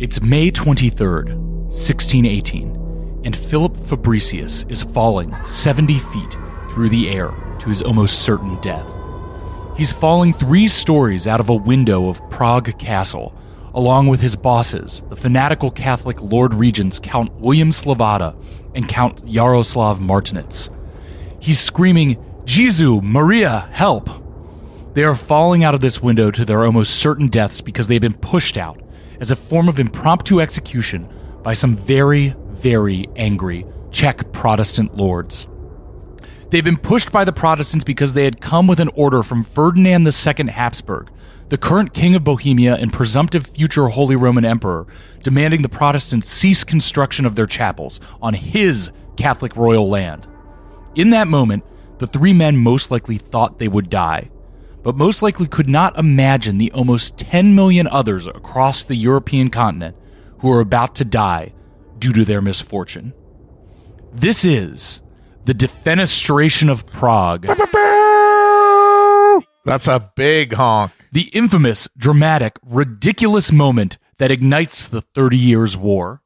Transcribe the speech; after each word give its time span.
It's 0.00 0.22
May 0.22 0.50
23rd, 0.50 1.36
1618, 1.66 3.20
and 3.22 3.36
Philip 3.36 3.76
Fabricius 3.76 4.64
is 4.70 4.82
falling 4.82 5.30
70 5.44 5.98
feet 5.98 6.38
through 6.70 6.88
the 6.88 7.10
air 7.10 7.30
to 7.58 7.68
his 7.68 7.82
almost 7.82 8.22
certain 8.22 8.58
death. 8.62 8.86
He's 9.76 9.92
falling 9.92 10.32
three 10.32 10.68
stories 10.68 11.28
out 11.28 11.38
of 11.38 11.50
a 11.50 11.54
window 11.54 12.08
of 12.08 12.30
Prague 12.30 12.78
Castle, 12.78 13.34
along 13.74 14.06
with 14.06 14.22
his 14.22 14.36
bosses, 14.36 15.04
the 15.10 15.16
fanatical 15.16 15.70
Catholic 15.70 16.22
Lord 16.22 16.54
Regents 16.54 16.98
Count 16.98 17.30
William 17.34 17.68
Slavata 17.68 18.34
and 18.74 18.88
Count 18.88 19.22
Yaroslav 19.26 19.98
Martinitz. 19.98 20.74
He's 21.40 21.60
screaming, 21.60 22.16
Jesu, 22.46 23.02
Maria, 23.02 23.68
help! 23.72 24.08
They 24.94 25.04
are 25.04 25.14
falling 25.14 25.62
out 25.62 25.74
of 25.74 25.80
this 25.80 26.02
window 26.02 26.30
to 26.30 26.46
their 26.46 26.64
almost 26.64 26.94
certain 26.94 27.26
deaths 27.26 27.60
because 27.60 27.86
they've 27.88 28.00
been 28.00 28.14
pushed 28.14 28.56
out 28.56 28.80
as 29.20 29.30
a 29.30 29.36
form 29.36 29.68
of 29.68 29.78
impromptu 29.78 30.40
execution 30.40 31.08
by 31.42 31.54
some 31.54 31.76
very, 31.76 32.34
very 32.48 33.06
angry 33.16 33.66
Czech 33.90 34.32
Protestant 34.32 34.96
lords. 34.96 35.46
They've 36.50 36.64
been 36.64 36.76
pushed 36.76 37.12
by 37.12 37.24
the 37.24 37.32
Protestants 37.32 37.84
because 37.84 38.14
they 38.14 38.24
had 38.24 38.40
come 38.40 38.66
with 38.66 38.80
an 38.80 38.90
order 38.94 39.22
from 39.22 39.44
Ferdinand 39.44 40.06
II 40.06 40.46
Habsburg, 40.48 41.08
the 41.48 41.58
current 41.58 41.94
king 41.94 42.14
of 42.14 42.24
Bohemia 42.24 42.76
and 42.76 42.92
presumptive 42.92 43.46
future 43.46 43.88
Holy 43.88 44.16
Roman 44.16 44.44
Emperor, 44.44 44.86
demanding 45.22 45.62
the 45.62 45.68
Protestants 45.68 46.28
cease 46.28 46.64
construction 46.64 47.24
of 47.24 47.36
their 47.36 47.46
chapels 47.46 48.00
on 48.20 48.34
his 48.34 48.90
Catholic 49.16 49.56
royal 49.56 49.88
land. 49.88 50.26
In 50.94 51.10
that 51.10 51.28
moment, 51.28 51.64
the 51.98 52.06
three 52.06 52.32
men 52.32 52.56
most 52.56 52.90
likely 52.90 53.18
thought 53.18 53.58
they 53.58 53.68
would 53.68 53.90
die, 53.90 54.30
but 54.82 54.96
most 54.96 55.22
likely 55.22 55.46
could 55.46 55.68
not 55.68 55.98
imagine 55.98 56.58
the 56.58 56.72
almost 56.72 57.18
10 57.18 57.54
million 57.54 57.86
others 57.88 58.26
across 58.26 58.82
the 58.82 58.96
European 58.96 59.50
continent 59.50 59.96
who 60.38 60.50
are 60.50 60.60
about 60.60 60.94
to 60.96 61.04
die 61.04 61.52
due 61.98 62.12
to 62.12 62.24
their 62.24 62.40
misfortune. 62.40 63.12
This 64.12 64.44
is 64.44 65.02
the 65.44 65.54
defenestration 65.54 66.70
of 66.70 66.86
Prague, 66.86 67.46
That's 69.64 69.86
a 69.86 70.10
big 70.16 70.54
honk. 70.54 70.92
the 71.12 71.28
infamous, 71.32 71.88
dramatic, 71.96 72.56
ridiculous 72.64 73.52
moment 73.52 73.98
that 74.18 74.30
ignites 74.30 74.86
the 74.88 75.00
Thirty 75.02 75.36
Years' 75.36 75.76
War. 75.76 76.22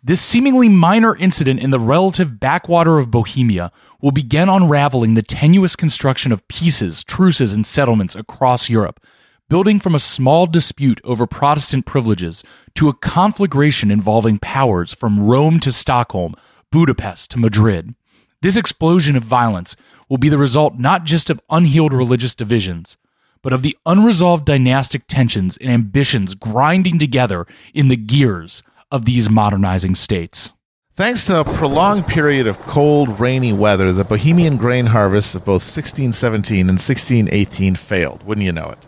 This 0.00 0.20
seemingly 0.20 0.68
minor 0.68 1.16
incident 1.16 1.58
in 1.58 1.70
the 1.70 1.80
relative 1.80 2.38
backwater 2.38 2.98
of 2.98 3.10
Bohemia 3.10 3.72
will 4.00 4.12
begin 4.12 4.48
unraveling 4.48 5.14
the 5.14 5.22
tenuous 5.22 5.74
construction 5.74 6.30
of 6.30 6.46
peaces, 6.46 7.02
truces, 7.02 7.52
and 7.52 7.66
settlements 7.66 8.14
across 8.14 8.70
Europe, 8.70 9.04
building 9.48 9.80
from 9.80 9.96
a 9.96 10.00
small 10.00 10.46
dispute 10.46 11.00
over 11.02 11.26
Protestant 11.26 11.84
privileges 11.84 12.44
to 12.76 12.88
a 12.88 12.94
conflagration 12.94 13.90
involving 13.90 14.38
powers 14.38 14.94
from 14.94 15.18
Rome 15.18 15.58
to 15.60 15.72
Stockholm, 15.72 16.36
Budapest 16.70 17.32
to 17.32 17.40
Madrid. 17.40 17.96
This 18.40 18.54
explosion 18.56 19.16
of 19.16 19.24
violence 19.24 19.74
will 20.08 20.18
be 20.18 20.28
the 20.28 20.38
result 20.38 20.78
not 20.78 21.06
just 21.06 21.28
of 21.28 21.40
unhealed 21.50 21.92
religious 21.92 22.36
divisions, 22.36 22.98
but 23.42 23.52
of 23.52 23.62
the 23.62 23.76
unresolved 23.84 24.44
dynastic 24.44 25.08
tensions 25.08 25.56
and 25.56 25.72
ambitions 25.72 26.36
grinding 26.36 27.00
together 27.00 27.48
in 27.74 27.88
the 27.88 27.96
gears 27.96 28.62
of 28.90 29.04
these 29.04 29.30
modernizing 29.30 29.94
states. 29.94 30.52
Thanks 30.94 31.24
to 31.26 31.38
a 31.38 31.44
prolonged 31.44 32.08
period 32.08 32.48
of 32.48 32.58
cold, 32.58 33.20
rainy 33.20 33.52
weather, 33.52 33.92
the 33.92 34.02
Bohemian 34.02 34.56
grain 34.56 34.86
harvests 34.86 35.34
of 35.36 35.42
both 35.44 35.62
1617 35.62 36.60
and 36.60 36.70
1618 36.70 37.76
failed. 37.76 38.24
Wouldn't 38.24 38.44
you 38.44 38.50
know 38.52 38.70
it? 38.70 38.78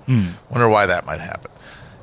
Wonder 0.51 0.69
why 0.69 0.87
that 0.87 1.07
might 1.07 1.21
happen. 1.21 1.53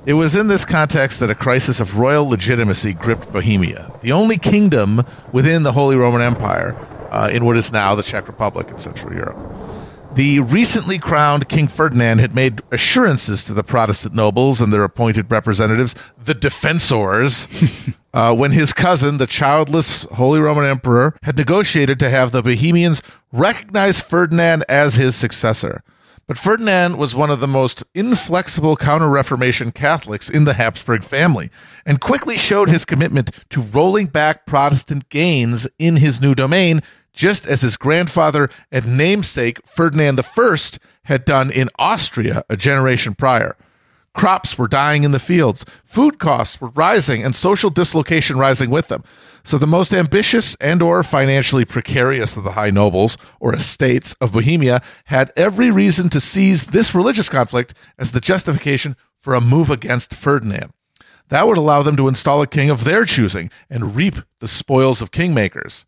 It 0.06 0.14
was 0.14 0.34
in 0.34 0.48
this 0.48 0.64
context 0.64 1.20
that 1.20 1.30
a 1.30 1.36
crisis 1.36 1.82
of 1.82 2.00
royal 2.00 2.26
legitimacy 2.30 2.94
gripped 2.94 3.34
Bohemia, 3.34 3.92
the 4.02 4.14
only 4.14 4.38
kingdom 4.38 5.04
within 5.34 5.64
the 5.64 5.74
Holy 5.74 5.98
Roman 5.98 6.22
Empire 6.22 6.78
uh, 7.12 7.30
in 7.30 7.44
what 7.44 7.58
is 7.58 7.74
now 7.74 7.94
the 7.94 8.04
Czech 8.04 8.28
Republic 8.30 8.70
in 8.70 8.80
Central 8.80 9.14
Europe. 9.14 9.38
The 10.18 10.40
recently 10.40 10.98
crowned 10.98 11.48
King 11.48 11.68
Ferdinand 11.68 12.18
had 12.18 12.34
made 12.34 12.64
assurances 12.72 13.44
to 13.44 13.54
the 13.54 13.64
Protestant 13.64 14.16
nobles 14.16 14.60
and 14.60 14.74
their 14.74 14.84
appointed 14.84 15.30
representatives, 15.30 15.94
the 16.18 16.34
defensors, 16.34 17.96
uh, 18.16 18.34
when 18.34 18.52
his 18.52 18.74
cousin, 18.74 19.20
the 19.20 19.28
childless 19.28 20.06
Holy 20.06 20.40
Roman 20.40 20.66
Emperor, 20.66 21.16
had 21.22 21.38
negotiated 21.38 22.00
to 22.00 22.10
have 22.10 22.32
the 22.32 22.42
Bohemians 22.42 23.00
recognize 23.32 24.00
Ferdinand 24.00 24.66
as 24.68 24.96
his 24.96 25.16
successor. 25.16 25.84
But 26.26 26.40
Ferdinand 26.40 26.98
was 26.98 27.14
one 27.14 27.30
of 27.30 27.40
the 27.40 27.48
most 27.48 27.84
inflexible 27.94 28.76
Counter 28.76 29.10
Reformation 29.10 29.72
Catholics 29.72 30.32
in 30.32 30.46
the 30.46 30.56
Habsburg 30.56 31.04
family 31.04 31.52
and 31.86 32.02
quickly 32.02 32.40
showed 32.40 32.70
his 32.70 32.86
commitment 32.86 33.30
to 33.52 33.62
rolling 33.62 34.08
back 34.08 34.48
Protestant 34.48 35.10
gains 35.10 35.68
in 35.78 35.98
his 35.98 36.20
new 36.20 36.34
domain, 36.34 36.82
just 37.18 37.48
as 37.48 37.62
his 37.62 37.76
grandfather 37.76 38.48
and 38.72 38.96
namesake 38.96 39.60
Ferdinand 39.68 40.22
I 40.22 40.58
had 41.04 41.26
done 41.26 41.50
in 41.52 41.70
Austria 41.78 42.44
a 42.50 42.56
generation 42.56 43.16
prior. 43.16 43.58
Crops 44.14 44.58
were 44.58 44.68
dying 44.68 45.04
in 45.04 45.12
the 45.12 45.20
fields, 45.20 45.66
food 45.84 46.20
costs 46.20 46.62
were 46.62 46.70
rising, 46.70 47.24
and 47.24 47.36
social 47.36 47.70
dislocation 47.70 48.38
rising 48.38 48.70
with 48.70 48.88
them. 48.88 49.04
So 49.44 49.58
the 49.58 49.68
most 49.68 49.94
ambitious 49.94 50.56
and 50.60 50.82
or 50.82 51.04
financially 51.04 51.66
precarious 51.66 52.38
of 52.38 52.44
the 52.44 52.52
high 52.52 52.72
nobles 52.72 53.18
or 53.40 53.56
estates 53.56 54.14
of 54.14 54.32
Bohemia 54.32 54.82
had 55.06 55.32
every 55.36 55.72
reason 55.72 56.10
to 56.10 56.20
seize 56.20 56.68
this 56.68 56.96
religious 56.96 57.30
conflict 57.30 57.74
as 57.98 58.12
the 58.12 58.20
justification 58.20 58.96
for 59.20 59.34
a 59.34 59.42
move 59.42 59.70
against 59.70 60.14
Ferdinand. 60.14 60.72
That 61.30 61.48
would 61.48 61.58
allow 61.58 61.82
them 61.82 61.96
to 61.98 62.08
install 62.08 62.42
a 62.42 62.48
king 62.48 62.70
of 62.70 62.84
their 62.84 63.06
choosing 63.06 63.50
and 63.70 63.96
reap 63.96 64.16
the 64.40 64.48
spoils 64.48 65.02
of 65.02 65.12
kingmakers. 65.12 65.86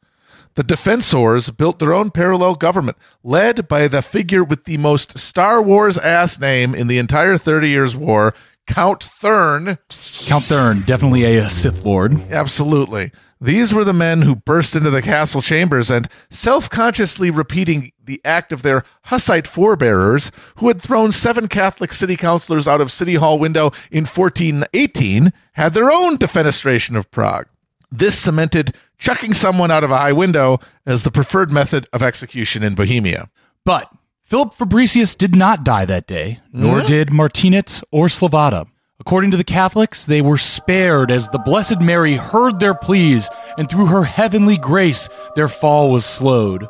The 0.60 0.76
defensors 0.76 1.56
built 1.56 1.80
their 1.80 1.94
own 1.94 2.12
parallel 2.12 2.56
government, 2.56 2.98
led 3.24 3.70
by 3.70 3.88
the 3.88 4.02
figure 4.02 4.44
with 4.44 4.66
the 4.66 4.76
most 4.76 5.18
Star 5.18 5.62
Wars 5.62 5.98
ass 5.98 6.38
name 6.38 6.76
in 6.76 6.88
the 6.88 6.98
entire 6.98 7.38
Thirty 7.38 7.70
Years' 7.70 7.96
War, 7.96 8.34
Count 8.68 9.02
Thurn. 9.02 9.78
Count 10.26 10.44
Thurn, 10.44 10.82
definitely 10.82 11.24
a 11.24 11.50
Sith 11.50 11.86
Lord. 11.86 12.30
Absolutely. 12.30 13.14
These 13.40 13.74
were 13.74 13.86
the 13.86 13.94
men 13.94 14.24
who 14.24 14.36
burst 14.36 14.76
into 14.76 14.90
the 14.90 15.02
castle 15.02 15.42
chambers 15.42 15.90
and, 15.90 16.10
self 16.30 16.70
consciously 16.70 17.32
repeating 17.32 17.94
the 18.04 18.20
act 18.26 18.52
of 18.52 18.62
their 18.62 18.84
Hussite 19.06 19.48
forebearers, 19.48 20.30
who 20.58 20.68
had 20.68 20.82
thrown 20.82 21.14
seven 21.14 21.48
Catholic 21.48 21.94
city 21.94 22.18
councilors 22.18 22.68
out 22.68 22.82
of 22.82 22.92
City 22.92 23.16
Hall 23.16 23.40
window 23.40 23.72
in 23.92 24.04
1418, 24.04 25.32
had 25.54 25.74
their 25.74 25.90
own 25.90 26.18
defenestration 26.18 26.98
of 26.98 27.10
Prague. 27.12 27.48
This 27.92 28.18
cemented 28.18 28.76
chucking 28.98 29.34
someone 29.34 29.72
out 29.72 29.84
of 29.84 29.92
a 29.92 29.98
high 29.98 30.12
window 30.12 30.60
as 30.86 31.04
the 31.04 31.12
preferred 31.12 31.52
method 31.52 31.88
of 31.92 32.04
execution 32.04 32.64
in 32.64 32.76
Bohemia. 32.76 33.30
But 33.66 33.92
Philip 34.24 34.54
Fabricius 34.54 35.18
did 35.18 35.36
not 35.36 35.64
die 35.64 35.86
that 35.86 36.06
day, 36.06 36.40
nor 36.54 36.82
hmm? 36.82 36.86
did 36.86 37.10
Martinitz 37.10 37.84
or 37.92 38.08
Slavata. 38.08 38.68
According 39.00 39.32
to 39.32 39.38
the 39.38 39.44
Catholics, 39.44 40.06
they 40.06 40.22
were 40.22 40.38
spared 40.38 41.10
as 41.10 41.30
the 41.30 41.40
Blessed 41.40 41.80
Mary 41.80 42.16
heard 42.16 42.60
their 42.60 42.76
pleas, 42.76 43.30
and 43.58 43.70
through 43.70 43.88
her 43.88 44.04
heavenly 44.04 44.58
grace, 44.58 45.10
their 45.36 45.48
fall 45.48 45.90
was 45.90 46.06
slowed. 46.06 46.68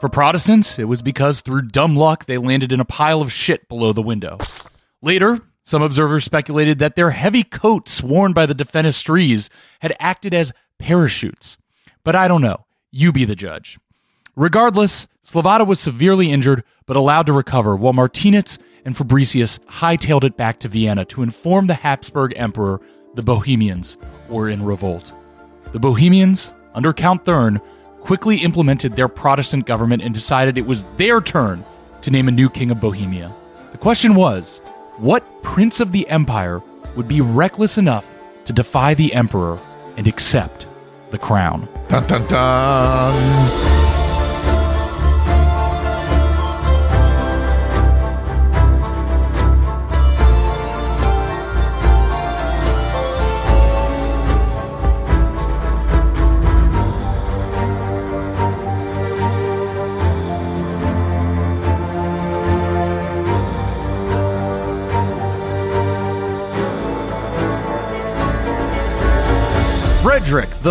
For 0.00 0.08
Protestants, 0.08 0.78
it 0.78 0.84
was 0.84 1.02
because 1.02 1.40
through 1.40 1.62
dumb 1.62 1.94
luck 1.94 2.24
they 2.24 2.38
landed 2.38 2.72
in 2.72 2.80
a 2.80 2.84
pile 2.84 3.22
of 3.22 3.32
shit 3.32 3.68
below 3.68 3.92
the 3.92 4.02
window. 4.02 4.38
Later, 5.02 5.38
some 5.66 5.82
observers 5.82 6.24
speculated 6.24 6.78
that 6.78 6.94
their 6.94 7.10
heavy 7.10 7.42
coats 7.42 8.00
worn 8.00 8.32
by 8.32 8.46
the 8.46 8.54
defenestries 8.54 9.50
had 9.80 9.96
acted 9.98 10.32
as 10.32 10.52
parachutes. 10.78 11.58
But 12.04 12.14
I 12.14 12.28
don't 12.28 12.40
know. 12.40 12.64
You 12.92 13.12
be 13.12 13.24
the 13.24 13.34
judge. 13.34 13.76
Regardless, 14.36 15.08
Slavata 15.24 15.66
was 15.66 15.80
severely 15.80 16.30
injured 16.30 16.62
but 16.86 16.96
allowed 16.96 17.26
to 17.26 17.32
recover, 17.32 17.74
while 17.74 17.92
Martinitz 17.92 18.58
and 18.84 18.96
Fabricius 18.96 19.58
hightailed 19.66 20.22
it 20.22 20.36
back 20.36 20.60
to 20.60 20.68
Vienna 20.68 21.04
to 21.06 21.24
inform 21.24 21.66
the 21.66 21.74
Habsburg 21.74 22.32
Emperor 22.36 22.80
the 23.14 23.22
Bohemians 23.22 23.98
were 24.28 24.48
in 24.48 24.62
revolt. 24.64 25.12
The 25.72 25.80
Bohemians, 25.80 26.52
under 26.74 26.92
Count 26.92 27.24
Thurn, 27.24 27.60
quickly 28.02 28.36
implemented 28.36 28.94
their 28.94 29.08
Protestant 29.08 29.66
government 29.66 30.04
and 30.04 30.14
decided 30.14 30.58
it 30.58 30.66
was 30.66 30.84
their 30.96 31.20
turn 31.20 31.64
to 32.02 32.10
name 32.12 32.28
a 32.28 32.30
new 32.30 32.48
king 32.48 32.70
of 32.70 32.80
Bohemia. 32.80 33.34
The 33.72 33.78
question 33.78 34.14
was 34.14 34.60
what 34.98 35.42
prince 35.42 35.80
of 35.80 35.92
the 35.92 36.08
empire 36.08 36.62
would 36.96 37.08
be 37.08 37.20
reckless 37.20 37.76
enough 37.76 38.18
to 38.46 38.52
defy 38.52 38.94
the 38.94 39.12
emperor 39.12 39.58
and 39.96 40.06
accept 40.06 40.66
the 41.10 41.18
crown? 41.18 41.68
Dun 41.88 42.06
dun 42.06 42.26
dun. 42.26 43.75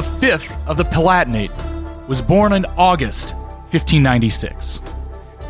Frederick 0.01 0.19
fifth 0.19 0.67
of 0.67 0.75
the 0.75 0.83
Palatinate 0.83 2.07
was 2.09 2.21
born 2.21 2.51
in 2.51 2.65
August 2.77 3.33
1596. 3.71 4.81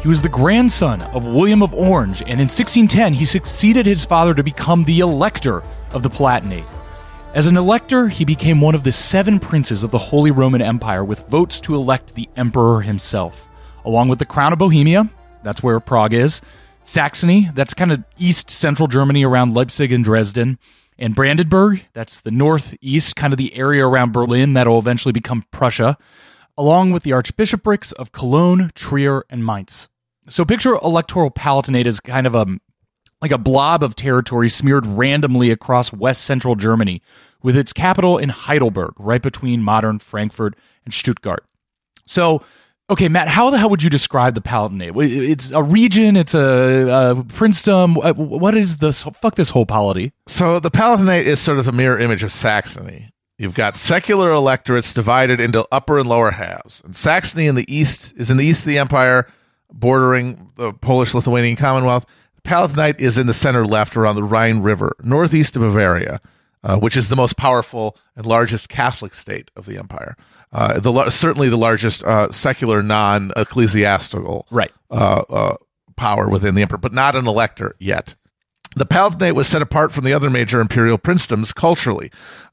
He 0.03 0.07
was 0.07 0.21
the 0.21 0.29
grandson 0.29 1.01
of 1.01 1.25
William 1.25 1.63
of 1.63 1.73
Orange, 1.73 2.21
and 2.21 2.39
in 2.39 2.47
1610 2.47 3.15
he 3.15 3.25
succeeded 3.25 3.87
his 3.87 4.05
father 4.05 4.35
to 4.35 4.43
become 4.43 4.83
the 4.83 4.99
elector 4.99 5.63
of 5.93 6.03
the 6.03 6.11
Palatinate. 6.11 6.67
As 7.33 7.47
an 7.47 7.57
elector, 7.57 8.07
he 8.07 8.23
became 8.23 8.61
one 8.61 8.75
of 8.75 8.83
the 8.83 8.91
seven 8.91 9.39
princes 9.39 9.83
of 9.83 9.89
the 9.89 9.97
Holy 9.97 10.29
Roman 10.29 10.61
Empire 10.61 11.03
with 11.03 11.27
votes 11.27 11.59
to 11.61 11.73
elect 11.73 12.13
the 12.13 12.29
emperor 12.37 12.81
himself, 12.81 13.47
along 13.83 14.09
with 14.09 14.19
the 14.19 14.25
crown 14.25 14.53
of 14.53 14.59
Bohemia, 14.59 15.09
that's 15.41 15.63
where 15.63 15.79
Prague 15.79 16.13
is, 16.13 16.41
Saxony, 16.83 17.49
that's 17.55 17.73
kind 17.73 17.91
of 17.91 18.03
east 18.19 18.51
central 18.51 18.87
Germany 18.87 19.25
around 19.25 19.55
Leipzig 19.55 19.91
and 19.91 20.03
Dresden, 20.03 20.59
and 20.97 21.15
Brandenburg, 21.15 21.85
that's 21.93 22.21
the 22.21 22.31
northeast, 22.31 23.15
kind 23.15 23.33
of 23.33 23.37
the 23.37 23.55
area 23.55 23.85
around 23.85 24.13
Berlin 24.13 24.53
that'll 24.53 24.79
eventually 24.79 25.11
become 25.11 25.45
Prussia, 25.51 25.97
along 26.57 26.91
with 26.91 27.03
the 27.03 27.13
archbishoprics 27.13 27.91
of 27.93 28.11
Cologne, 28.11 28.71
Trier, 28.75 29.25
and 29.29 29.45
Mainz. 29.45 29.89
So 30.29 30.45
picture 30.45 30.75
electoral 30.75 31.31
palatinate 31.31 31.85
as 31.85 31.99
kind 31.99 32.25
of 32.25 32.33
a 32.33 32.45
like 33.21 33.31
a 33.31 33.37
blob 33.37 33.81
of 33.81 33.95
territory 33.95 34.49
smeared 34.49 34.85
randomly 34.85 35.49
across 35.49 35.91
west 35.91 36.23
central 36.23 36.55
Germany, 36.55 37.01
with 37.41 37.55
its 37.55 37.73
capital 37.73 38.17
in 38.17 38.29
Heidelberg, 38.29 38.93
right 38.99 39.21
between 39.21 39.63
modern 39.63 39.99
Frankfurt 39.99 40.55
and 40.83 40.93
Stuttgart. 40.93 41.45
So, 42.05 42.43
okay, 42.89 43.09
Matt, 43.09 43.27
how 43.27 43.49
the 43.49 43.57
hell 43.57 43.69
would 43.69 43.83
you 43.83 43.89
describe 43.89 44.35
the 44.35 44.41
Palatinate? 44.41 44.93
It's 44.95 45.51
a 45.51 45.63
region, 45.63 46.15
it's 46.15 46.33
a, 46.33 46.39
a 46.39 47.15
princedom. 47.23 48.15
What 48.15 48.55
is 48.55 48.77
this? 48.77 49.03
Fuck 49.03 49.35
this 49.35 49.49
whole 49.51 49.65
polity. 49.65 50.13
So 50.27 50.59
the 50.59 50.71
Palatinate 50.71 51.23
is 51.23 51.39
sort 51.39 51.59
of 51.59 51.67
a 51.67 51.71
mirror 51.71 51.99
image 51.99 52.23
of 52.23 52.31
Saxony. 52.31 53.11
You've 53.37 53.53
got 53.53 53.75
secular 53.75 54.31
electorates 54.31 54.93
divided 54.93 55.41
into 55.41 55.67
upper 55.71 55.99
and 55.99 56.07
lower 56.07 56.31
halves. 56.31 56.81
And 56.85 56.95
Saxony 56.95 57.47
in 57.47 57.55
the 57.55 57.65
east 57.73 58.13
is 58.15 58.31
in 58.31 58.37
the 58.37 58.45
east 58.45 58.61
of 58.61 58.67
the 58.67 58.77
empire, 58.77 59.27
bordering 59.73 60.51
the 60.55 60.71
Polish 60.71 61.13
Lithuanian 61.13 61.57
Commonwealth. 61.57 62.05
The 62.35 62.49
Palatinate 62.49 62.99
is 62.99 63.17
in 63.17 63.27
the 63.27 63.33
center 63.33 63.65
left 63.65 63.97
around 63.97 64.15
the 64.15 64.23
Rhine 64.23 64.61
River, 64.61 64.95
northeast 65.03 65.57
of 65.57 65.63
Bavaria, 65.63 66.21
uh, 66.63 66.77
which 66.77 66.95
is 66.95 67.09
the 67.09 67.15
most 67.17 67.35
powerful 67.35 67.97
and 68.15 68.25
largest 68.25 68.69
Catholic 68.69 69.13
state 69.13 69.51
of 69.57 69.65
the 69.65 69.77
empire. 69.77 70.15
Uh, 70.51 70.79
the 70.79 71.09
certainly 71.09 71.49
the 71.49 71.57
largest 71.57 72.03
uh, 72.03 72.31
secular 72.31 72.81
non-ecclesiastical 72.81 74.47
right. 74.51 74.71
Uh, 74.89 75.23
uh, 75.29 75.55
power 75.95 76.29
within 76.29 76.55
the 76.55 76.61
emperor, 76.61 76.77
but 76.77 76.93
not 76.93 77.15
an 77.15 77.27
elector 77.27 77.75
yet. 77.79 78.15
The 78.75 78.85
Palatinate 78.85 79.35
was 79.35 79.47
set 79.47 79.61
apart 79.61 79.93
from 79.93 80.03
the 80.03 80.13
other 80.13 80.29
major 80.29 80.59
imperial 80.59 80.97
princedoms 80.97 81.55
culturally. 81.55 82.11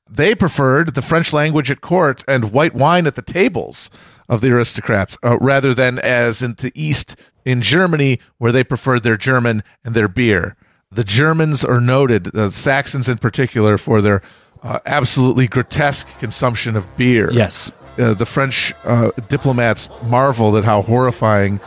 They 0.08 0.34
preferred 0.34 0.94
the 0.94 1.02
French 1.02 1.32
language 1.32 1.70
at 1.70 1.80
court 1.80 2.22
and 2.28 2.52
white 2.52 2.74
wine 2.74 3.06
at 3.06 3.14
the 3.14 3.22
tables 3.22 3.90
of 4.28 4.40
the 4.40 4.50
aristocrats, 4.50 5.18
uh, 5.22 5.38
rather 5.38 5.74
than 5.74 5.98
as 5.98 6.42
in 6.42 6.54
the 6.54 6.72
East 6.74 7.16
in 7.44 7.60
Germany, 7.60 8.20
where 8.38 8.52
they 8.52 8.62
preferred 8.62 9.02
their 9.02 9.16
German 9.16 9.64
and 9.84 9.94
their 9.94 10.08
beer. 10.08 10.56
The 10.90 11.04
Germans 11.04 11.64
are 11.64 11.80
noted, 11.80 12.24
the 12.24 12.50
Saxons 12.50 13.08
in 13.08 13.18
particular, 13.18 13.78
for 13.78 14.00
their 14.00 14.22
uh, 14.62 14.78
absolutely 14.86 15.48
grotesque 15.48 16.06
consumption 16.18 16.76
of 16.76 16.96
beer. 16.96 17.32
Yes. 17.32 17.72
Uh, 17.98 18.14
the 18.14 18.26
French 18.26 18.72
uh, 18.84 19.10
diplomats 19.28 19.88
marveled 20.06 20.56
at 20.56 20.64
how 20.64 20.82
horrifyingly 20.82 21.60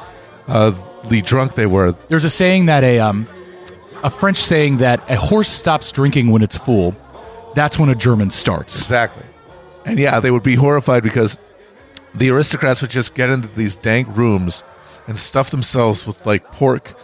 uh, 0.47 0.73
drunk 1.23 1.55
they 1.55 1.67
were. 1.67 1.91
There's 1.91 2.25
a 2.25 2.29
saying 2.29 2.65
that 2.65 2.83
a 2.83 2.99
um, 2.99 3.27
a 4.03 4.09
French 4.09 4.37
saying 4.37 4.77
that 4.77 5.07
a 5.09 5.15
horse 5.15 5.49
stops 5.49 5.91
drinking 5.91 6.31
when 6.31 6.41
it's 6.41 6.57
full. 6.57 6.95
That's 7.55 7.79
when 7.79 7.89
a 7.89 7.95
German 7.95 8.29
starts. 8.31 8.81
Exactly. 8.81 9.23
And 9.85 9.99
yeah, 9.99 10.19
they 10.19 10.31
would 10.31 10.43
be 10.43 10.55
horrified 10.55 11.03
because 11.03 11.37
the 12.13 12.29
aristocrats 12.29 12.81
would 12.81 12.91
just 12.91 13.13
get 13.15 13.29
into 13.29 13.47
these 13.49 13.75
dank 13.75 14.07
rooms 14.15 14.63
and 15.07 15.17
stuff 15.17 15.51
themselves 15.51 16.07
with 16.07 16.25
like 16.25 16.43
pork 16.51 16.97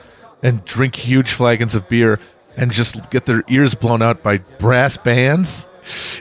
and 0.43 0.63
drink 0.65 0.95
huge 0.95 1.31
flagons 1.31 1.75
of 1.75 1.87
beer 1.87 2.19
and 2.57 2.71
just 2.71 3.09
get 3.11 3.25
their 3.25 3.43
ears 3.47 3.75
blown 3.75 4.01
out 4.01 4.23
by 4.23 4.37
brass 4.59 4.97
bands. 4.97 5.67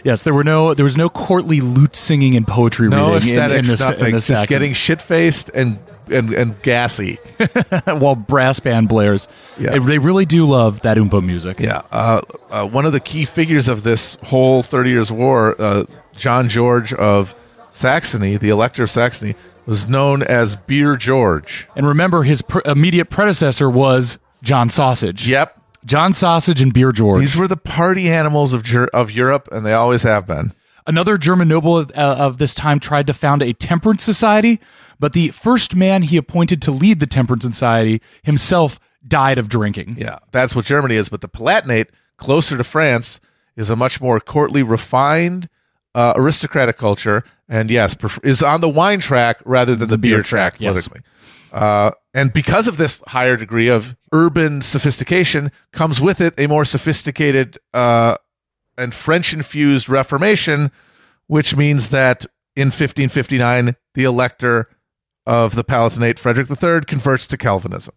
Yes, 0.04 0.22
there 0.22 0.34
were 0.34 0.44
no 0.44 0.74
there 0.74 0.84
was 0.84 0.96
no 0.96 1.08
courtly 1.08 1.60
lute 1.60 1.96
singing 1.96 2.36
and 2.36 2.46
poetry 2.46 2.88
no 2.88 3.14
reading 3.14 3.28
aesthetics, 3.28 3.68
in, 3.68 3.72
in 3.72 3.78
the, 3.78 3.84
nothing. 3.84 4.06
in 4.06 4.12
the 4.12 4.20
just 4.20 4.48
getting 4.48 4.72
shit 4.72 5.02
faced 5.02 5.50
and 5.54 5.78
and 6.10 6.32
and 6.32 6.60
gassy 6.62 7.18
while 7.84 8.16
brass 8.16 8.60
band 8.60 8.88
blares. 8.88 9.28
Yeah. 9.58 9.78
They 9.78 9.98
really 9.98 10.26
do 10.26 10.44
love 10.44 10.82
that 10.82 10.96
oompa 10.96 11.24
music. 11.24 11.60
Yeah, 11.60 11.82
uh, 11.92 12.22
uh, 12.50 12.68
one 12.68 12.86
of 12.86 12.92
the 12.92 13.00
key 13.00 13.24
figures 13.24 13.68
of 13.68 13.82
this 13.82 14.16
whole 14.24 14.62
Thirty 14.62 14.90
Years' 14.90 15.12
War, 15.12 15.54
uh, 15.60 15.84
John 16.14 16.48
George 16.48 16.92
of 16.92 17.34
Saxony, 17.70 18.36
the 18.36 18.48
Elector 18.48 18.84
of 18.84 18.90
Saxony, 18.90 19.36
was 19.66 19.88
known 19.88 20.22
as 20.22 20.56
Beer 20.56 20.96
George. 20.96 21.68
And 21.76 21.86
remember, 21.86 22.24
his 22.24 22.42
pr- 22.42 22.60
immediate 22.64 23.10
predecessor 23.10 23.70
was 23.70 24.18
John 24.42 24.68
Sausage. 24.68 25.28
Yep. 25.28 25.59
John 25.84 26.12
Sausage 26.12 26.60
and 26.60 26.72
Beer 26.72 26.92
George. 26.92 27.20
These 27.20 27.36
were 27.36 27.48
the 27.48 27.56
party 27.56 28.08
animals 28.08 28.52
of, 28.52 28.62
Ger- 28.62 28.90
of 28.92 29.10
Europe, 29.10 29.48
and 29.50 29.64
they 29.64 29.72
always 29.72 30.02
have 30.02 30.26
been. 30.26 30.52
Another 30.86 31.18
German 31.18 31.48
noble 31.48 31.78
of, 31.78 31.90
uh, 31.94 32.16
of 32.18 32.38
this 32.38 32.54
time 32.54 32.80
tried 32.80 33.06
to 33.06 33.14
found 33.14 33.42
a 33.42 33.52
temperance 33.52 34.02
society, 34.02 34.60
but 34.98 35.12
the 35.12 35.28
first 35.28 35.74
man 35.74 36.02
he 36.02 36.16
appointed 36.16 36.60
to 36.62 36.70
lead 36.70 37.00
the 37.00 37.06
temperance 37.06 37.44
society 37.44 38.00
himself 38.22 38.80
died 39.06 39.38
of 39.38 39.48
drinking. 39.48 39.96
Yeah, 39.98 40.18
that's 40.32 40.54
what 40.54 40.64
Germany 40.64 40.96
is. 40.96 41.08
But 41.08 41.20
the 41.20 41.28
Palatinate, 41.28 41.88
closer 42.16 42.56
to 42.56 42.64
France, 42.64 43.20
is 43.56 43.70
a 43.70 43.76
much 43.76 44.00
more 44.00 44.20
courtly, 44.20 44.62
refined, 44.62 45.48
uh, 45.94 46.14
aristocratic 46.16 46.76
culture, 46.76 47.24
and 47.48 47.70
yes, 47.70 47.94
pref- 47.94 48.20
is 48.22 48.42
on 48.42 48.60
the 48.60 48.68
wine 48.68 49.00
track 49.00 49.40
rather 49.44 49.74
than 49.74 49.88
the, 49.88 49.96
the 49.96 49.98
beer, 49.98 50.16
beer, 50.16 50.22
track, 50.22 50.58
track 50.58 50.60
yes. 50.60 50.88
Uh, 51.52 51.90
and 52.14 52.32
because 52.32 52.68
of 52.68 52.76
this 52.76 53.02
higher 53.08 53.36
degree 53.36 53.68
of 53.68 53.96
urban 54.12 54.62
sophistication, 54.62 55.52
comes 55.72 56.00
with 56.00 56.20
it 56.20 56.34
a 56.38 56.46
more 56.46 56.64
sophisticated 56.64 57.58
uh, 57.72 58.16
and 58.76 58.94
French 58.94 59.32
infused 59.32 59.88
Reformation, 59.88 60.72
which 61.26 61.56
means 61.56 61.90
that 61.90 62.26
in 62.56 62.68
1559, 62.68 63.76
the 63.94 64.04
elector 64.04 64.68
of 65.26 65.54
the 65.54 65.64
Palatinate, 65.64 66.18
Frederick 66.18 66.48
III, 66.50 66.80
converts 66.86 67.26
to 67.28 67.36
Calvinism. 67.36 67.94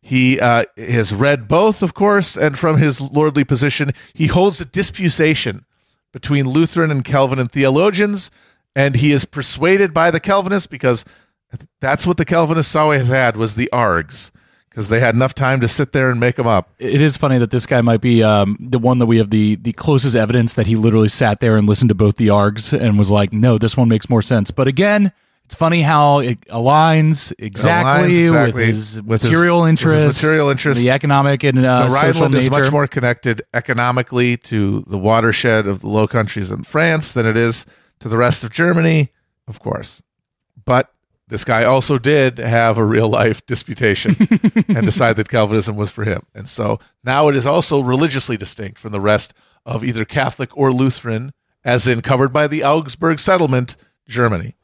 He 0.00 0.38
uh, 0.38 0.66
has 0.76 1.12
read 1.12 1.48
both, 1.48 1.82
of 1.82 1.94
course, 1.94 2.36
and 2.36 2.58
from 2.58 2.78
his 2.78 3.00
lordly 3.00 3.44
position, 3.44 3.92
he 4.14 4.28
holds 4.28 4.60
a 4.60 4.64
disputation 4.64 5.64
between 6.12 6.48
Lutheran 6.48 6.90
and 6.90 7.04
Calvinist 7.04 7.50
theologians, 7.50 8.30
and 8.76 8.96
he 8.96 9.10
is 9.10 9.24
persuaded 9.24 9.92
by 9.92 10.10
the 10.10 10.20
Calvinists 10.20 10.68
because 10.68 11.04
that's 11.80 12.06
what 12.06 12.18
the 12.18 12.24
Calvinists 12.24 12.76
always 12.76 13.08
had 13.08 13.36
was 13.36 13.54
the 13.54 13.70
args 13.72 14.30
because 14.76 14.90
they 14.90 15.00
had 15.00 15.14
enough 15.14 15.34
time 15.34 15.58
to 15.60 15.68
sit 15.68 15.92
there 15.92 16.10
and 16.10 16.20
make 16.20 16.36
them 16.36 16.46
up. 16.46 16.68
It 16.78 17.00
is 17.00 17.16
funny 17.16 17.38
that 17.38 17.50
this 17.50 17.64
guy 17.64 17.80
might 17.80 18.02
be 18.02 18.22
um, 18.22 18.58
the 18.60 18.78
one 18.78 18.98
that 18.98 19.06
we 19.06 19.16
have 19.16 19.30
the 19.30 19.56
the 19.56 19.72
closest 19.72 20.14
evidence 20.14 20.52
that 20.52 20.66
he 20.66 20.76
literally 20.76 21.08
sat 21.08 21.40
there 21.40 21.56
and 21.56 21.66
listened 21.66 21.88
to 21.88 21.94
both 21.94 22.16
the 22.16 22.28
args 22.28 22.78
and 22.78 22.98
was 22.98 23.10
like, 23.10 23.32
"No, 23.32 23.56
this 23.56 23.74
one 23.74 23.88
makes 23.88 24.10
more 24.10 24.20
sense." 24.20 24.50
But 24.50 24.68
again, 24.68 25.12
it's 25.46 25.54
funny 25.54 25.80
how 25.80 26.18
it 26.18 26.42
aligns 26.48 27.32
exactly, 27.38 28.10
aligns 28.10 28.26
exactly 28.26 28.52
with 28.52 28.66
his 28.66 29.02
with 29.02 29.22
material 29.22 29.64
his, 29.64 29.70
interest, 29.70 30.04
his 30.04 30.16
material 30.16 30.50
interest, 30.50 30.78
the 30.78 30.90
economic 30.90 31.42
and 31.42 31.64
uh, 31.64 31.88
the 31.88 31.94
Rhineland 31.94 32.34
is 32.34 32.50
much 32.50 32.70
more 32.70 32.86
connected 32.86 33.40
economically 33.54 34.36
to 34.36 34.84
the 34.86 34.98
watershed 34.98 35.66
of 35.66 35.80
the 35.80 35.88
Low 35.88 36.06
Countries 36.06 36.50
and 36.50 36.66
France 36.66 37.14
than 37.14 37.24
it 37.24 37.38
is 37.38 37.64
to 38.00 38.10
the 38.10 38.18
rest 38.18 38.44
of 38.44 38.52
Germany, 38.52 39.10
of 39.48 39.58
course. 39.58 40.02
But 40.66 40.92
this 41.28 41.44
guy 41.44 41.64
also 41.64 41.98
did 41.98 42.38
have 42.38 42.78
a 42.78 42.84
real 42.84 43.08
life 43.08 43.44
disputation 43.46 44.14
and 44.68 44.84
decide 44.84 45.16
that 45.16 45.28
Calvinism 45.28 45.76
was 45.76 45.90
for 45.90 46.04
him. 46.04 46.22
And 46.34 46.48
so 46.48 46.78
now 47.02 47.28
it 47.28 47.36
is 47.36 47.46
also 47.46 47.82
religiously 47.82 48.36
distinct 48.36 48.78
from 48.78 48.92
the 48.92 49.00
rest 49.00 49.34
of 49.64 49.84
either 49.84 50.04
Catholic 50.04 50.56
or 50.56 50.72
Lutheran, 50.72 51.32
as 51.64 51.88
in 51.88 52.00
covered 52.00 52.32
by 52.32 52.46
the 52.46 52.62
Augsburg 52.62 53.18
settlement, 53.18 53.76
Germany. 54.06 54.54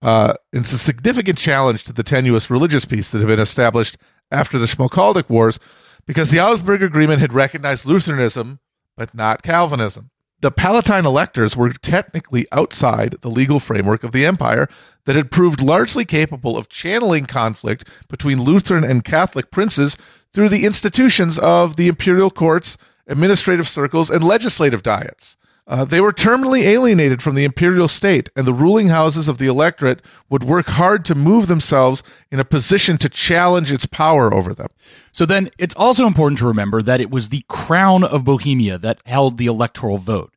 Uh, 0.00 0.34
it's 0.52 0.72
a 0.72 0.78
significant 0.78 1.38
challenge 1.38 1.84
to 1.84 1.92
the 1.92 2.02
tenuous 2.02 2.50
religious 2.50 2.84
peace 2.84 3.10
that 3.10 3.18
had 3.18 3.26
been 3.26 3.40
established 3.40 3.98
after 4.30 4.58
the 4.58 4.66
Schmalkaldic 4.66 5.28
Wars 5.28 5.58
because 6.06 6.30
the 6.30 6.40
Augsburg 6.40 6.82
Agreement 6.82 7.20
had 7.20 7.32
recognized 7.32 7.84
Lutheranism, 7.84 8.60
but 8.96 9.14
not 9.14 9.42
Calvinism. 9.42 10.10
The 10.46 10.52
Palatine 10.52 11.04
electors 11.04 11.56
were 11.56 11.70
technically 11.70 12.46
outside 12.52 13.16
the 13.20 13.28
legal 13.28 13.58
framework 13.58 14.04
of 14.04 14.12
the 14.12 14.24
empire 14.24 14.68
that 15.04 15.16
had 15.16 15.32
proved 15.32 15.60
largely 15.60 16.04
capable 16.04 16.56
of 16.56 16.68
channeling 16.68 17.26
conflict 17.26 17.88
between 18.06 18.44
Lutheran 18.44 18.84
and 18.84 19.02
Catholic 19.02 19.50
princes 19.50 19.96
through 20.32 20.50
the 20.50 20.64
institutions 20.64 21.36
of 21.40 21.74
the 21.74 21.88
imperial 21.88 22.30
courts, 22.30 22.78
administrative 23.08 23.68
circles, 23.68 24.08
and 24.08 24.22
legislative 24.22 24.84
diets. 24.84 25.36
Uh, 25.66 25.84
they 25.84 26.00
were 26.00 26.12
terminally 26.12 26.62
alienated 26.62 27.22
from 27.22 27.34
the 27.34 27.42
imperial 27.42 27.88
state, 27.88 28.28
and 28.36 28.46
the 28.46 28.54
ruling 28.54 28.86
houses 28.86 29.26
of 29.26 29.38
the 29.38 29.48
electorate 29.48 30.00
would 30.30 30.44
work 30.44 30.68
hard 30.68 31.04
to 31.04 31.16
move 31.16 31.48
themselves 31.48 32.04
in 32.30 32.38
a 32.38 32.44
position 32.44 32.98
to 32.98 33.08
challenge 33.08 33.72
its 33.72 33.84
power 33.84 34.32
over 34.32 34.54
them. 34.54 34.68
So 35.10 35.26
then 35.26 35.50
it's 35.58 35.74
also 35.74 36.06
important 36.06 36.38
to 36.38 36.46
remember 36.46 36.82
that 36.82 37.00
it 37.00 37.10
was 37.10 37.30
the 37.30 37.42
crown 37.48 38.04
of 38.04 38.24
Bohemia 38.24 38.78
that 38.78 39.00
held 39.06 39.38
the 39.38 39.46
electoral 39.46 39.98
vote. 39.98 40.32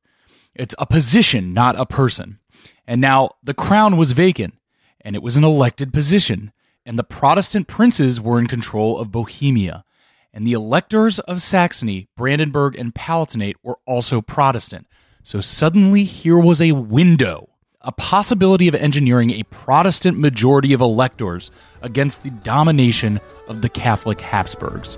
It's 0.60 0.76
a 0.78 0.86
position, 0.86 1.54
not 1.54 1.80
a 1.80 1.86
person. 1.86 2.40
And 2.86 3.00
now 3.00 3.30
the 3.42 3.54
crown 3.54 3.96
was 3.96 4.12
vacant, 4.12 4.56
and 5.00 5.16
it 5.16 5.24
was 5.24 5.38
an 5.38 5.46
elected 5.46 5.94
position, 5.94 6.52
and 6.86 7.00
the 7.00 7.04
Protestant 7.06 7.68
princes 7.68 8.20
were 8.20 8.38
in 8.38 8.48
control 8.48 9.00
of 9.00 9.10
Bohemia. 9.10 9.86
And 10.34 10.46
the 10.46 10.52
electors 10.52 11.20
of 11.20 11.42
Saxony, 11.42 12.10
Brandenburg, 12.18 12.76
and 12.76 12.94
Palatinate 12.94 13.56
were 13.64 13.78
also 13.86 14.20
Protestant. 14.20 14.86
So 15.24 15.40
suddenly 15.40 16.04
here 16.04 16.38
was 16.38 16.62
a 16.62 16.74
window, 16.74 17.52
a 17.80 17.94
possibility 17.94 18.68
of 18.68 18.76
engineering 18.76 19.32
a 19.32 19.44
Protestant 19.44 20.20
majority 20.20 20.74
of 20.74 20.82
electors 20.82 21.52
against 21.82 22.24
the 22.24 22.32
domination 22.32 23.22
of 23.48 23.62
the 23.62 23.70
Catholic 23.70 24.20
Habsburgs. 24.20 24.98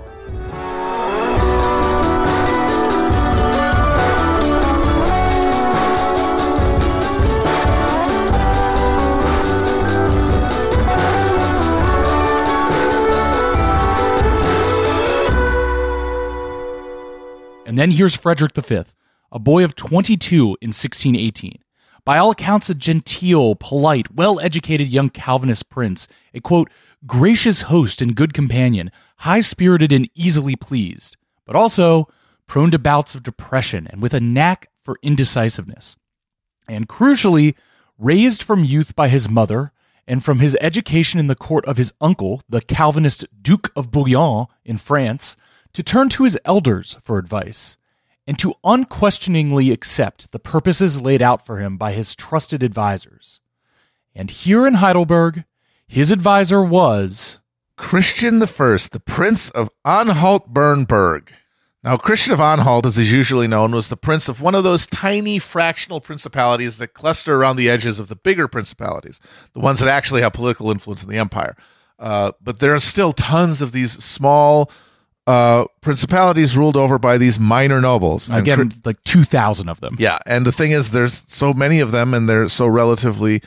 And 17.72 17.78
then 17.78 17.92
here's 17.92 18.14
Frederick 18.14 18.54
V, 18.54 18.82
a 19.32 19.38
boy 19.38 19.64
of 19.64 19.74
22 19.74 20.58
in 20.60 20.68
1618. 20.74 21.58
By 22.04 22.18
all 22.18 22.32
accounts, 22.32 22.68
a 22.68 22.74
genteel, 22.74 23.54
polite, 23.54 24.14
well 24.14 24.38
educated 24.40 24.88
young 24.88 25.08
Calvinist 25.08 25.70
prince, 25.70 26.06
a 26.34 26.40
quote, 26.40 26.68
gracious 27.06 27.62
host 27.62 28.02
and 28.02 28.14
good 28.14 28.34
companion, 28.34 28.90
high 29.20 29.40
spirited 29.40 29.90
and 29.90 30.10
easily 30.14 30.54
pleased, 30.54 31.16
but 31.46 31.56
also 31.56 32.08
prone 32.46 32.70
to 32.72 32.78
bouts 32.78 33.14
of 33.14 33.22
depression 33.22 33.86
and 33.86 34.02
with 34.02 34.12
a 34.12 34.20
knack 34.20 34.68
for 34.84 34.98
indecisiveness. 35.00 35.96
And 36.68 36.86
crucially, 36.86 37.54
raised 37.96 38.42
from 38.42 38.64
youth 38.64 38.94
by 38.94 39.08
his 39.08 39.30
mother 39.30 39.72
and 40.06 40.22
from 40.22 40.40
his 40.40 40.58
education 40.60 41.18
in 41.18 41.26
the 41.26 41.34
court 41.34 41.64
of 41.64 41.78
his 41.78 41.94
uncle, 42.02 42.42
the 42.50 42.60
Calvinist 42.60 43.24
Duke 43.40 43.72
of 43.74 43.90
Bouillon 43.90 44.48
in 44.62 44.76
France, 44.76 45.38
to 45.72 45.82
turn 45.82 46.08
to 46.10 46.24
his 46.24 46.38
elders 46.44 46.96
for 47.02 47.18
advice, 47.18 47.76
and 48.26 48.38
to 48.38 48.54
unquestioningly 48.62 49.70
accept 49.70 50.30
the 50.30 50.38
purposes 50.38 51.00
laid 51.00 51.22
out 51.22 51.44
for 51.44 51.58
him 51.58 51.76
by 51.76 51.92
his 51.92 52.14
trusted 52.14 52.62
advisers. 52.62 53.40
And 54.14 54.30
here 54.30 54.66
in 54.66 54.74
Heidelberg, 54.74 55.44
his 55.86 56.12
adviser 56.12 56.62
was 56.62 57.40
Christian 57.76 58.42
I, 58.42 58.46
the 58.46 59.02
Prince 59.04 59.50
of 59.50 59.70
Anhalt-Bernburg. 59.84 61.30
Now, 61.84 61.96
Christian 61.96 62.32
of 62.32 62.40
Anhalt, 62.40 62.86
as 62.86 62.96
is 62.96 63.10
usually 63.10 63.48
known, 63.48 63.72
was 63.72 63.88
the 63.88 63.96
prince 63.96 64.28
of 64.28 64.40
one 64.40 64.54
of 64.54 64.62
those 64.62 64.86
tiny 64.86 65.40
fractional 65.40 66.00
principalities 66.00 66.78
that 66.78 66.94
cluster 66.94 67.34
around 67.34 67.56
the 67.56 67.68
edges 67.68 67.98
of 67.98 68.06
the 68.06 68.14
bigger 68.14 68.46
principalities, 68.46 69.18
the 69.52 69.58
ones 69.58 69.80
that 69.80 69.88
actually 69.88 70.22
have 70.22 70.32
political 70.32 70.70
influence 70.70 71.02
in 71.02 71.08
the 71.08 71.18
empire. 71.18 71.56
Uh, 71.98 72.32
but 72.40 72.60
there 72.60 72.72
are 72.72 72.78
still 72.78 73.12
tons 73.12 73.60
of 73.60 73.72
these 73.72 73.92
small 74.04 74.70
uh, 75.26 75.66
principalities 75.80 76.56
ruled 76.56 76.76
over 76.76 76.98
by 76.98 77.18
these 77.18 77.38
minor 77.38 77.80
nobles. 77.80 78.28
Again, 78.30 78.72
like 78.84 79.02
2,000 79.04 79.68
of 79.68 79.80
them. 79.80 79.96
Yeah. 79.98 80.18
And 80.26 80.44
the 80.44 80.52
thing 80.52 80.72
is, 80.72 80.90
there's 80.90 81.24
so 81.28 81.52
many 81.52 81.80
of 81.80 81.92
them, 81.92 82.14
and 82.14 82.28
they're 82.28 82.48
so 82.48 82.66
relatively 82.66 83.42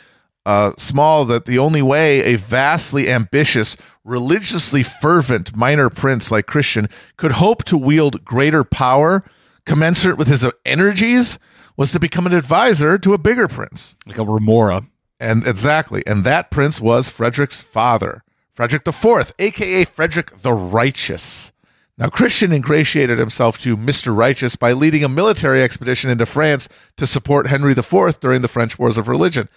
uh, 0.46 0.72
small 0.78 1.26
that 1.26 1.46
the 1.46 1.58
only 1.58 1.82
way 1.82 2.22
a 2.22 2.36
vastly 2.38 3.10
ambitious, 3.10 3.76
religiously 4.04 4.84
fervent 4.84 5.56
minor 5.56 5.90
prince 5.90 6.32
like 6.32 6.46
Christian 6.46 6.88
could 7.18 7.34
hope 7.34 7.64
to 7.66 7.78
wield 7.78 8.24
greater 8.24 8.64
power 8.64 9.24
commensurate 9.66 10.18
with 10.18 10.28
his 10.28 10.46
energies 10.66 11.40
was 11.76 11.92
to 11.92 12.00
become 12.00 12.26
an 12.26 12.34
advisor 12.34 12.98
to 13.00 13.14
a 13.14 13.18
bigger 13.18 13.48
prince. 13.48 13.96
Like 14.06 14.18
a 14.18 14.24
remora. 14.24 14.86
And 15.20 15.46
exactly. 15.48 16.04
And 16.06 16.24
that 16.24 16.52
prince 16.52 16.80
was 16.80 17.10
Frederick's 17.10 17.60
father, 17.60 18.24
Frederick 18.52 18.88
IV, 18.88 19.34
aka 19.40 19.84
Frederick 19.86 20.42
the 20.42 20.54
Righteous. 20.54 21.52
Now, 21.98 22.10
Christian 22.10 22.52
ingratiated 22.52 23.18
himself 23.18 23.58
to 23.60 23.78
Mr. 23.78 24.16
Righteous 24.16 24.58
by 24.58 24.74
leading 24.74 25.04
a 25.04 25.10
military 25.10 25.64
expedition 25.64 26.10
into 26.10 26.26
France 26.26 26.68
to 26.98 27.08
support 27.08 27.48
Henry 27.48 27.72
IV 27.72 28.20
during 28.20 28.42
the 28.42 28.50
French 28.50 28.78
Wars 28.78 28.98
of 28.98 29.08
Religion. 29.08 29.48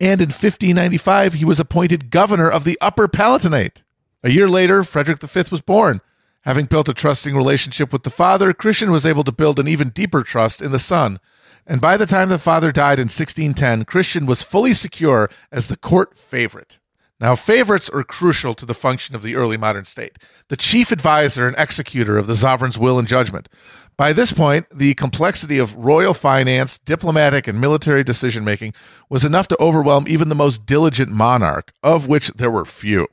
And 0.00 0.22
in 0.22 0.28
1595, 0.28 1.34
he 1.34 1.44
was 1.44 1.60
appointed 1.60 2.10
governor 2.10 2.50
of 2.50 2.64
the 2.64 2.78
Upper 2.80 3.08
Palatinate. 3.08 3.82
A 4.22 4.30
year 4.30 4.48
later, 4.48 4.84
Frederick 4.84 5.20
V 5.20 5.42
was 5.50 5.60
born. 5.60 6.00
Having 6.42 6.66
built 6.66 6.88
a 6.88 6.94
trusting 6.94 7.36
relationship 7.36 7.92
with 7.92 8.04
the 8.04 8.10
father, 8.10 8.54
Christian 8.54 8.90
was 8.90 9.04
able 9.04 9.22
to 9.24 9.30
build 9.30 9.58
an 9.58 9.68
even 9.68 9.90
deeper 9.90 10.22
trust 10.22 10.62
in 10.62 10.72
the 10.72 10.78
son. 10.78 11.20
And 11.66 11.80
by 11.80 11.96
the 11.96 12.06
time 12.06 12.30
the 12.30 12.38
father 12.38 12.72
died 12.72 12.98
in 12.98 13.04
1610, 13.04 13.84
Christian 13.84 14.26
was 14.26 14.42
fully 14.42 14.74
secure 14.74 15.30
as 15.52 15.68
the 15.68 15.76
court 15.76 16.16
favorite. 16.16 16.78
Now, 17.22 17.36
favorites 17.36 17.88
are 17.88 18.02
crucial 18.02 18.52
to 18.54 18.66
the 18.66 18.74
function 18.74 19.14
of 19.14 19.22
the 19.22 19.36
early 19.36 19.56
modern 19.56 19.84
state, 19.84 20.18
the 20.48 20.56
chief 20.56 20.90
advisor 20.90 21.46
and 21.46 21.54
executor 21.56 22.18
of 22.18 22.26
the 22.26 22.34
sovereign's 22.34 22.76
will 22.76 22.98
and 22.98 23.06
judgment. 23.06 23.48
By 23.96 24.12
this 24.12 24.32
point, 24.32 24.66
the 24.76 24.94
complexity 24.94 25.58
of 25.58 25.76
royal 25.76 26.14
finance, 26.14 26.80
diplomatic, 26.80 27.46
and 27.46 27.60
military 27.60 28.02
decision 28.02 28.42
making 28.42 28.74
was 29.08 29.24
enough 29.24 29.46
to 29.48 29.62
overwhelm 29.62 30.08
even 30.08 30.30
the 30.30 30.34
most 30.34 30.66
diligent 30.66 31.12
monarch, 31.12 31.72
of 31.80 32.08
which 32.08 32.26
there 32.30 32.50
were 32.50 32.64
few. 32.64 33.06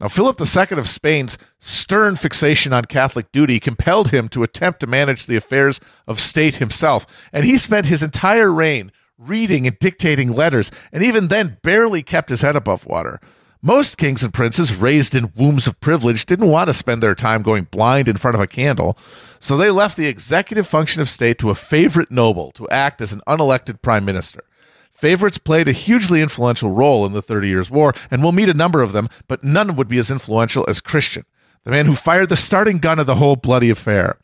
Now, 0.00 0.08
Philip 0.08 0.40
II 0.40 0.76
of 0.76 0.88
Spain's 0.88 1.38
stern 1.60 2.16
fixation 2.16 2.72
on 2.72 2.86
Catholic 2.86 3.30
duty 3.30 3.60
compelled 3.60 4.10
him 4.10 4.28
to 4.30 4.42
attempt 4.42 4.80
to 4.80 4.88
manage 4.88 5.26
the 5.26 5.36
affairs 5.36 5.78
of 6.08 6.18
state 6.18 6.56
himself, 6.56 7.06
and 7.32 7.44
he 7.44 7.56
spent 7.56 7.86
his 7.86 8.02
entire 8.02 8.52
reign 8.52 8.90
reading 9.16 9.64
and 9.64 9.78
dictating 9.78 10.32
letters, 10.32 10.72
and 10.92 11.04
even 11.04 11.28
then 11.28 11.58
barely 11.62 12.02
kept 12.02 12.30
his 12.30 12.40
head 12.40 12.56
above 12.56 12.84
water. 12.84 13.20
Most 13.66 13.96
kings 13.96 14.22
and 14.22 14.34
princes 14.34 14.74
raised 14.74 15.14
in 15.14 15.32
wombs 15.34 15.66
of 15.66 15.80
privilege 15.80 16.26
didn't 16.26 16.50
want 16.50 16.68
to 16.68 16.74
spend 16.74 17.02
their 17.02 17.14
time 17.14 17.40
going 17.40 17.64
blind 17.64 18.08
in 18.08 18.18
front 18.18 18.34
of 18.34 18.40
a 18.42 18.46
candle, 18.46 18.94
so 19.40 19.56
they 19.56 19.70
left 19.70 19.96
the 19.96 20.06
executive 20.06 20.66
function 20.66 21.00
of 21.00 21.08
state 21.08 21.38
to 21.38 21.48
a 21.48 21.54
favorite 21.54 22.10
noble 22.10 22.50
to 22.52 22.68
act 22.68 23.00
as 23.00 23.14
an 23.14 23.22
unelected 23.26 23.80
prime 23.80 24.04
minister. 24.04 24.44
Favorites 24.90 25.38
played 25.38 25.66
a 25.66 25.72
hugely 25.72 26.20
influential 26.20 26.68
role 26.68 27.06
in 27.06 27.14
the 27.14 27.22
Thirty 27.22 27.48
Years' 27.48 27.70
War, 27.70 27.94
and 28.10 28.22
we'll 28.22 28.32
meet 28.32 28.50
a 28.50 28.54
number 28.54 28.82
of 28.82 28.92
them, 28.92 29.08
but 29.28 29.42
none 29.42 29.76
would 29.76 29.88
be 29.88 29.96
as 29.96 30.10
influential 30.10 30.66
as 30.68 30.82
Christian, 30.82 31.24
the 31.64 31.70
man 31.70 31.86
who 31.86 31.94
fired 31.94 32.28
the 32.28 32.36
starting 32.36 32.76
gun 32.76 32.98
of 32.98 33.06
the 33.06 33.14
whole 33.14 33.34
bloody 33.34 33.70
affair. 33.70 34.18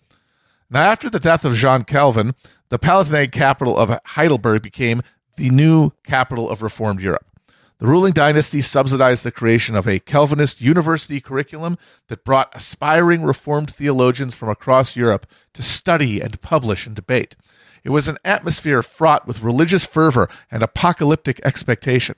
Now, 0.69 0.83
after 0.83 1.09
the 1.09 1.19
death 1.19 1.47
of 1.47 1.57
Jean 1.57 1.85
Calvin, 1.85 2.35
the 2.69 2.79
Palatinate 2.79 3.33
capital 3.33 3.79
of 3.79 3.99
Heidelberg 4.05 4.61
became 4.61 5.01
the 5.39 5.49
new 5.49 5.93
capital 6.05 6.51
of 6.51 6.61
Reformed 6.61 7.01
Europe. 7.01 7.25
The 7.81 7.87
ruling 7.87 8.13
dynasty 8.13 8.61
subsidized 8.61 9.25
the 9.25 9.33
creation 9.33 9.75
of 9.75 9.89
a 9.89 10.01
Calvinist 10.01 10.61
university 10.61 11.19
curriculum 11.19 11.79
that 12.09 12.27
brought 12.27 12.55
aspiring 12.55 13.23
Reformed 13.23 13.75
theologians 13.75 14.35
from 14.35 14.51
across 14.51 14.97
Europe 14.97 15.27
to 15.55 15.63
study 15.63 16.21
and 16.21 16.43
publish 16.43 16.87
and 16.87 16.95
debate. 16.95 17.37
It 17.83 17.89
was 17.89 18.07
an 18.07 18.19
atmosphere 18.23 18.83
fraught 18.83 19.27
with 19.27 19.41
religious 19.41 19.87
fervor 19.87 20.29
and 20.51 20.63
apocalyptic 20.63 21.41
expectation. 21.43 22.17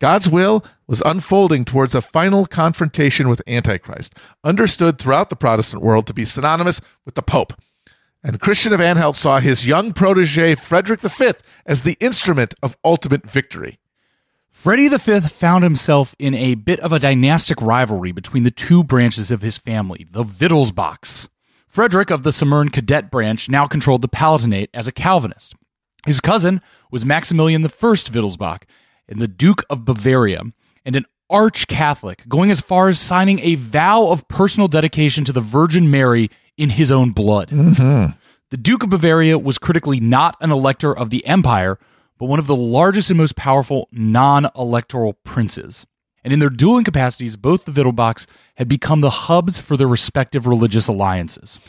God's 0.00 0.28
will 0.28 0.64
was 0.88 1.00
unfolding 1.06 1.64
towards 1.64 1.94
a 1.94 2.02
final 2.02 2.44
confrontation 2.44 3.28
with 3.28 3.40
Antichrist, 3.46 4.14
understood 4.42 4.98
throughout 4.98 5.30
the 5.30 5.36
Protestant 5.36 5.80
world 5.80 6.08
to 6.08 6.12
be 6.12 6.24
synonymous 6.24 6.80
with 7.04 7.14
the 7.14 7.22
Pope. 7.22 7.52
And 8.24 8.40
Christian 8.40 8.72
of 8.72 8.80
Anhalt 8.80 9.14
saw 9.14 9.38
his 9.38 9.64
young 9.64 9.92
protege, 9.92 10.56
Frederick 10.56 11.02
V, 11.02 11.34
as 11.66 11.82
the 11.82 11.96
instrument 12.00 12.54
of 12.64 12.76
ultimate 12.84 13.30
victory. 13.30 13.78
Freddie 14.54 14.88
V 14.88 15.20
found 15.20 15.62
himself 15.62 16.14
in 16.18 16.32
a 16.32 16.54
bit 16.54 16.80
of 16.80 16.90
a 16.90 17.00
dynastic 17.00 17.60
rivalry 17.60 18.12
between 18.12 18.44
the 18.44 18.50
two 18.50 18.82
branches 18.82 19.30
of 19.30 19.42
his 19.42 19.58
family, 19.58 20.06
the 20.10 20.24
Wittelsbachs. 20.24 21.28
Frederick 21.68 22.08
of 22.08 22.22
the 22.22 22.30
Simmern 22.30 22.72
cadet 22.72 23.10
branch 23.10 23.50
now 23.50 23.66
controlled 23.66 24.00
the 24.00 24.08
Palatinate 24.08 24.68
as 24.72 24.88
a 24.88 24.92
Calvinist. 24.92 25.54
His 26.06 26.20
cousin 26.20 26.62
was 26.90 27.04
Maximilian 27.04 27.62
I 27.62 27.68
Wittelsbach, 27.68 28.62
and 29.06 29.20
the 29.20 29.28
Duke 29.28 29.64
of 29.68 29.84
Bavaria, 29.84 30.42
and 30.86 30.96
an 30.96 31.04
arch 31.28 31.66
Catholic, 31.66 32.26
going 32.26 32.50
as 32.50 32.60
far 32.60 32.88
as 32.88 32.98
signing 32.98 33.40
a 33.40 33.56
vow 33.56 34.06
of 34.06 34.28
personal 34.28 34.68
dedication 34.68 35.24
to 35.24 35.32
the 35.32 35.40
Virgin 35.40 35.90
Mary 35.90 36.30
in 36.56 36.70
his 36.70 36.92
own 36.92 37.10
blood. 37.10 37.50
Mm-hmm. 37.50 38.16
The 38.50 38.56
Duke 38.56 38.84
of 38.84 38.90
Bavaria 38.90 39.36
was 39.36 39.58
critically 39.58 40.00
not 40.00 40.36
an 40.40 40.52
elector 40.52 40.96
of 40.96 41.10
the 41.10 41.26
empire, 41.26 41.78
but 42.18 42.26
one 42.26 42.38
of 42.38 42.46
the 42.46 42.56
largest 42.56 43.10
and 43.10 43.18
most 43.18 43.36
powerful 43.36 43.88
non 43.92 44.48
electoral 44.56 45.14
princes. 45.24 45.86
And 46.22 46.32
in 46.32 46.38
their 46.38 46.50
dueling 46.50 46.84
capacities, 46.84 47.36
both 47.36 47.64
the 47.64 47.72
Wittelsbachs 47.72 48.26
had 48.54 48.66
become 48.66 49.02
the 49.02 49.10
hubs 49.10 49.58
for 49.58 49.76
their 49.76 49.88
respective 49.88 50.46
religious 50.46 50.88
alliances. 50.88 51.60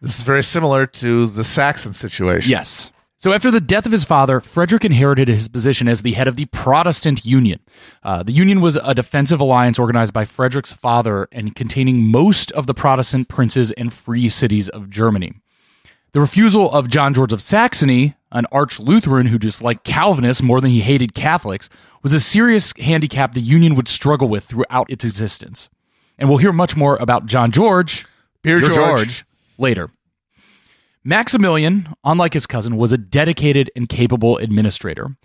This 0.00 0.18
is 0.18 0.24
very 0.24 0.44
similar 0.44 0.86
to 0.86 1.26
the 1.26 1.42
Saxon 1.42 1.92
situation. 1.92 2.50
Yes. 2.50 2.92
So, 3.20 3.32
after 3.32 3.50
the 3.50 3.60
death 3.60 3.84
of 3.84 3.90
his 3.90 4.04
father, 4.04 4.40
Frederick 4.40 4.84
inherited 4.84 5.26
his 5.26 5.48
position 5.48 5.88
as 5.88 6.02
the 6.02 6.12
head 6.12 6.28
of 6.28 6.36
the 6.36 6.44
Protestant 6.46 7.24
Union. 7.24 7.58
Uh, 8.04 8.22
the 8.22 8.30
Union 8.30 8.60
was 8.60 8.76
a 8.76 8.94
defensive 8.94 9.40
alliance 9.40 9.76
organized 9.76 10.12
by 10.12 10.24
Frederick's 10.24 10.72
father 10.72 11.26
and 11.32 11.56
containing 11.56 12.04
most 12.04 12.52
of 12.52 12.68
the 12.68 12.74
Protestant 12.74 13.26
princes 13.26 13.72
and 13.72 13.92
free 13.92 14.28
cities 14.28 14.68
of 14.68 14.88
Germany. 14.88 15.32
The 16.12 16.20
refusal 16.20 16.70
of 16.70 16.88
John 16.88 17.12
George 17.12 17.32
of 17.32 17.42
Saxony 17.42 18.14
an 18.32 18.46
arch 18.52 18.78
Lutheran 18.78 19.26
who 19.26 19.38
disliked 19.38 19.84
Calvinists 19.84 20.42
more 20.42 20.60
than 20.60 20.70
he 20.70 20.80
hated 20.80 21.14
Catholics, 21.14 21.68
was 22.02 22.12
a 22.12 22.20
serious 22.20 22.72
handicap 22.78 23.34
the 23.34 23.40
Union 23.40 23.74
would 23.74 23.88
struggle 23.88 24.28
with 24.28 24.44
throughout 24.44 24.90
its 24.90 25.04
existence. 25.04 25.68
And 26.18 26.28
we'll 26.28 26.38
hear 26.38 26.52
much 26.52 26.76
more 26.76 26.96
about 26.96 27.26
John 27.26 27.50
George, 27.50 28.06
Beer 28.42 28.60
George. 28.60 29.24
later. 29.56 29.88
Maximilian, 31.04 31.88
unlike 32.04 32.34
his 32.34 32.46
cousin, 32.46 32.76
was 32.76 32.92
a 32.92 32.98
dedicated 32.98 33.70
and 33.74 33.88
capable 33.88 34.36
administrator. 34.38 35.16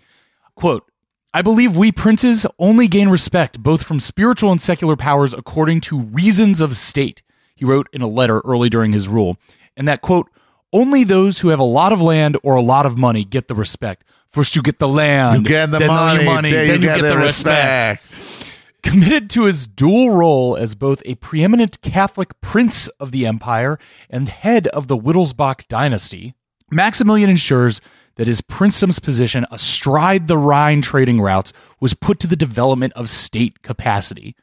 Quote, 0.54 0.90
I 1.34 1.42
believe 1.42 1.76
we 1.76 1.90
princes 1.90 2.46
only 2.60 2.86
gain 2.86 3.08
respect 3.08 3.60
both 3.60 3.82
from 3.82 3.98
spiritual 3.98 4.52
and 4.52 4.60
secular 4.60 4.94
powers 4.94 5.34
according 5.34 5.80
to 5.82 5.98
reasons 5.98 6.60
of 6.60 6.76
state, 6.76 7.22
he 7.56 7.64
wrote 7.64 7.88
in 7.92 8.02
a 8.02 8.06
letter 8.06 8.40
early 8.44 8.70
during 8.70 8.92
his 8.92 9.08
rule, 9.08 9.36
and 9.76 9.88
that, 9.88 10.00
quote, 10.00 10.30
only 10.74 11.04
those 11.04 11.38
who 11.40 11.48
have 11.48 11.60
a 11.60 11.64
lot 11.64 11.92
of 11.92 12.02
land 12.02 12.36
or 12.42 12.54
a 12.56 12.60
lot 12.60 12.84
of 12.84 12.98
money 12.98 13.24
get 13.24 13.48
the 13.48 13.54
respect. 13.54 14.04
First 14.28 14.56
you 14.56 14.62
get 14.62 14.78
the 14.80 14.88
land, 14.88 15.44
You 15.44 15.48
get 15.48 15.70
the 15.70 15.78
then 15.78 15.88
money, 15.88 16.24
money, 16.24 16.50
then 16.50 16.66
then 16.68 16.82
you 16.82 16.88
get 16.88 16.96
get 16.96 17.02
the 17.02 17.08
the 17.14 17.18
respect 17.18 18.02
respect. 18.02 18.52
committed 18.82 19.30
to 19.30 19.44
his 19.44 19.66
dual 19.66 20.10
role 20.10 20.56
as 20.56 20.74
both 20.74 21.00
a 21.06 21.14
preeminent 21.14 21.80
Catholic 21.80 22.38
prince 22.40 22.88
of 23.00 23.12
the 23.12 23.26
empire 23.26 23.78
and 24.10 24.28
head 24.28 24.66
of 24.68 24.88
the 24.88 24.96
Wittelsbach 24.98 25.68
dynasty, 25.68 26.34
Maximilian 26.70 27.30
ensures 27.30 27.80
that 28.16 28.26
his 28.26 28.40
princedom's 28.40 28.98
position 28.98 29.46
astride 29.50 30.26
the 30.28 30.38
Rhine 30.38 30.82
trading 30.82 31.20
routes 31.20 31.52
was 31.80 31.94
put 31.94 32.18
to 32.20 32.26
the 32.26 32.36
development 32.36 32.92
of 32.94 33.08
state 33.08 33.62
capacity. 33.62 34.34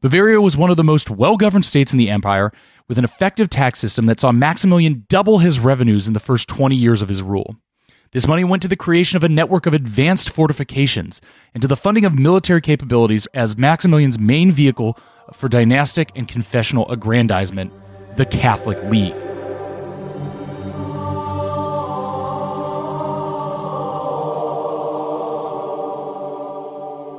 Bavaria 0.00 0.40
was 0.40 0.56
one 0.56 0.70
of 0.70 0.76
the 0.76 0.84
most 0.84 1.10
well 1.10 1.36
governed 1.36 1.64
states 1.64 1.92
in 1.92 1.98
the 1.98 2.10
empire, 2.10 2.52
with 2.86 2.98
an 2.98 3.04
effective 3.04 3.50
tax 3.50 3.80
system 3.80 4.06
that 4.06 4.20
saw 4.20 4.32
Maximilian 4.32 5.04
double 5.08 5.38
his 5.38 5.58
revenues 5.58 6.06
in 6.06 6.14
the 6.14 6.20
first 6.20 6.48
20 6.48 6.76
years 6.76 7.02
of 7.02 7.08
his 7.08 7.22
rule. 7.22 7.56
This 8.12 8.26
money 8.26 8.44
went 8.44 8.62
to 8.62 8.68
the 8.68 8.76
creation 8.76 9.16
of 9.16 9.24
a 9.24 9.28
network 9.28 9.66
of 9.66 9.74
advanced 9.74 10.30
fortifications 10.30 11.20
and 11.52 11.60
to 11.60 11.68
the 11.68 11.76
funding 11.76 12.06
of 12.06 12.14
military 12.14 12.62
capabilities 12.62 13.26
as 13.34 13.58
Maximilian's 13.58 14.18
main 14.18 14.50
vehicle 14.50 14.98
for 15.34 15.48
dynastic 15.48 16.10
and 16.14 16.26
confessional 16.26 16.90
aggrandizement, 16.90 17.70
the 18.16 18.24
Catholic 18.24 18.82
League. 18.84 19.27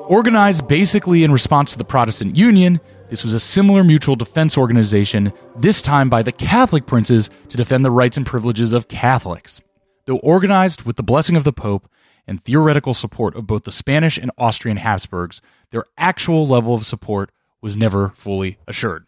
Organized 0.09 0.67
basically 0.67 1.23
in 1.23 1.31
response 1.31 1.71
to 1.71 1.77
the 1.77 1.83
Protestant 1.83 2.35
Union, 2.35 2.81
this 3.09 3.23
was 3.23 3.35
a 3.35 3.39
similar 3.39 3.83
mutual 3.83 4.15
defense 4.15 4.57
organization, 4.57 5.31
this 5.55 5.83
time 5.83 6.09
by 6.09 6.23
the 6.23 6.31
Catholic 6.31 6.87
princes 6.87 7.29
to 7.49 7.57
defend 7.57 7.85
the 7.85 7.91
rights 7.91 8.17
and 8.17 8.25
privileges 8.25 8.73
of 8.73 8.87
Catholics. 8.87 9.61
Though 10.05 10.17
organized 10.17 10.81
with 10.81 10.95
the 10.95 11.03
blessing 11.03 11.35
of 11.35 11.43
the 11.43 11.53
Pope 11.53 11.87
and 12.25 12.43
theoretical 12.43 12.95
support 12.95 13.35
of 13.35 13.45
both 13.45 13.65
the 13.65 13.71
Spanish 13.71 14.17
and 14.17 14.31
Austrian 14.39 14.77
Habsburgs, 14.77 15.43
their 15.69 15.83
actual 15.95 16.47
level 16.47 16.73
of 16.73 16.87
support 16.87 17.31
was 17.61 17.77
never 17.77 18.09
fully 18.15 18.57
assured. 18.67 19.05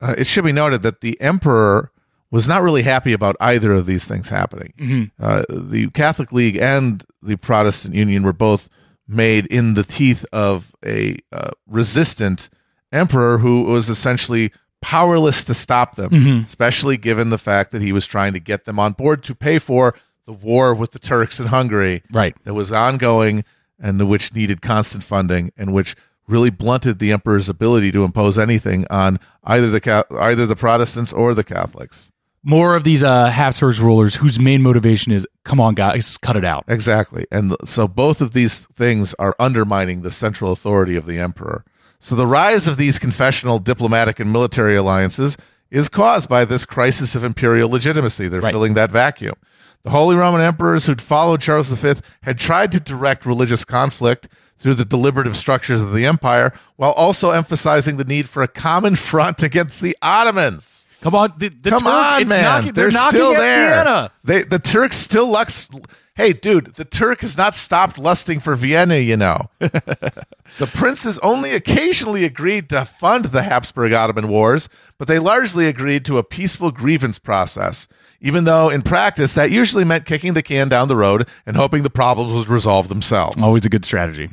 Uh, 0.00 0.14
it 0.16 0.28
should 0.28 0.44
be 0.44 0.52
noted 0.52 0.84
that 0.84 1.00
the 1.00 1.20
emperor 1.20 1.90
was 2.30 2.46
not 2.46 2.62
really 2.62 2.82
happy 2.82 3.12
about 3.12 3.34
either 3.40 3.72
of 3.72 3.86
these 3.86 4.06
things 4.06 4.28
happening. 4.28 4.72
Uh, 5.20 5.42
the 5.48 5.90
Catholic 5.90 6.30
League 6.30 6.56
and 6.56 7.04
the 7.20 7.34
Protestant 7.36 7.96
Union 7.96 8.22
were 8.22 8.32
both 8.32 8.68
made 9.06 9.46
in 9.46 9.74
the 9.74 9.84
teeth 9.84 10.24
of 10.32 10.72
a 10.84 11.16
uh, 11.32 11.50
resistant 11.66 12.48
emperor 12.92 13.38
who 13.38 13.64
was 13.64 13.88
essentially 13.88 14.52
powerless 14.80 15.44
to 15.44 15.54
stop 15.54 15.96
them, 15.96 16.42
especially 16.44 16.96
given 16.96 17.30
the 17.30 17.38
fact 17.38 17.72
that 17.72 17.82
he 17.82 17.92
was 17.92 18.06
trying 18.06 18.32
to 18.34 18.40
get 18.40 18.64
them 18.64 18.78
on 18.78 18.92
board 18.92 19.22
to 19.24 19.34
pay 19.34 19.58
for 19.58 19.94
the 20.26 20.32
war 20.32 20.74
with 20.74 20.92
the 20.92 20.98
Turks 20.98 21.38
in 21.40 21.46
Hungary 21.46 22.02
Right. 22.12 22.34
that 22.44 22.54
was 22.54 22.70
ongoing 22.72 23.44
and 23.78 24.08
which 24.08 24.34
needed 24.34 24.62
constant 24.62 25.02
funding 25.02 25.52
and 25.56 25.72
which 25.74 25.96
really 26.26 26.48
blunted 26.50 26.98
the 26.98 27.12
emperor's 27.12 27.48
ability 27.50 27.92
to 27.92 28.04
impose 28.04 28.38
anything 28.38 28.86
on 28.88 29.18
either 29.42 29.68
the 29.70 30.06
either 30.18 30.46
the 30.46 30.56
Protestants 30.56 31.12
or 31.12 31.34
the 31.34 31.44
Catholics. 31.44 32.10
More 32.46 32.76
of 32.76 32.84
these 32.84 33.02
uh, 33.02 33.30
Habsburg 33.30 33.78
rulers 33.78 34.16
whose 34.16 34.38
main 34.38 34.60
motivation 34.62 35.12
is, 35.12 35.26
come 35.44 35.60
on, 35.60 35.74
guys, 35.74 36.18
cut 36.18 36.36
it 36.36 36.44
out. 36.44 36.64
Exactly. 36.68 37.26
And 37.32 37.56
so 37.64 37.88
both 37.88 38.20
of 38.20 38.32
these 38.32 38.66
things 38.76 39.14
are 39.18 39.34
undermining 39.38 40.02
the 40.02 40.10
central 40.10 40.52
authority 40.52 40.94
of 40.94 41.06
the 41.06 41.18
emperor. 41.18 41.64
So 42.00 42.14
the 42.14 42.26
rise 42.26 42.66
of 42.66 42.76
these 42.76 42.98
confessional 42.98 43.58
diplomatic 43.58 44.20
and 44.20 44.30
military 44.30 44.76
alliances 44.76 45.38
is 45.70 45.88
caused 45.88 46.28
by 46.28 46.44
this 46.44 46.66
crisis 46.66 47.14
of 47.14 47.24
imperial 47.24 47.70
legitimacy. 47.70 48.28
They're 48.28 48.42
Right. 48.42 48.52
filling 48.52 48.74
that 48.74 48.90
vacuum. 48.90 49.34
The 49.82 49.90
Holy 49.90 50.14
Roman 50.14 50.42
emperors 50.42 50.84
who'd 50.84 51.00
followed 51.00 51.40
Charles 51.40 51.70
V 51.70 51.94
had 52.24 52.38
tried 52.38 52.72
to 52.72 52.80
direct 52.80 53.24
religious 53.24 53.64
conflict 53.64 54.28
through 54.58 54.74
the 54.74 54.84
deliberative 54.84 55.36
structures 55.36 55.80
of 55.80 55.94
the 55.94 56.04
empire 56.04 56.52
while 56.76 56.92
also 56.92 57.30
emphasizing 57.30 57.96
the 57.96 58.04
need 58.04 58.28
for 58.28 58.42
a 58.42 58.48
common 58.48 58.96
front 58.96 59.42
against 59.42 59.80
the 59.80 59.96
Ottomans. 60.02 60.73
Come 61.04 61.14
on, 61.14 61.34
the, 61.36 61.50
the 61.50 61.68
Come 61.68 61.80
Turk- 61.80 61.88
on, 61.92 62.28
man. 62.28 62.42
knocking- 62.42 62.72
they're, 62.72 62.90
knocking 62.90 63.20
still 63.20 63.32
there. 63.34 63.84
Vienna. 63.84 64.10
They, 64.24 64.42
the 64.42 64.58
Turks 64.58 64.96
still 64.96 65.26
lux. 65.30 65.68
Hey, 66.16 66.32
dude, 66.32 66.76
the 66.76 66.84
Turk 66.86 67.20
has 67.20 67.36
not 67.36 67.54
stopped 67.54 67.98
lusting 67.98 68.40
for 68.40 68.54
Vienna, 68.54 68.96
you 68.96 69.16
know. 69.18 69.50
the 69.58 70.70
princes 70.72 71.18
only 71.18 71.52
occasionally 71.52 72.24
agreed 72.24 72.70
to 72.70 72.86
fund 72.86 73.26
the 73.26 73.42
Habsburg 73.42 73.92
Ottoman 73.92 74.28
wars, 74.28 74.70
but 74.96 75.06
they 75.06 75.18
largely 75.18 75.66
agreed 75.66 76.06
to 76.06 76.16
a 76.16 76.22
peaceful 76.24 76.70
grievance 76.70 77.18
process, 77.18 77.86
even 78.20 78.44
though 78.44 78.70
in 78.70 78.80
practice 78.80 79.34
that 79.34 79.50
usually 79.50 79.84
meant 79.84 80.06
kicking 80.06 80.32
the 80.32 80.42
can 80.42 80.70
down 80.70 80.88
the 80.88 80.96
road 80.96 81.28
and 81.44 81.56
hoping 81.56 81.82
the 81.82 81.90
problems 81.90 82.32
would 82.32 82.48
resolve 82.48 82.88
themselves. 82.88 83.36
Always 83.42 83.66
a 83.66 83.68
good 83.68 83.84
strategy. 83.84 84.30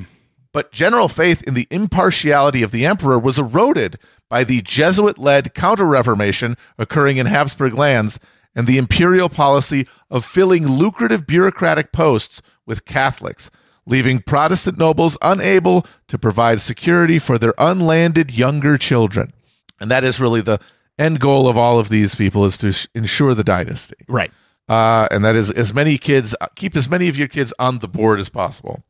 But 0.53 0.71
general 0.71 1.09
faith 1.09 1.41
in 1.43 1.53
the 1.53 1.67
impartiality 1.69 2.61
of 2.63 2.71
the 2.71 2.85
emperor 2.85 3.17
was 3.19 3.37
eroded 3.39 3.97
by 4.31 4.45
the 4.45 4.61
Jesuit 4.61 5.17
led 5.19 5.53
Counter 5.53 5.83
Reformation 5.85 6.55
occurring 6.79 7.17
in 7.17 7.25
Habsburg 7.25 7.73
lands 7.73 8.17
and 8.55 8.65
the 8.65 8.77
imperial 8.77 9.27
policy 9.27 9.85
of 10.09 10.23
filling 10.23 10.65
lucrative 10.65 11.27
bureaucratic 11.27 11.91
posts 11.91 12.41
with 12.65 12.85
Catholics, 12.85 13.51
leaving 13.85 14.21
Protestant 14.21 14.77
nobles 14.77 15.17
unable 15.21 15.85
to 16.07 16.17
provide 16.17 16.61
security 16.61 17.19
for 17.19 17.37
their 17.37 17.53
unlanded 17.57 18.31
younger 18.31 18.77
children. 18.77 19.33
And 19.81 19.91
that 19.91 20.05
is 20.05 20.21
really 20.21 20.39
the 20.39 20.59
end 20.97 21.19
goal 21.19 21.49
of 21.49 21.57
all 21.57 21.77
of 21.77 21.89
these 21.89 22.15
people 22.15 22.45
is 22.45 22.57
to 22.59 22.71
sh- 22.71 22.87
ensure 22.95 23.33
the 23.35 23.43
dynasty 23.43 23.95
Right. 24.07 24.31
uh, 24.69 25.09
and 25.11 25.25
that 25.25 25.35
is 25.35 25.51
as 25.51 25.73
many 25.73 25.97
kids 25.97 26.33
keep 26.55 26.77
as 26.77 26.87
many 26.87 27.09
of 27.09 27.17
your 27.17 27.27
kids 27.27 27.53
on 27.59 27.79
the 27.79 27.87
board 27.89 28.21
as 28.21 28.29
possible. 28.29 28.81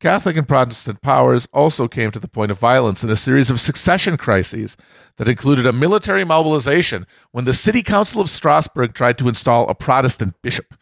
Catholic 0.00 0.38
and 0.38 0.48
Protestant 0.48 1.02
powers 1.02 1.46
also 1.52 1.86
came 1.86 2.10
to 2.10 2.18
the 2.18 2.26
point 2.26 2.50
of 2.50 2.58
violence 2.58 3.04
in 3.04 3.10
a 3.10 3.16
series 3.16 3.50
of 3.50 3.60
succession 3.60 4.16
crises 4.16 4.74
that 5.18 5.28
included 5.28 5.66
a 5.66 5.74
military 5.74 6.24
mobilization 6.24 7.06
when 7.32 7.44
the 7.44 7.52
City 7.52 7.82
Council 7.82 8.22
of 8.22 8.30
Strasbourg 8.30 8.94
tried 8.94 9.18
to 9.18 9.28
install 9.28 9.68
a 9.68 9.74
Protestant 9.74 10.40
bishop. 10.42 10.74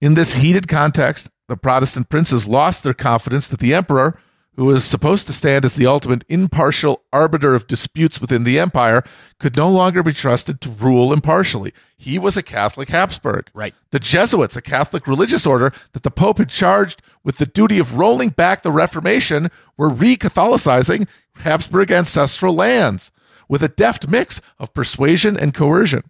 In 0.00 0.14
this 0.14 0.36
heated 0.36 0.68
context, 0.68 1.30
the 1.48 1.56
Protestant 1.56 2.08
princes 2.08 2.46
lost 2.46 2.84
their 2.84 2.94
confidence 2.94 3.48
that 3.48 3.58
the 3.58 3.74
emperor, 3.74 4.20
who 4.56 4.66
was 4.66 4.84
supposed 4.84 5.26
to 5.26 5.32
stand 5.32 5.64
as 5.64 5.74
the 5.74 5.86
ultimate 5.86 6.24
impartial 6.28 7.02
arbiter 7.12 7.54
of 7.54 7.66
disputes 7.66 8.20
within 8.20 8.44
the 8.44 8.58
empire, 8.58 9.02
could 9.38 9.56
no 9.56 9.68
longer 9.68 10.02
be 10.02 10.12
trusted 10.12 10.60
to 10.60 10.70
rule 10.70 11.12
impartially. 11.12 11.72
He 11.96 12.18
was 12.18 12.36
a 12.36 12.42
Catholic 12.42 12.88
Habsburg. 12.90 13.50
Right. 13.52 13.74
The 13.90 13.98
Jesuits, 13.98 14.56
a 14.56 14.62
Catholic 14.62 15.06
religious 15.06 15.46
order 15.46 15.72
that 15.92 16.02
the 16.02 16.10
Pope 16.10 16.38
had 16.38 16.50
charged 16.50 17.02
with 17.24 17.38
the 17.38 17.46
duty 17.46 17.78
of 17.78 17.98
rolling 17.98 18.28
back 18.28 18.62
the 18.62 18.70
Reformation, 18.70 19.50
were 19.76 19.88
re 19.88 20.16
Catholicizing 20.16 21.08
Habsburg 21.36 21.90
ancestral 21.90 22.54
lands 22.54 23.10
with 23.48 23.62
a 23.62 23.68
deft 23.68 24.08
mix 24.08 24.40
of 24.58 24.74
persuasion 24.74 25.36
and 25.36 25.52
coercion. 25.52 26.02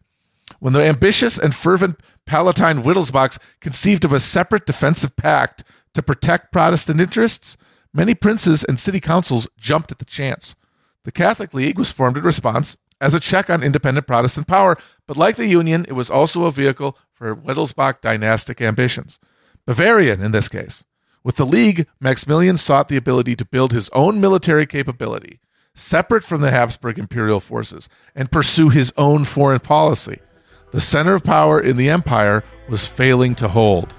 When 0.61 0.72
the 0.72 0.83
ambitious 0.83 1.38
and 1.38 1.54
fervent 1.54 2.00
Palatine 2.26 2.83
Wittelsbach 2.83 3.38
conceived 3.61 4.04
of 4.04 4.12
a 4.12 4.20
separate 4.20 4.66
defensive 4.66 5.16
pact 5.16 5.64
to 5.94 6.02
protect 6.02 6.52
Protestant 6.52 7.00
interests, 7.00 7.57
many 7.94 8.14
princes 8.14 8.64
and 8.64 8.78
city 8.78 9.00
councils 9.00 9.48
jumped 9.57 9.90
at 9.90 9.98
the 9.98 10.04
chance. 10.04 10.54
The 11.04 11.12
Catholic 11.12 11.54
League 11.54 11.78
was 11.78 11.90
formed 11.90 12.18
in 12.18 12.24
response 12.24 12.76
as 13.00 13.14
a 13.14 13.20
check 13.20 13.48
on 13.48 13.62
independent 13.62 14.07
Protestant 14.07 14.46
power, 14.46 14.76
but 15.07 15.16
like 15.16 15.37
the 15.37 15.46
Union, 15.46 15.85
it 15.88 15.92
was 15.92 16.11
also 16.11 16.44
a 16.44 16.52
vehicle 16.52 16.98
for 17.12 17.35
Wittelsbach 17.35 18.00
dynastic 18.00 18.61
ambitions. 18.61 19.18
Bavarian, 19.66 20.22
in 20.22 20.33
this 20.33 20.48
case. 20.48 20.85
With 21.22 21.37
the 21.37 21.46
League, 21.46 21.87
Maximilian 22.00 22.57
sought 22.57 22.88
the 22.88 22.96
ability 22.96 23.35
to 23.37 23.44
build 23.46 23.72
his 23.72 23.88
own 23.90 24.20
military 24.20 24.66
capability, 24.66 25.40
separate 25.74 26.24
from 26.24 26.42
the 26.42 26.50
Habsburg 26.50 26.98
imperial 26.98 27.40
forces, 27.40 27.88
and 28.14 28.30
pursue 28.30 28.68
his 28.68 28.92
own 28.96 29.24
foreign 29.24 29.61
policy. 29.61 30.20
The 30.72 30.80
center 30.80 31.14
of 31.14 31.24
power 31.24 31.61
in 31.61 31.76
the 31.76 31.88
empire 31.88 32.44
was 32.68 32.87
failing 32.87 33.35
to 33.37 33.48
hold. 33.48 33.94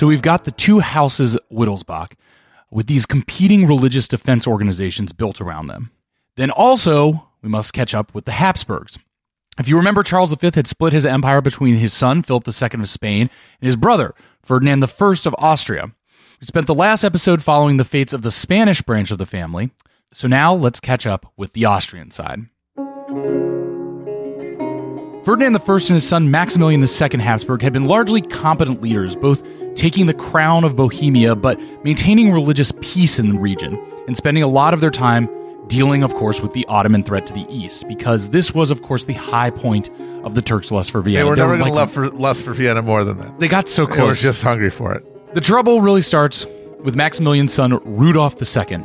So 0.00 0.06
we've 0.06 0.22
got 0.22 0.44
the 0.44 0.50
two 0.50 0.78
houses 0.78 1.36
Wittelsbach 1.52 2.12
with 2.70 2.86
these 2.86 3.04
competing 3.04 3.66
religious 3.66 4.08
defense 4.08 4.46
organizations 4.46 5.12
built 5.12 5.42
around 5.42 5.66
them. 5.66 5.90
Then 6.36 6.50
also, 6.50 7.28
we 7.42 7.50
must 7.50 7.74
catch 7.74 7.94
up 7.94 8.14
with 8.14 8.24
the 8.24 8.32
Habsburgs. 8.32 8.98
If 9.58 9.68
you 9.68 9.76
remember, 9.76 10.02
Charles 10.02 10.32
V 10.32 10.52
had 10.54 10.66
split 10.66 10.94
his 10.94 11.04
empire 11.04 11.42
between 11.42 11.74
his 11.74 11.92
son, 11.92 12.22
Philip 12.22 12.48
II 12.48 12.80
of 12.80 12.88
Spain, 12.88 13.28
and 13.60 13.66
his 13.66 13.76
brother, 13.76 14.14
Ferdinand 14.42 14.82
I 14.82 14.88
of 15.26 15.34
Austria. 15.36 15.92
We 16.40 16.46
spent 16.46 16.66
the 16.66 16.74
last 16.74 17.04
episode 17.04 17.42
following 17.42 17.76
the 17.76 17.84
fates 17.84 18.14
of 18.14 18.22
the 18.22 18.30
Spanish 18.30 18.80
branch 18.80 19.10
of 19.10 19.18
the 19.18 19.26
family, 19.26 19.70
so 20.14 20.26
now 20.26 20.54
let's 20.54 20.80
catch 20.80 21.06
up 21.06 21.30
with 21.36 21.52
the 21.52 21.66
Austrian 21.66 22.10
side. 22.10 22.46
Ferdinand 25.24 25.54
I 25.56 25.72
and 25.72 25.80
his 25.82 26.08
son 26.08 26.30
Maximilian 26.30 26.82
II 26.82 27.20
Habsburg 27.20 27.60
had 27.60 27.72
been 27.74 27.84
largely 27.84 28.22
competent 28.22 28.80
leaders, 28.80 29.16
both 29.16 29.42
taking 29.74 30.06
the 30.06 30.14
crown 30.14 30.64
of 30.64 30.76
Bohemia 30.76 31.36
but 31.36 31.60
maintaining 31.84 32.32
religious 32.32 32.72
peace 32.80 33.18
in 33.18 33.28
the 33.34 33.38
region, 33.38 33.78
and 34.06 34.16
spending 34.16 34.42
a 34.42 34.46
lot 34.48 34.72
of 34.72 34.80
their 34.80 34.90
time 34.90 35.28
dealing, 35.66 36.02
of 36.02 36.14
course, 36.14 36.40
with 36.40 36.52
the 36.54 36.64
Ottoman 36.66 37.04
threat 37.04 37.26
to 37.26 37.34
the 37.34 37.46
east, 37.50 37.86
because 37.86 38.30
this 38.30 38.54
was, 38.54 38.70
of 38.70 38.82
course, 38.82 39.04
the 39.04 39.12
high 39.12 39.50
point 39.50 39.90
of 40.24 40.34
the 40.34 40.42
Turks' 40.42 40.72
lust 40.72 40.90
for 40.90 41.00
Vienna. 41.02 41.18
They 41.24 41.30
were 41.30 41.36
never 41.36 41.56
going 41.58 41.64
to 41.68 41.74
like- 41.74 41.74
lust 41.74 41.94
for, 41.94 42.08
lust 42.10 42.42
for 42.42 42.52
Vienna 42.54 42.80
more 42.82 43.04
than 43.04 43.18
that. 43.18 43.38
They 43.38 43.46
got 43.48 43.68
so 43.68 43.84
They 43.84 43.90
were 43.90 43.96
close. 43.96 44.22
just 44.22 44.42
hungry 44.42 44.70
for 44.70 44.94
it. 44.94 45.34
The 45.34 45.40
trouble 45.40 45.80
really 45.82 46.02
starts 46.02 46.46
with 46.82 46.96
Maximilian's 46.96 47.52
son, 47.52 47.78
Rudolf 47.84 48.36
II. 48.40 48.78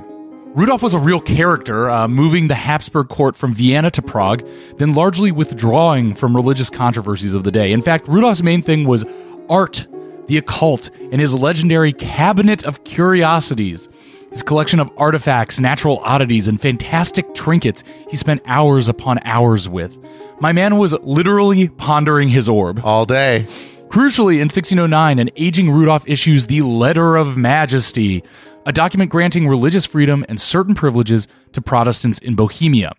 Rudolf 0.55 0.81
was 0.81 0.93
a 0.93 0.99
real 0.99 1.19
character, 1.19 1.89
uh, 1.89 2.07
moving 2.07 2.47
the 2.47 2.55
Habsburg 2.55 3.09
court 3.09 3.35
from 3.35 3.53
Vienna 3.53 3.91
to 3.91 4.01
Prague, 4.01 4.47
then 4.77 4.95
largely 4.95 5.29
withdrawing 5.29 6.13
from 6.13 6.33
religious 6.33 6.69
controversies 6.69 7.33
of 7.33 7.43
the 7.43 7.51
day. 7.51 7.73
In 7.73 7.81
fact, 7.81 8.07
Rudolf's 8.07 8.41
main 8.41 8.61
thing 8.61 8.87
was 8.87 9.03
art, 9.49 9.85
the 10.27 10.37
occult, 10.37 10.91
and 11.11 11.19
his 11.19 11.35
legendary 11.35 11.91
Cabinet 11.91 12.63
of 12.63 12.85
Curiosities. 12.85 13.89
His 14.31 14.43
collection 14.43 14.79
of 14.79 14.89
artifacts, 14.95 15.59
natural 15.59 15.99
oddities, 16.05 16.47
and 16.47 16.59
fantastic 16.59 17.35
trinkets 17.35 17.83
he 18.09 18.15
spent 18.15 18.41
hours 18.45 18.87
upon 18.87 19.19
hours 19.25 19.67
with. 19.67 19.97
My 20.39 20.53
man 20.53 20.77
was 20.77 20.93
literally 21.01 21.67
pondering 21.67 22.29
his 22.29 22.47
orb. 22.47 22.79
All 22.81 23.05
day. 23.05 23.45
Crucially, 23.89 24.35
in 24.35 24.47
1609, 24.47 25.19
an 25.19 25.29
aging 25.35 25.69
Rudolf 25.69 26.07
issues 26.07 26.47
the 26.47 26.61
Letter 26.61 27.17
of 27.17 27.35
Majesty, 27.35 28.23
a 28.65 28.71
document 28.71 29.11
granting 29.11 29.47
religious 29.47 29.85
freedom 29.85 30.25
and 30.27 30.41
certain 30.41 30.75
privileges 30.75 31.27
to 31.53 31.61
Protestants 31.61 32.19
in 32.19 32.35
Bohemia. 32.35 32.93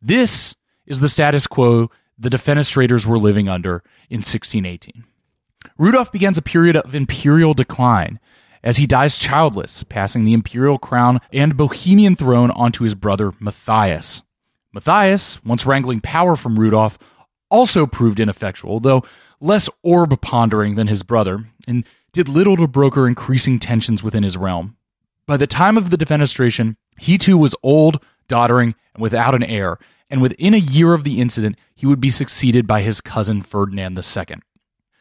This 0.00 0.56
is 0.86 1.00
the 1.00 1.08
status 1.08 1.46
quo 1.46 1.90
the 2.18 2.30
defenestrators 2.30 3.06
were 3.06 3.18
living 3.18 3.48
under 3.48 3.82
in 4.08 4.18
1618. 4.18 5.04
Rudolf 5.78 6.12
begins 6.12 6.38
a 6.38 6.42
period 6.42 6.76
of 6.76 6.94
imperial 6.94 7.54
decline 7.54 8.20
as 8.62 8.78
he 8.78 8.86
dies 8.86 9.18
childless, 9.18 9.82
passing 9.84 10.24
the 10.24 10.32
imperial 10.32 10.78
crown 10.78 11.20
and 11.32 11.56
Bohemian 11.56 12.16
throne 12.16 12.50
onto 12.52 12.84
his 12.84 12.94
brother 12.94 13.32
Matthias. 13.40 14.22
Matthias, 14.72 15.42
once 15.44 15.66
wrangling 15.66 16.00
power 16.00 16.34
from 16.34 16.58
Rudolf, 16.58 16.98
also 17.50 17.86
proved 17.86 18.18
ineffectual, 18.18 18.80
though 18.80 19.04
less 19.40 19.68
orb 19.82 20.18
pondering 20.20 20.74
than 20.76 20.86
his 20.86 21.02
brother, 21.02 21.44
and 21.68 21.84
did 22.12 22.28
little 22.28 22.56
to 22.56 22.66
broker 22.66 23.06
increasing 23.06 23.58
tensions 23.58 24.02
within 24.02 24.22
his 24.22 24.36
realm. 24.36 24.76
By 25.26 25.36
the 25.36 25.46
time 25.46 25.76
of 25.76 25.90
the 25.90 25.96
defenestration, 25.96 26.76
he 26.98 27.18
too 27.18 27.38
was 27.38 27.56
old, 27.62 28.02
doddering, 28.28 28.74
and 28.94 29.02
without 29.02 29.34
an 29.34 29.42
heir, 29.42 29.78
and 30.10 30.20
within 30.20 30.54
a 30.54 30.58
year 30.58 30.92
of 30.92 31.04
the 31.04 31.20
incident, 31.20 31.58
he 31.74 31.86
would 31.86 32.00
be 32.00 32.10
succeeded 32.10 32.66
by 32.66 32.82
his 32.82 33.00
cousin 33.00 33.42
Ferdinand 33.42 33.98
II. 33.98 34.36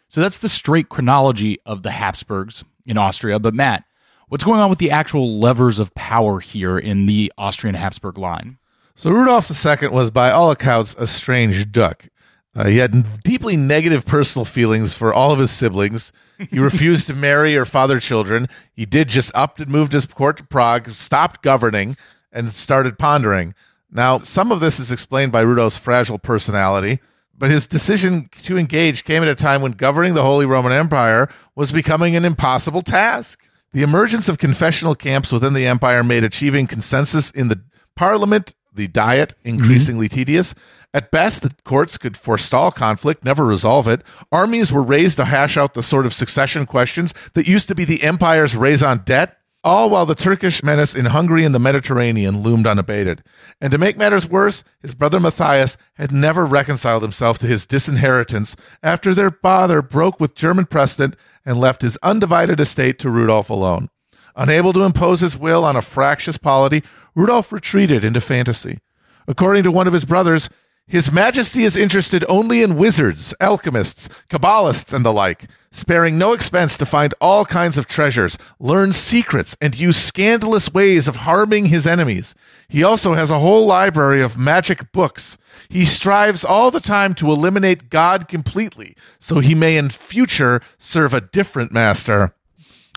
So 0.08 0.22
that's 0.22 0.38
the 0.38 0.50
straight 0.50 0.90
chronology 0.90 1.60
of 1.66 1.84
the 1.84 1.92
Habsburgs 1.92 2.64
in 2.86 2.98
Austria. 2.98 3.40
But 3.40 3.54
Matt, 3.54 3.84
what's 4.28 4.44
going 4.44 4.60
on 4.60 4.70
with 4.70 4.80
the 4.80 4.92
actual 4.92 5.40
levers 5.40 5.80
of 5.80 5.94
power 5.96 6.40
here 6.40 6.78
in 6.78 7.06
the 7.06 7.32
Austrian 7.38 7.76
Habsburg 7.76 8.18
line? 8.18 8.58
So 8.96 9.10
Rudolf 9.10 9.50
II 9.66 9.90
was, 9.90 10.12
by 10.12 10.32
all 10.32 10.52
accounts, 10.52 10.96
a 10.98 11.08
strange 11.08 11.72
duck. 11.72 12.08
Uh, 12.56 12.66
he 12.66 12.78
had 12.78 13.24
deeply 13.24 13.58
negative 13.58 14.06
personal 14.06 14.46
feelings 14.46 14.94
for 14.94 15.12
all 15.14 15.32
of 15.32 15.40
his 15.40 15.50
siblings. 15.50 16.12
He 16.50 16.60
refused 16.60 17.08
to 17.08 17.14
marry 17.14 17.56
or 17.56 17.66
father 17.66 18.00
children. 18.00 18.48
He 18.74 18.86
did 18.86 19.10
just 19.10 19.32
upped 19.36 19.60
and 19.60 19.70
moved 19.70 19.94
his 19.94 20.06
court 20.06 20.38
to 20.38 20.44
Prague, 20.44 20.92
stopped 20.92 21.42
governing, 21.42 21.98
and 22.32 22.52
started 22.52 22.98
pondering. 22.98 23.54
Now, 23.92 24.20
some 24.20 24.52
of 24.52 24.60
this 24.60 24.80
is 24.80 24.92
explained 24.92 25.32
by 25.32 25.42
Rudolf's 25.42 25.78
fragile 25.78 26.18
personality, 26.18 27.00
but 27.38 27.52
his 27.52 27.68
decision 27.68 28.30
to 28.44 28.58
engage 28.58 29.04
came 29.04 29.22
at 29.22 29.30
a 29.30 29.36
time 29.36 29.62
when 29.62 29.74
governing 29.74 30.16
the 30.16 30.24
Holy 30.24 30.46
Roman 30.46 30.72
Empire 30.72 31.30
was 31.56 31.72
becoming 31.72 32.16
an 32.16 32.26
impossible 32.26 32.82
task. 32.82 33.40
The 33.72 33.84
emergence 33.84 34.30
of 34.30 34.38
confessional 34.38 34.96
camps 34.96 35.32
within 35.32 35.54
the 35.54 35.68
empire 35.68 36.04
made 36.04 36.24
achieving 36.24 36.68
consensus 36.68 37.32
in 37.32 37.50
the 37.50 37.62
parliament, 37.96 38.54
the 38.74 38.88
diet, 38.88 39.36
increasingly 39.44 40.08
mm-hmm. 40.08 40.16
tedious. 40.16 40.56
At 40.94 41.12
best, 41.12 41.42
the 41.42 41.54
courts 41.64 41.98
could 41.98 42.18
forestall 42.18 42.72
conflict, 42.72 43.26
never 43.26 43.46
resolve 43.46 43.88
it. 43.88 44.02
Armies 44.32 44.72
were 44.72 44.84
raised 44.84 45.18
to 45.18 45.26
hash 45.26 45.58
out 45.58 45.74
the 45.74 45.82
sort 45.82 46.06
of 46.06 46.14
succession 46.14 46.66
questions 46.66 47.14
that 47.34 47.48
used 47.48 47.68
to 47.70 47.76
be 47.76 47.84
the 47.84 48.04
empire's 48.04 48.56
raison 48.56 49.02
d'etre, 49.04 49.36
all 49.64 49.90
while 49.90 50.06
the 50.06 50.14
Turkish 50.14 50.62
menace 50.62 50.94
in 50.94 51.06
Hungary 51.06 51.46
and 51.46 51.56
the 51.56 51.60
Mediterranean 51.60 52.44
loomed 52.44 52.68
unabated. 52.68 53.24
And 53.62 53.72
to 53.72 53.78
make 53.78 53.98
matters 53.98 54.30
worse, 54.30 54.64
his 54.82 54.94
brother 54.94 55.20
Matthias 55.20 55.78
had 55.94 56.12
never 56.12 56.46
reconciled 56.46 57.02
himself 57.02 57.40
to 57.40 57.48
his 57.48 57.66
disinheritance 57.66 58.56
after 58.84 59.14
their 59.14 59.32
father 59.32 59.82
broke 59.82 60.20
with 60.20 60.36
German 60.36 60.66
precedent 60.66 61.16
and 61.46 61.60
left 61.60 61.82
his 61.82 61.98
undivided 62.04 62.60
estate 62.60 63.00
to 63.00 63.10
Rudolf 63.10 63.50
alone. 63.50 63.90
Unable 64.36 64.74
to 64.74 64.82
impose 64.82 65.20
his 65.20 65.38
will 65.38 65.64
on 65.64 65.76
a 65.76 65.82
fractious 65.82 66.38
polity, 66.38 66.84
Rudolf 67.16 67.52
retreated 67.52 68.04
into 68.04 68.22
fantasy. 68.22 68.80
According 69.28 69.64
to 69.64 69.72
one 69.72 69.88
of 69.88 69.94
his 69.94 70.06
brothers, 70.06 70.50
his 70.86 71.14
Majesty 71.14 71.64
is 71.64 71.78
interested 71.78 72.26
only 72.28 72.62
in 72.62 72.76
wizards, 72.76 73.34
alchemists, 73.40 74.10
Kabbalists, 74.30 74.92
and 74.92 75.06
the 75.06 75.14
like, 75.14 75.46
sparing 75.72 76.18
no 76.18 76.34
expense 76.34 76.76
to 76.78 76.86
find 76.86 77.14
all 77.22 77.46
kinds 77.46 77.78
of 77.78 77.88
treasures, 77.88 78.38
learn 78.60 78.92
secrets, 78.92 79.56
and 79.62 79.80
use 79.80 79.96
scandalous 79.96 80.74
ways 80.74 81.08
of 81.08 81.18
harming 81.18 81.68
his 81.68 81.88
enemies. 81.88 82.36
He 82.68 82.84
also 82.84 83.14
has 83.14 83.32
a 83.32 83.40
whole 83.40 83.66
library 83.66 84.22
of 84.22 84.38
magic 84.38 84.92
books. 84.92 85.38
He 85.70 85.86
strives 85.86 86.44
all 86.44 86.70
the 86.70 86.82
time 86.82 87.14
to 87.16 87.32
eliminate 87.32 87.90
God 87.90 88.28
completely, 88.28 88.98
so 89.20 89.40
he 89.40 89.56
may 89.56 89.78
in 89.78 89.90
future 89.90 90.62
serve 90.78 91.14
a 91.14 91.22
different 91.22 91.72
master. 91.72 92.36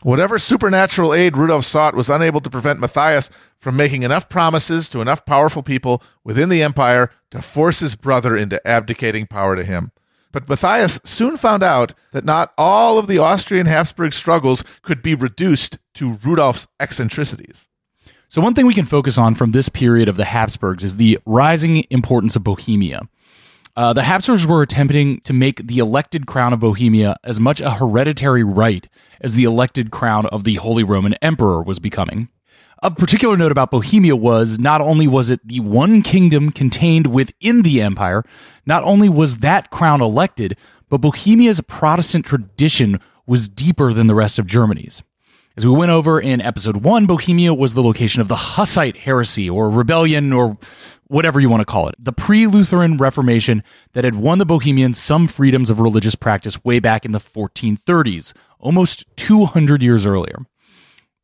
Whatever 0.06 0.38
supernatural 0.38 1.12
aid 1.12 1.36
Rudolf 1.36 1.64
sought 1.64 1.96
was 1.96 2.08
unable 2.08 2.40
to 2.42 2.48
prevent 2.48 2.78
Matthias 2.78 3.28
from 3.58 3.74
making 3.74 4.04
enough 4.04 4.28
promises 4.28 4.88
to 4.90 5.00
enough 5.00 5.26
powerful 5.26 5.64
people 5.64 6.00
within 6.22 6.48
the 6.48 6.62
empire 6.62 7.10
to 7.32 7.42
force 7.42 7.80
his 7.80 7.96
brother 7.96 8.36
into 8.36 8.64
abdicating 8.64 9.26
power 9.26 9.56
to 9.56 9.64
him. 9.64 9.90
But 10.30 10.48
Matthias 10.48 11.00
soon 11.02 11.36
found 11.36 11.64
out 11.64 11.92
that 12.12 12.24
not 12.24 12.54
all 12.56 13.00
of 13.00 13.08
the 13.08 13.18
Austrian 13.18 13.66
Habsburg 13.66 14.12
struggles 14.12 14.62
could 14.82 15.02
be 15.02 15.16
reduced 15.16 15.76
to 15.94 16.20
Rudolf's 16.22 16.68
eccentricities. 16.78 17.66
So, 18.28 18.40
one 18.40 18.54
thing 18.54 18.66
we 18.66 18.74
can 18.74 18.86
focus 18.86 19.18
on 19.18 19.34
from 19.34 19.50
this 19.50 19.68
period 19.68 20.08
of 20.08 20.16
the 20.16 20.26
Habsburgs 20.26 20.84
is 20.84 20.98
the 20.98 21.18
rising 21.26 21.84
importance 21.90 22.36
of 22.36 22.44
Bohemia. 22.44 23.08
Uh, 23.76 23.92
the 23.92 24.04
Habsburgs 24.04 24.46
were 24.46 24.62
attempting 24.62 25.20
to 25.20 25.34
make 25.34 25.66
the 25.66 25.78
elected 25.78 26.26
crown 26.26 26.54
of 26.54 26.60
Bohemia 26.60 27.16
as 27.22 27.38
much 27.38 27.60
a 27.60 27.72
hereditary 27.72 28.42
right 28.42 28.88
as 29.20 29.34
the 29.34 29.44
elected 29.44 29.90
crown 29.90 30.24
of 30.26 30.44
the 30.44 30.54
Holy 30.54 30.82
Roman 30.82 31.14
Emperor 31.20 31.62
was 31.62 31.78
becoming. 31.78 32.28
Of 32.82 32.96
particular 32.96 33.36
note 33.36 33.52
about 33.52 33.70
Bohemia 33.70 34.16
was 34.16 34.58
not 34.58 34.80
only 34.80 35.06
was 35.06 35.28
it 35.28 35.46
the 35.46 35.60
one 35.60 36.02
kingdom 36.02 36.52
contained 36.52 37.08
within 37.08 37.62
the 37.62 37.82
empire, 37.82 38.22
not 38.64 38.82
only 38.84 39.08
was 39.08 39.38
that 39.38 39.70
crown 39.70 40.00
elected, 40.00 40.56
but 40.88 41.00
Bohemia's 41.00 41.60
Protestant 41.60 42.24
tradition 42.24 43.00
was 43.26 43.48
deeper 43.48 43.92
than 43.92 44.06
the 44.06 44.14
rest 44.14 44.38
of 44.38 44.46
Germany's. 44.46 45.02
As 45.56 45.64
we 45.64 45.72
went 45.72 45.90
over 45.90 46.20
in 46.20 46.42
episode 46.42 46.78
one, 46.78 47.06
Bohemia 47.06 47.54
was 47.54 47.72
the 47.72 47.82
location 47.82 48.20
of 48.20 48.28
the 48.28 48.36
Hussite 48.36 48.98
heresy 48.98 49.48
or 49.48 49.70
rebellion 49.70 50.30
or 50.32 50.58
whatever 51.08 51.40
you 51.40 51.48
want 51.48 51.60
to 51.60 51.64
call 51.66 51.88
it, 51.88 51.94
the 51.98 52.12
pre 52.12 52.46
Lutheran 52.46 52.96
Reformation 52.96 53.62
that 53.92 54.04
had 54.04 54.16
won 54.16 54.38
the 54.38 54.46
Bohemians 54.46 54.98
some 54.98 55.26
freedoms 55.26 55.70
of 55.70 55.80
religious 55.80 56.14
practice 56.14 56.64
way 56.64 56.80
back 56.80 57.04
in 57.04 57.12
the 57.12 57.18
1430s, 57.18 58.32
almost 58.58 59.04
200 59.16 59.82
years 59.82 60.06
earlier. 60.06 60.46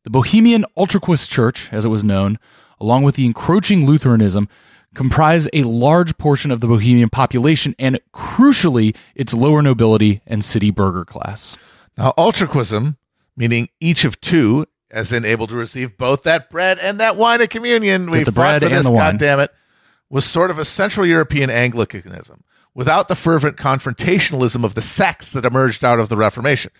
The 0.03 0.09
Bohemian 0.09 0.65
Ultraquist 0.77 1.29
Church, 1.29 1.71
as 1.71 1.85
it 1.85 1.89
was 1.89 2.03
known, 2.03 2.37
along 2.79 3.03
with 3.03 3.15
the 3.15 3.25
encroaching 3.25 3.85
Lutheranism, 3.85 4.49
comprise 4.93 5.47
a 5.53 5.63
large 5.63 6.17
portion 6.17 6.51
of 6.51 6.59
the 6.59 6.67
Bohemian 6.67 7.09
population 7.09 7.75
and, 7.79 7.99
crucially, 8.13 8.95
its 9.15 9.33
lower 9.33 9.61
nobility 9.61 10.21
and 10.27 10.43
city 10.43 10.71
burgher 10.71 11.05
class. 11.05 11.57
Now, 11.97 12.13
ultraquism, 12.17 12.97
meaning 13.35 13.69
each 13.79 14.05
of 14.05 14.19
two, 14.21 14.67
as 14.91 15.11
in 15.11 15.25
able 15.25 15.47
to 15.47 15.55
receive 15.55 15.97
both 15.97 16.23
that 16.23 16.49
bread 16.49 16.77
and 16.79 16.99
that 16.99 17.15
wine 17.15 17.41
at 17.41 17.49
communion, 17.49 18.11
we 18.11 18.23
the 18.23 18.31
bread 18.31 18.61
for 18.61 18.67
and 18.67 18.75
this, 18.75 18.85
the 18.85 18.91
wine. 18.91 19.17
goddammit, 19.17 19.49
was 20.13 20.25
sort 20.25 20.51
of 20.51 20.59
a 20.59 20.63
Central 20.65 21.07
European 21.07 21.49
Anglicanism 21.49 22.43
without 22.75 23.07
the 23.07 23.15
fervent 23.15 23.57
confrontationalism 23.57 24.63
of 24.63 24.75
the 24.75 24.81
sects 24.81 25.31
that 25.31 25.43
emerged 25.43 25.83
out 25.83 25.99
of 25.99 26.07
the 26.07 26.15
Reformation. 26.15 26.71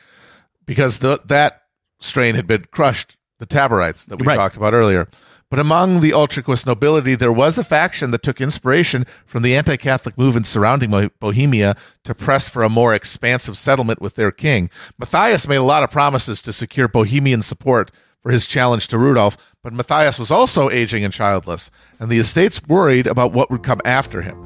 because 0.67 0.99
the, 0.99 1.19
that 1.25 1.63
strain 1.99 2.35
had 2.35 2.45
been 2.47 2.63
crushed, 2.71 3.17
the 3.39 3.47
Taborites 3.47 4.05
that 4.05 4.19
we 4.19 4.25
Right. 4.27 4.37
talked 4.37 4.55
about 4.55 4.73
earlier. 4.73 5.07
But 5.49 5.59
among 5.59 5.99
the 5.99 6.11
Ultraquist 6.11 6.65
nobility, 6.67 7.15
there 7.15 7.33
was 7.33 7.57
a 7.57 7.63
faction 7.63 8.11
that 8.11 8.23
took 8.23 8.39
inspiration 8.39 9.05
from 9.25 9.41
the 9.43 9.55
anti 9.57 9.77
Catholic 9.77 10.15
movement 10.17 10.45
surrounding 10.45 11.09
Bohemia 11.19 11.75
to 12.05 12.15
press 12.15 12.47
for 12.47 12.63
a 12.63 12.69
more 12.69 12.93
expansive 12.93 13.57
settlement 13.57 13.99
with 13.99 14.15
their 14.15 14.31
king. 14.31 14.69
Matthias 14.97 15.47
made 15.47 15.57
a 15.57 15.63
lot 15.63 15.83
of 15.83 15.91
promises 15.91 16.41
to 16.43 16.53
secure 16.53 16.87
Bohemian 16.87 17.41
support 17.41 17.91
for 18.23 18.31
his 18.31 18.47
challenge 18.47 18.87
to 18.87 18.97
Rudolf, 18.97 19.37
but 19.61 19.73
Matthias 19.73 20.17
was 20.17 20.31
also 20.31 20.69
aging 20.69 21.03
and 21.03 21.13
childless, 21.13 21.69
and 21.99 22.09
the 22.09 22.17
estates 22.17 22.61
worried 22.67 23.05
about 23.05 23.33
what 23.33 23.51
would 23.51 23.63
come 23.63 23.81
after 23.85 24.21
him. 24.21 24.41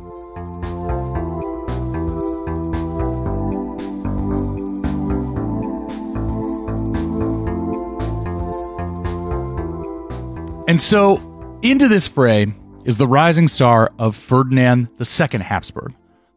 And 10.67 10.81
so, 10.81 11.21
into 11.61 11.87
this 11.87 12.09
fray 12.09 12.53
is 12.83 12.97
the 12.97 13.07
rising 13.07 13.47
star 13.47 13.89
of 13.97 14.15
Ferdinand 14.15 14.89
II 14.99 15.39
Habsburg. 15.39 15.93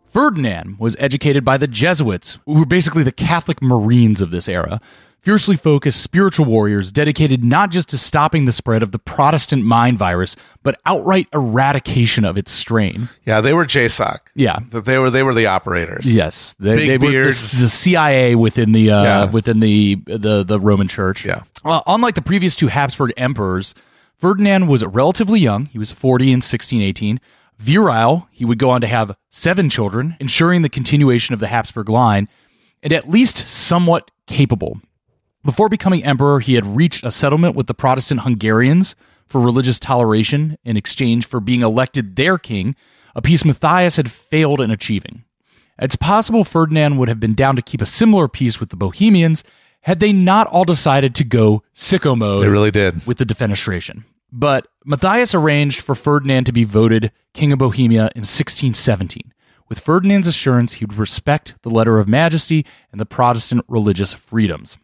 Ferdinand 0.06 0.78
was 0.78 0.96
educated 0.98 1.44
by 1.44 1.56
the 1.56 1.66
Jesuits, 1.66 2.38
who 2.44 2.60
were 2.60 2.66
basically 2.66 3.02
the 3.02 3.12
Catholic 3.12 3.62
Marines 3.62 4.20
of 4.20 4.30
this 4.30 4.48
era, 4.48 4.80
fiercely 5.22 5.56
focused 5.56 6.02
spiritual 6.02 6.46
warriors 6.46 6.90
dedicated 6.92 7.44
not 7.44 7.70
just 7.70 7.88
to 7.90 7.98
stopping 7.98 8.44
the 8.46 8.52
spread 8.52 8.82
of 8.82 8.92
the 8.92 8.98
Protestant 8.98 9.64
mind 9.64 9.98
virus, 9.98 10.34
but 10.62 10.80
outright 10.86 11.28
eradication 11.32 12.24
of 12.24 12.38
its 12.38 12.50
strain. 12.50 13.08
Yeah, 13.24 13.40
they 13.40 13.52
were 13.52 13.64
JSOC. 13.64 14.18
Yeah. 14.34 14.58
They 14.70 14.98
were 14.98 15.10
they 15.10 15.22
were 15.22 15.34
the 15.34 15.46
operators. 15.46 16.06
Yes, 16.12 16.54
they, 16.58 16.76
Big 16.76 16.88
they 16.88 17.06
were 17.06 17.12
the, 17.12 17.26
the 17.26 17.32
CIA 17.68 18.34
within 18.34 18.72
the 18.72 18.90
uh, 18.90 19.02
Yeah. 19.02 19.30
within 19.30 19.60
the, 19.60 19.96
the 20.06 20.42
the 20.42 20.58
Roman 20.60 20.88
Church. 20.88 21.24
Yeah. 21.24 21.42
Uh, 21.64 21.80
unlike 21.86 22.14
the 22.14 22.22
previous 22.22 22.56
two 22.56 22.68
Habsburg 22.68 23.12
emperors, 23.16 23.74
Ferdinand 24.16 24.66
was 24.68 24.84
relatively 24.84 25.40
young. 25.40 25.66
He 25.66 25.78
was 25.78 25.92
40 25.92 26.24
in 26.26 26.36
1618. 26.36 27.20
Virile, 27.58 28.26
he 28.30 28.46
would 28.46 28.58
go 28.58 28.70
on 28.70 28.80
to 28.80 28.86
have 28.86 29.14
seven 29.28 29.68
children, 29.68 30.16
ensuring 30.18 30.62
the 30.62 30.70
continuation 30.70 31.34
of 31.34 31.40
the 31.40 31.48
Habsburg 31.48 31.90
line, 31.90 32.26
and 32.82 32.90
at 32.90 33.10
least 33.10 33.36
somewhat 33.50 34.10
capable. 34.26 34.80
Before 35.42 35.68
becoming 35.68 36.04
emperor, 36.04 36.40
he 36.40 36.54
had 36.54 36.76
reached 36.76 37.02
a 37.02 37.10
settlement 37.10 37.56
with 37.56 37.66
the 37.66 37.74
Protestant 37.74 38.20
Hungarians 38.20 38.94
for 39.26 39.40
religious 39.40 39.78
toleration 39.78 40.58
in 40.64 40.76
exchange 40.76 41.26
for 41.26 41.40
being 41.40 41.62
elected 41.62 42.16
their 42.16 42.36
king, 42.36 42.74
a 43.14 43.22
peace 43.22 43.44
Matthias 43.44 43.96
had 43.96 44.10
failed 44.10 44.60
in 44.60 44.70
achieving. 44.70 45.24
It's 45.78 45.96
possible 45.96 46.44
Ferdinand 46.44 46.98
would 46.98 47.08
have 47.08 47.20
been 47.20 47.34
down 47.34 47.56
to 47.56 47.62
keep 47.62 47.80
a 47.80 47.86
similar 47.86 48.28
peace 48.28 48.60
with 48.60 48.68
the 48.68 48.76
Bohemians 48.76 49.42
had 49.82 49.98
they 49.98 50.12
not 50.12 50.46
all 50.48 50.64
decided 50.64 51.14
to 51.14 51.24
go 51.24 51.62
sicko 51.74 52.16
mode 52.18 52.44
They 52.44 52.48
really 52.50 52.70
did. 52.70 53.06
with 53.06 53.16
the 53.16 53.24
defenestration. 53.24 54.04
But 54.30 54.66
Matthias 54.84 55.34
arranged 55.34 55.80
for 55.80 55.94
Ferdinand 55.94 56.44
to 56.44 56.52
be 56.52 56.64
voted 56.64 57.12
King 57.32 57.50
of 57.52 57.58
Bohemia 57.60 58.10
in 58.14 58.26
1617, 58.28 59.32
with 59.70 59.80
Ferdinand's 59.80 60.26
assurance 60.26 60.74
he 60.74 60.84
would 60.84 60.98
respect 60.98 61.54
the 61.62 61.70
letter 61.70 61.98
of 61.98 62.08
majesty 62.08 62.66
and 62.92 63.00
the 63.00 63.06
Protestant 63.06 63.64
religious 63.68 64.12
freedoms. 64.12 64.76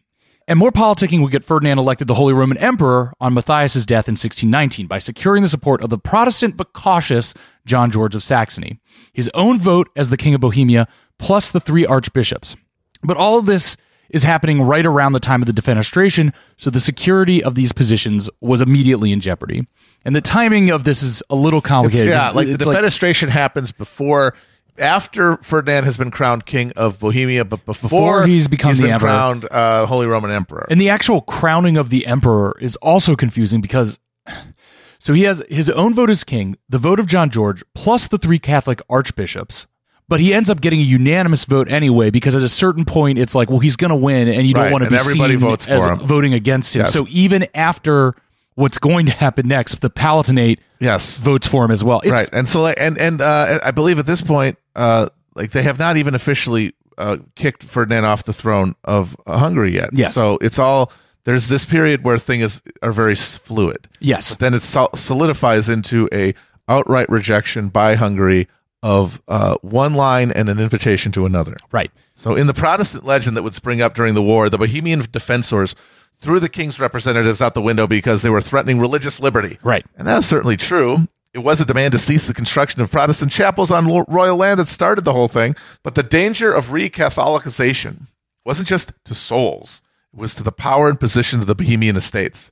And 0.49 0.57
more 0.57 0.71
politicking 0.71 1.21
would 1.21 1.31
get 1.31 1.43
Ferdinand 1.43 1.77
elected 1.77 2.07
the 2.07 2.13
Holy 2.13 2.33
Roman 2.33 2.57
Emperor 2.57 3.11
on 3.19 3.33
Matthias's 3.33 3.85
death 3.85 4.07
in 4.07 4.13
1619 4.13 4.87
by 4.87 4.97
securing 4.97 5.43
the 5.43 5.49
support 5.49 5.81
of 5.83 5.89
the 5.89 5.97
Protestant 5.97 6.55
but 6.55 6.71
cautious 6.71 7.33
John 7.65 7.91
George 7.91 8.15
of 8.15 8.23
Saxony, 8.23 8.79
his 9.11 9.29
own 9.33 9.59
vote 9.59 9.89
as 9.97 10.09
the 10.09 10.15
King 10.15 10.33
of 10.35 10.39
Bohemia, 10.41 10.87
plus 11.19 11.51
the 11.51 11.59
three 11.59 11.85
archbishops. 11.85 12.55
But 13.03 13.17
all 13.17 13.37
of 13.39 13.45
this 13.45 13.75
is 14.09 14.23
happening 14.23 14.61
right 14.61 14.85
around 14.85 15.11
the 15.11 15.19
time 15.19 15.41
of 15.41 15.53
the 15.53 15.61
defenestration, 15.61 16.33
so 16.55 16.69
the 16.69 16.79
security 16.79 17.43
of 17.43 17.55
these 17.55 17.73
positions 17.73 18.29
was 18.39 18.61
immediately 18.61 19.11
in 19.11 19.19
jeopardy. 19.19 19.67
And 20.05 20.15
the 20.15 20.21
timing 20.21 20.69
of 20.69 20.85
this 20.85 21.03
is 21.03 21.21
a 21.29 21.35
little 21.35 21.57
It's- 21.59 21.69
complicated. 21.69 22.07
yeah, 22.07 22.29
It's- 22.29 22.35
like 22.35 22.47
the 22.47 22.53
it's 22.53 22.63
defenestration 22.65 23.27
happens 23.27 23.73
before, 23.73 24.33
after 24.79 25.37
Ferdinand 25.37 25.83
has 25.85 25.97
been 25.97 26.11
crowned 26.11 26.45
king 26.45 26.71
of 26.75 26.99
Bohemia, 26.99 27.45
but 27.45 27.65
before, 27.65 27.89
Before 27.89 28.25
he's 28.27 28.47
become 28.47 28.75
the 28.75 28.83
been 28.83 28.91
emperor. 28.91 29.07
crowned 29.09 29.47
uh, 29.51 29.85
Holy 29.85 30.05
Roman 30.07 30.31
Emperor. 30.31 30.65
And 30.69 30.79
the 30.79 30.89
actual 30.89 31.21
crowning 31.21 31.77
of 31.77 31.89
the 31.89 32.05
emperor 32.05 32.55
is 32.61 32.75
also 32.77 33.15
confusing 33.15 33.61
because 33.61 33.99
so 34.99 35.13
he 35.13 35.23
has 35.23 35.43
his 35.49 35.69
own 35.69 35.93
vote 35.93 36.09
as 36.09 36.23
king, 36.23 36.57
the 36.69 36.77
vote 36.79 36.99
of 36.99 37.05
John 37.07 37.29
George, 37.29 37.63
plus 37.73 38.07
the 38.07 38.17
three 38.17 38.39
Catholic 38.39 38.81
archbishops. 38.89 39.67
But 40.09 40.21
he 40.21 40.33
ends 40.33 40.49
up 40.49 40.61
getting 40.61 40.79
a 40.79 40.83
unanimous 40.83 41.43
vote 41.43 41.69
anyway 41.69 42.11
because 42.11 42.33
at 42.33 42.41
a 42.41 42.47
certain 42.47 42.85
point 42.85 43.19
it's 43.19 43.35
like, 43.35 43.49
well, 43.49 43.59
he's 43.59 43.75
going 43.75 43.89
to 43.89 43.95
win, 43.97 44.29
and 44.29 44.47
you 44.47 44.53
Right, 44.53 44.63
don't 44.63 44.71
want 44.71 44.83
to 44.85 44.89
be 44.89 44.95
everybody 44.95 45.33
seen 45.33 45.39
votes 45.41 45.67
as 45.67 45.85
him. 45.85 45.97
voting 45.99 46.33
against 46.33 46.73
him. 46.75 46.81
Yes. 46.83 46.93
So 46.93 47.05
even 47.09 47.45
after 47.53 48.15
what's 48.55 48.77
going 48.77 49.07
to 49.07 49.11
happen 49.11 49.49
next, 49.49 49.81
the 49.81 49.89
Palatinate 49.89 50.59
yes, 50.79 51.17
votes 51.19 51.45
for 51.45 51.65
him 51.65 51.71
as 51.71 51.83
well. 51.83 51.99
It's, 51.99 52.11
right. 52.11 52.29
And 52.31 52.47
so, 52.47 52.61
like, 52.61 52.77
and 52.79 52.97
and 52.97 53.19
uh, 53.19 53.59
I 53.65 53.71
believe 53.71 53.99
at 53.99 54.05
this 54.05 54.21
point, 54.21 54.57
uh, 54.77 55.09
like 55.35 55.51
they 55.51 55.63
have 55.63 55.77
not 55.77 55.97
even 55.97 56.15
officially 56.15 56.73
uh, 56.97 57.17
kicked 57.35 57.63
Ferdinand 57.63 58.05
off 58.05 58.23
the 58.23 58.33
throne 58.33 58.75
of 58.85 59.17
uh, 59.27 59.37
Hungary 59.37 59.71
yet. 59.73 59.89
Yes. 59.91 60.13
So 60.13 60.37
it's 60.41 60.59
all 60.59 60.91
there's 61.25 61.49
this 61.49 61.65
period 61.65 62.03
where 62.05 62.17
things 62.17 62.61
are 62.81 62.93
very 62.93 63.15
fluid. 63.15 63.89
Yes. 63.99 64.31
But 64.31 64.39
then 64.39 64.53
it 64.53 64.63
sol- 64.63 64.95
solidifies 64.95 65.67
into 65.67 66.07
a 66.13 66.33
outright 66.69 67.09
rejection 67.09 67.69
by 67.69 67.95
Hungary 67.95 68.47
of 68.83 69.21
uh, 69.27 69.57
one 69.61 69.93
line 69.93 70.31
and 70.31 70.49
an 70.49 70.59
invitation 70.59 71.11
to 71.13 71.25
another. 71.25 71.57
Right. 71.71 71.91
So, 72.15 72.35
in 72.35 72.47
the 72.47 72.53
Protestant 72.53 73.05
legend 73.05 73.35
that 73.35 73.43
would 73.43 73.53
spring 73.53 73.81
up 73.81 73.95
during 73.95 74.13
the 74.13 74.23
war, 74.23 74.49
the 74.49 74.57
Bohemian 74.57 75.01
defensors 75.01 75.75
threw 76.19 76.39
the 76.39 76.49
king's 76.49 76.79
representatives 76.79 77.41
out 77.41 77.53
the 77.53 77.61
window 77.61 77.87
because 77.87 78.21
they 78.21 78.29
were 78.29 78.41
threatening 78.41 78.79
religious 78.79 79.19
liberty. 79.19 79.59
Right. 79.61 79.85
And 79.97 80.07
that's 80.07 80.25
certainly 80.25 80.57
true. 80.57 81.07
It 81.33 81.39
was 81.39 81.61
a 81.61 81.65
demand 81.65 81.91
to 81.91 81.99
cease 81.99 82.27
the 82.27 82.33
construction 82.33 82.81
of 82.81 82.91
Protestant 82.91 83.31
chapels 83.31 83.69
on 83.69 83.85
royal 84.07 84.37
land 84.37 84.59
that 84.59 84.67
started 84.67 85.05
the 85.05 85.13
whole 85.13 85.27
thing. 85.27 85.55
But 85.83 85.95
the 85.95 86.03
danger 86.03 86.51
of 86.51 86.71
re 86.71 86.89
Catholicization 86.89 88.07
wasn't 88.45 88.67
just 88.67 88.93
to 89.05 89.13
souls, 89.13 89.81
it 90.13 90.19
was 90.19 90.33
to 90.35 90.43
the 90.43 90.51
power 90.51 90.89
and 90.89 90.99
position 90.99 91.39
of 91.39 91.47
the 91.47 91.55
Bohemian 91.55 91.95
estates. 91.95 92.51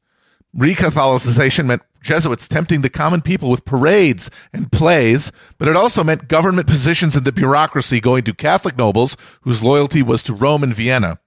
Recatholicization 0.55 1.65
meant 1.65 1.81
Jesuits 2.01 2.47
tempting 2.47 2.81
the 2.81 2.89
common 2.89 3.21
people 3.21 3.49
with 3.49 3.65
parades 3.65 4.29
and 4.53 4.71
plays, 4.71 5.31
but 5.57 5.67
it 5.67 5.75
also 5.75 6.03
meant 6.03 6.29
government 6.29 6.67
positions 6.67 7.15
in 7.15 7.23
the 7.23 7.31
bureaucracy 7.31 7.99
going 7.99 8.23
to 8.23 8.33
Catholic 8.33 8.77
nobles 8.77 9.17
whose 9.41 9.63
loyalty 9.63 10.01
was 10.01 10.23
to 10.23 10.33
Rome 10.33 10.63
and 10.63 10.73
Vienna. 10.73 11.19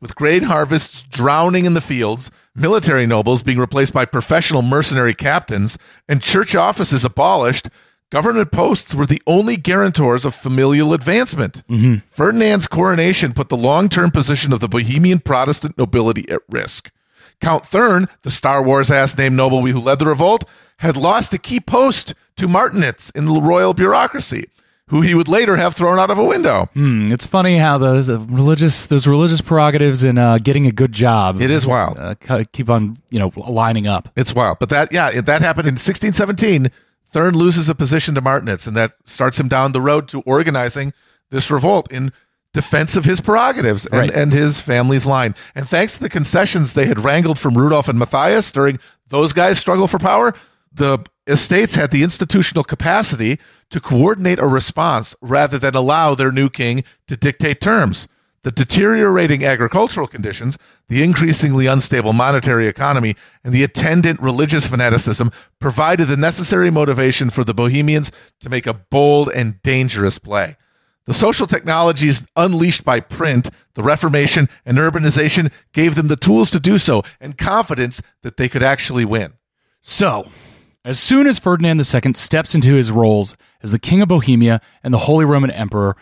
With 0.00 0.14
grain 0.14 0.42
harvests 0.42 1.04
drowning 1.04 1.64
in 1.64 1.74
the 1.74 1.80
fields, 1.80 2.30
military 2.56 3.06
nobles 3.06 3.42
being 3.42 3.58
replaced 3.58 3.92
by 3.92 4.04
professional 4.04 4.62
mercenary 4.62 5.14
captains, 5.14 5.78
and 6.08 6.22
church 6.22 6.54
offices 6.54 7.04
abolished, 7.04 7.68
government 8.10 8.50
posts 8.50 8.94
were 8.94 9.06
the 9.06 9.22
only 9.26 9.56
guarantors 9.56 10.24
of 10.24 10.34
familial 10.34 10.92
advancement. 10.92 11.66
Mm-hmm. 11.68 11.96
Ferdinand's 12.10 12.66
coronation 12.66 13.34
put 13.34 13.48
the 13.48 13.56
long 13.56 13.88
term 13.88 14.10
position 14.10 14.52
of 14.52 14.60
the 14.60 14.68
Bohemian 14.68 15.20
Protestant 15.20 15.76
nobility 15.76 16.28
at 16.28 16.40
risk. 16.48 16.90
Count 17.40 17.66
Thurn, 17.66 18.08
the 18.22 18.30
Star 18.30 18.62
Wars 18.62 18.90
ass 18.90 19.16
named 19.16 19.36
noble 19.36 19.64
who 19.66 19.78
led 19.78 19.98
the 19.98 20.06
revolt, 20.06 20.44
had 20.78 20.96
lost 20.96 21.34
a 21.34 21.38
key 21.38 21.60
post 21.60 22.14
to 22.36 22.48
Martinitz 22.48 23.14
in 23.14 23.24
the 23.24 23.40
royal 23.40 23.74
bureaucracy, 23.74 24.48
who 24.88 25.00
he 25.00 25.14
would 25.14 25.26
later 25.28 25.56
have 25.56 25.74
thrown 25.74 25.98
out 25.98 26.10
of 26.10 26.18
a 26.18 26.24
window. 26.24 26.66
Hmm, 26.74 27.08
it's 27.12 27.26
funny 27.26 27.58
how 27.58 27.76
those 27.78 28.08
uh, 28.08 28.20
religious 28.20 28.86
those 28.86 29.06
religious 29.06 29.40
prerogatives 29.40 30.04
and 30.04 30.18
uh, 30.18 30.38
getting 30.38 30.66
a 30.66 30.72
good 30.72 30.92
job 30.92 31.40
It 31.40 31.50
is 31.50 31.66
wild. 31.66 31.98
uh, 31.98 32.14
keep 32.52 32.70
on 32.70 32.96
you 33.10 33.18
know 33.18 33.32
lining 33.36 33.86
up. 33.86 34.08
It's 34.16 34.34
wild. 34.34 34.58
But 34.60 34.68
that, 34.70 34.92
yeah, 34.92 35.20
that 35.20 35.42
happened 35.42 35.66
in 35.68 35.74
1617. 35.74 36.70
Thurn 37.12 37.34
loses 37.34 37.68
a 37.68 37.74
position 37.74 38.14
to 38.14 38.20
Martinitz, 38.22 38.66
and 38.66 38.76
that 38.76 38.92
starts 39.04 39.40
him 39.40 39.48
down 39.48 39.72
the 39.72 39.80
road 39.80 40.06
to 40.08 40.20
organizing 40.22 40.92
this 41.30 41.50
revolt 41.50 41.90
in 41.90 42.12
defense 42.52 42.96
of 42.96 43.04
his 43.04 43.20
prerogatives 43.20 43.86
and, 43.86 43.94
Right. 44.00 44.10
and 44.10 44.32
his 44.32 44.60
family's 44.60 45.04
line. 45.06 45.34
And 45.54 45.68
thanks 45.68 45.94
to 45.94 46.00
the 46.00 46.08
concessions 46.08 46.72
they 46.74 46.86
had 46.86 46.98
wrangled 47.04 47.38
from 47.38 47.56
Rudolf 47.56 47.88
and 47.88 47.98
Matthias 47.98 48.50
during 48.52 48.78
those 49.10 49.32
guys' 49.32 49.58
struggle 49.58 49.86
for 49.88 49.98
power, 49.98 50.34
the 50.76 50.98
estates 51.26 51.74
had 51.74 51.90
the 51.90 52.02
institutional 52.02 52.64
capacity 52.64 53.38
to 53.70 53.80
coordinate 53.80 54.38
a 54.38 54.46
response 54.46 55.14
rather 55.20 55.58
than 55.58 55.74
allow 55.74 56.14
their 56.14 56.30
new 56.30 56.48
king 56.48 56.84
to 57.08 57.16
dictate 57.16 57.60
terms. 57.60 58.06
The 58.42 58.52
deteriorating 58.52 59.44
agricultural 59.44 60.06
conditions, 60.06 60.56
the 60.88 61.02
increasingly 61.02 61.66
unstable 61.66 62.12
monetary 62.12 62.68
economy, 62.68 63.16
and 63.42 63.52
the 63.52 63.64
attendant 63.64 64.20
religious 64.20 64.68
fanaticism 64.68 65.32
provided 65.58 66.06
the 66.06 66.16
necessary 66.16 66.70
motivation 66.70 67.28
for 67.28 67.42
the 67.42 67.54
Bohemians 67.54 68.12
to 68.40 68.48
make 68.48 68.68
a 68.68 68.74
bold 68.74 69.30
and 69.30 69.60
dangerous 69.62 70.20
play. 70.20 70.56
The 71.06 71.14
social 71.14 71.48
technologies 71.48 72.22
unleashed 72.36 72.84
by 72.84 73.00
print, 73.00 73.50
the 73.74 73.82
Reformation, 73.82 74.48
and 74.64 74.78
urbanization 74.78 75.52
gave 75.72 75.96
them 75.96 76.06
the 76.06 76.16
tools 76.16 76.52
to 76.52 76.60
do 76.60 76.78
so 76.78 77.02
and 77.20 77.36
confidence 77.38 78.00
that 78.22 78.36
they 78.36 78.48
could 78.48 78.62
actually 78.62 79.04
win. 79.04 79.32
So, 79.80 80.28
as 80.86 81.00
soon 81.00 81.26
as 81.26 81.40
Ferdinand 81.40 81.80
II 81.80 82.12
steps 82.14 82.54
into 82.54 82.74
his 82.74 82.92
roles 82.92 83.36
as 83.60 83.72
the 83.72 83.78
King 83.78 84.00
of 84.02 84.08
Bohemia 84.08 84.60
and 84.84 84.94
the 84.94 84.98
Holy 84.98 85.24
Roman 85.24 85.50
Emperor, 85.50 85.96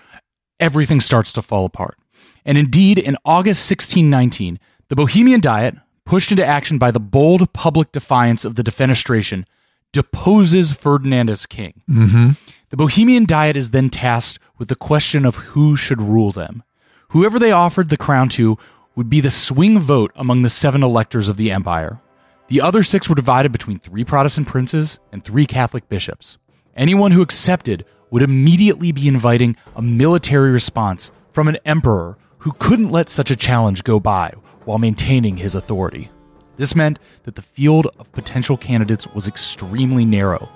everything 0.61 1.01
starts 1.01 1.33
to 1.33 1.42
fall 1.42 1.64
apart. 1.64 1.97
And 2.44 2.59
indeed, 2.59 2.99
in 2.99 3.16
August 3.25 3.68
1619, 3.70 4.61
the 4.88 4.97
Bohemian 4.97 5.40
Diet, 5.40 5.75
pushed 6.05 6.31
into 6.31 6.44
action 6.44 6.77
by 6.77 6.90
the 6.90 7.01
bold 7.01 7.51
public 7.55 7.92
defiance 7.92 8.44
of 8.44 8.57
the 8.57 8.62
defenestration, 8.62 9.47
deposes 9.92 10.73
Ferdinand 10.73 11.31
as 11.31 11.47
king. 11.47 11.81
Mm-hmm. 11.88 12.31
The 12.68 12.77
Bohemian 12.77 13.25
Diet 13.25 13.57
is 13.57 13.70
then 13.70 13.88
tasked 13.88 14.38
with 14.59 14.68
the 14.68 14.77
question 14.77 15.25
of 15.25 15.37
who 15.37 15.77
should 15.77 16.03
rule 16.03 16.31
them. 16.31 16.62
Whoever 17.09 17.38
they 17.38 17.53
offered 17.53 17.88
the 17.88 17.97
crown 17.97 18.29
to 18.31 18.59
would 18.94 19.09
be 19.09 19.23
the 19.23 19.31
swing 19.31 19.79
vote 19.79 20.12
among 20.14 20.42
the 20.42 20.51
seven 20.51 20.83
electors 20.83 21.31
of 21.31 21.38
the 21.38 21.51
empire. 21.51 22.01
The 22.48 22.61
other 22.61 22.83
six 22.83 23.09
were 23.09 23.14
divided 23.14 23.52
between 23.52 23.78
three 23.78 24.04
Protestant 24.04 24.46
princes 24.46 24.98
and 25.12 25.24
three 25.24 25.46
Catholic 25.46 25.88
bishops. 25.88 26.37
Anyone 26.76 27.12
who 27.12 27.22
accepted 27.22 27.87
would 28.11 28.22
immediately 28.22 28.92
be 28.92 29.09
inviting 29.09 29.57
a 29.74 29.80
military 29.83 30.50
response 30.50 31.11
from 31.33 31.48
an 31.48 31.57
emperor 31.64 32.18
who 32.38 32.52
couldn't 32.52 32.90
let 32.90 33.09
such 33.09 33.30
a 33.30 33.37
challenge 33.37 33.83
go 33.83 33.98
by 33.98 34.35
while 34.66 34.78
maintaining 34.78 35.38
his 35.38 35.54
authority. 35.54 36.11
This 36.57 36.76
meant 36.76 36.98
that 37.22 37.35
the 37.35 37.42
field 37.42 37.87
of 37.98 38.12
potential 38.12 38.57
candidates 38.57 39.07
was 39.14 39.26
extremely 39.26 40.04
narrow. 40.04 40.48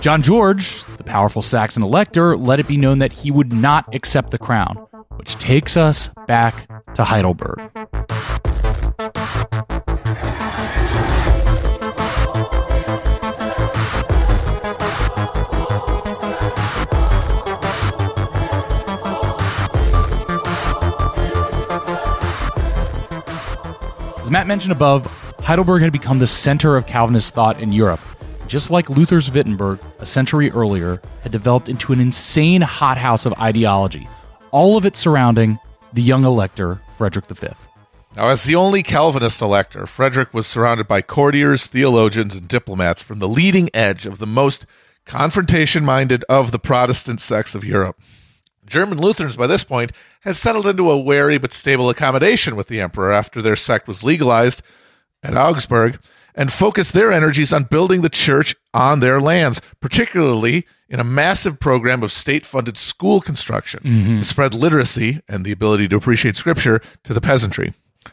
John 0.00 0.22
George, 0.22 0.84
the 0.96 1.04
powerful 1.04 1.42
Saxon 1.42 1.82
elector, 1.82 2.36
let 2.36 2.60
it 2.60 2.68
be 2.68 2.76
known 2.76 2.98
that 2.98 3.12
he 3.12 3.30
would 3.30 3.52
not 3.52 3.94
accept 3.94 4.30
the 4.30 4.38
crown, 4.38 4.76
which 5.16 5.36
takes 5.36 5.76
us 5.76 6.10
back 6.26 6.68
to 6.94 7.04
Heidelberg. 7.04 7.70
As 24.26 24.32
Matt 24.32 24.48
mentioned 24.48 24.72
above, 24.72 25.06
Heidelberg 25.38 25.82
had 25.82 25.92
become 25.92 26.18
the 26.18 26.26
center 26.26 26.76
of 26.76 26.88
Calvinist 26.88 27.32
thought 27.32 27.60
in 27.60 27.70
Europe. 27.70 28.00
Just 28.48 28.72
like 28.72 28.90
Luther's 28.90 29.30
Wittenberg 29.30 29.78
a 30.00 30.04
century 30.04 30.50
earlier, 30.50 31.00
had 31.22 31.30
developed 31.30 31.68
into 31.68 31.92
an 31.92 32.00
insane 32.00 32.60
hothouse 32.60 33.24
of 33.24 33.34
ideology, 33.34 34.08
all 34.50 34.76
of 34.76 34.84
it 34.84 34.96
surrounding 34.96 35.60
the 35.92 36.02
young 36.02 36.24
elector, 36.24 36.80
Frederick 36.98 37.26
V. 37.26 37.50
Now, 38.16 38.26
as 38.26 38.42
the 38.42 38.56
only 38.56 38.82
Calvinist 38.82 39.40
elector, 39.40 39.86
Frederick 39.86 40.34
was 40.34 40.48
surrounded 40.48 40.88
by 40.88 41.02
courtiers, 41.02 41.68
theologians, 41.68 42.34
and 42.34 42.48
diplomats 42.48 43.02
from 43.02 43.20
the 43.20 43.28
leading 43.28 43.70
edge 43.72 44.06
of 44.06 44.18
the 44.18 44.26
most 44.26 44.66
confrontation 45.04 45.84
minded 45.84 46.24
of 46.28 46.50
the 46.50 46.58
Protestant 46.58 47.20
sects 47.20 47.54
of 47.54 47.64
Europe. 47.64 47.96
German 48.66 48.98
Lutherans, 48.98 49.36
by 49.36 49.46
this 49.46 49.64
point, 49.64 49.92
had 50.20 50.36
settled 50.36 50.66
into 50.66 50.90
a 50.90 51.00
wary 51.00 51.38
but 51.38 51.52
stable 51.52 51.88
accommodation 51.88 52.56
with 52.56 52.68
the 52.68 52.80
emperor 52.80 53.12
after 53.12 53.40
their 53.40 53.56
sect 53.56 53.88
was 53.88 54.04
legalized 54.04 54.62
at 55.22 55.36
Augsburg 55.36 55.98
and 56.34 56.52
focused 56.52 56.92
their 56.92 57.12
energies 57.12 57.52
on 57.52 57.64
building 57.64 58.02
the 58.02 58.10
church 58.10 58.54
on 58.74 59.00
their 59.00 59.20
lands, 59.20 59.60
particularly 59.80 60.66
in 60.88 61.00
a 61.00 61.04
massive 61.04 61.58
program 61.58 62.02
of 62.02 62.12
state 62.12 62.44
funded 62.46 62.76
school 62.76 63.20
construction 63.20 63.80
mm-hmm. 63.82 64.18
to 64.18 64.24
spread 64.24 64.54
literacy 64.54 65.20
and 65.28 65.44
the 65.44 65.52
ability 65.52 65.88
to 65.88 65.96
appreciate 65.96 66.36
scripture 66.36 66.80
to 67.04 67.14
the 67.14 67.20
peasantry. 67.20 67.72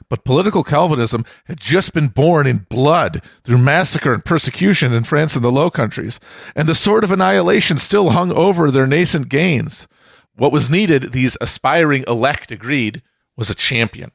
But 0.09 0.23
political 0.23 0.63
Calvinism 0.63 1.23
had 1.45 1.59
just 1.59 1.93
been 1.93 2.07
born 2.07 2.47
in 2.47 2.65
blood 2.69 3.21
through 3.43 3.59
massacre 3.59 4.13
and 4.13 4.25
persecution 4.25 4.91
in 4.91 5.03
France 5.03 5.35
and 5.35 5.43
the 5.43 5.51
Low 5.51 5.69
Countries, 5.69 6.19
and 6.55 6.67
the 6.67 6.73
sword 6.73 7.03
of 7.03 7.11
annihilation 7.11 7.77
still 7.77 8.11
hung 8.11 8.31
over 8.31 8.71
their 8.71 8.87
nascent 8.87 9.29
gains. 9.29 9.87
What 10.35 10.51
was 10.51 10.69
needed, 10.69 11.11
these 11.11 11.37
aspiring 11.39 12.03
elect 12.07 12.51
agreed, 12.51 13.01
was 13.35 13.49
a 13.49 13.55
champion, 13.55 14.11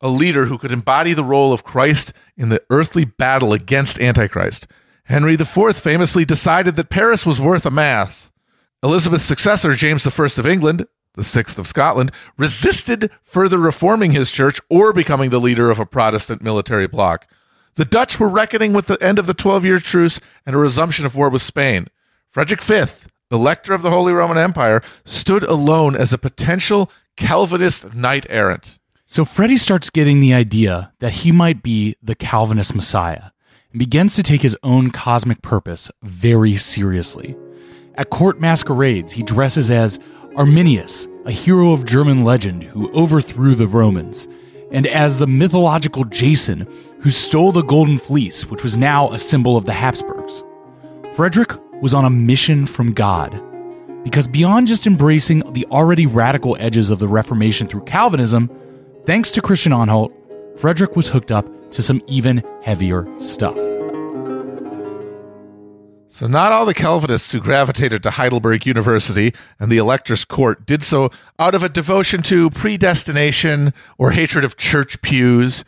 a 0.00 0.08
leader 0.08 0.46
who 0.46 0.58
could 0.58 0.72
embody 0.72 1.14
the 1.14 1.24
role 1.24 1.52
of 1.52 1.64
Christ 1.64 2.12
in 2.36 2.48
the 2.48 2.62
earthly 2.70 3.04
battle 3.04 3.52
against 3.52 3.98
Antichrist. 3.98 4.66
Henry 5.04 5.34
IV 5.34 5.76
famously 5.76 6.24
decided 6.24 6.76
that 6.76 6.90
Paris 6.90 7.26
was 7.26 7.40
worth 7.40 7.66
a 7.66 7.70
mass. 7.70 8.30
Elizabeth's 8.82 9.24
successor, 9.24 9.74
James 9.74 10.06
I 10.06 10.24
of 10.24 10.46
England, 10.46 10.86
the 11.14 11.24
sixth 11.24 11.58
of 11.58 11.66
Scotland, 11.66 12.12
resisted 12.36 13.10
further 13.22 13.58
reforming 13.58 14.12
his 14.12 14.30
church 14.30 14.60
or 14.68 14.92
becoming 14.92 15.30
the 15.30 15.40
leader 15.40 15.70
of 15.70 15.78
a 15.78 15.86
Protestant 15.86 16.42
military 16.42 16.86
bloc. 16.86 17.26
The 17.76 17.84
Dutch 17.84 18.20
were 18.20 18.28
reckoning 18.28 18.72
with 18.72 18.86
the 18.86 19.02
end 19.02 19.18
of 19.18 19.26
the 19.26 19.34
Twelve 19.34 19.64
Year 19.64 19.78
Truce 19.78 20.20
and 20.46 20.54
a 20.54 20.58
resumption 20.58 21.06
of 21.06 21.16
war 21.16 21.28
with 21.28 21.42
Spain. 21.42 21.88
Frederick 22.28 22.62
V, 22.62 22.84
elector 23.34 23.74
of 23.74 23.82
the 23.82 23.90
Holy 23.90 24.12
Roman 24.12 24.38
Empire, 24.38 24.80
stood 25.04 25.42
alone 25.42 25.96
as 25.96 26.12
a 26.12 26.18
potential 26.18 26.90
Calvinist 27.16 27.94
knight 27.94 28.26
errant. 28.28 28.78
So 29.06 29.24
Freddie 29.24 29.58
starts 29.58 29.90
getting 29.90 30.20
the 30.20 30.34
idea 30.34 30.92
that 31.00 31.12
he 31.12 31.30
might 31.30 31.62
be 31.62 31.96
the 32.02 32.14
Calvinist 32.14 32.74
Messiah 32.74 33.30
and 33.70 33.78
begins 33.78 34.16
to 34.16 34.22
take 34.22 34.42
his 34.42 34.56
own 34.62 34.90
cosmic 34.90 35.42
purpose 35.42 35.90
very 36.02 36.56
seriously. 36.56 37.36
At 37.96 38.10
court 38.10 38.40
masquerades, 38.40 39.12
he 39.12 39.22
dresses 39.22 39.70
as 39.70 40.00
Arminius, 40.36 41.06
a 41.26 41.30
hero 41.30 41.72
of 41.72 41.84
German 41.84 42.24
legend 42.24 42.64
who 42.64 42.90
overthrew 42.92 43.54
the 43.54 43.68
Romans, 43.68 44.26
and 44.72 44.86
as 44.86 45.18
the 45.18 45.28
mythological 45.28 46.04
Jason, 46.04 46.66
who 47.00 47.10
stole 47.10 47.52
the 47.52 47.62
Golden 47.62 47.98
Fleece, 47.98 48.46
which 48.46 48.64
was 48.64 48.76
now 48.76 49.10
a 49.10 49.18
symbol 49.18 49.56
of 49.56 49.66
the 49.66 49.72
Habsburgs. 49.72 50.42
Frederick 51.14 51.52
was 51.80 51.94
on 51.94 52.04
a 52.04 52.10
mission 52.10 52.66
from 52.66 52.92
God. 52.92 53.40
Because 54.04 54.28
beyond 54.28 54.66
just 54.66 54.86
embracing 54.86 55.42
the 55.52 55.66
already 55.66 56.06
radical 56.06 56.56
edges 56.60 56.90
of 56.90 56.98
the 56.98 57.08
Reformation 57.08 57.66
through 57.66 57.84
Calvinism, 57.84 58.50
thanks 59.06 59.30
to 59.32 59.40
Christian 59.40 59.72
Anhalt, 59.72 60.12
Frederick 60.56 60.94
was 60.94 61.08
hooked 61.08 61.32
up 61.32 61.48
to 61.72 61.82
some 61.82 62.02
even 62.06 62.42
heavier 62.62 63.06
stuff. 63.18 63.56
So, 66.14 66.28
not 66.28 66.52
all 66.52 66.64
the 66.64 66.74
Calvinists 66.74 67.32
who 67.32 67.40
gravitated 67.40 68.04
to 68.04 68.10
Heidelberg 68.12 68.66
University 68.66 69.34
and 69.58 69.72
the 69.72 69.78
elector's 69.78 70.24
court 70.24 70.64
did 70.64 70.84
so 70.84 71.10
out 71.40 71.56
of 71.56 71.64
a 71.64 71.68
devotion 71.68 72.22
to 72.22 72.50
predestination 72.50 73.74
or 73.98 74.12
hatred 74.12 74.44
of 74.44 74.56
church 74.56 75.02
pews. 75.02 75.64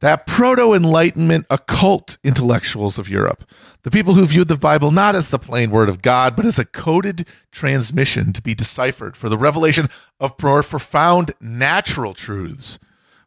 That 0.00 0.26
proto 0.26 0.74
Enlightenment 0.74 1.46
occult 1.50 2.18
intellectuals 2.22 2.98
of 2.98 3.08
Europe, 3.08 3.44
the 3.82 3.90
people 3.90 4.14
who 4.14 4.26
viewed 4.26 4.46
the 4.46 4.56
Bible 4.56 4.92
not 4.92 5.16
as 5.16 5.30
the 5.30 5.40
plain 5.40 5.70
word 5.70 5.88
of 5.88 6.02
God, 6.02 6.36
but 6.36 6.46
as 6.46 6.58
a 6.58 6.64
coded 6.64 7.26
transmission 7.50 8.32
to 8.32 8.42
be 8.42 8.54
deciphered 8.54 9.16
for 9.16 9.28
the 9.28 9.36
revelation 9.36 9.88
of 10.20 10.40
more 10.40 10.62
profound 10.62 11.32
natural 11.40 12.14
truths, 12.14 12.78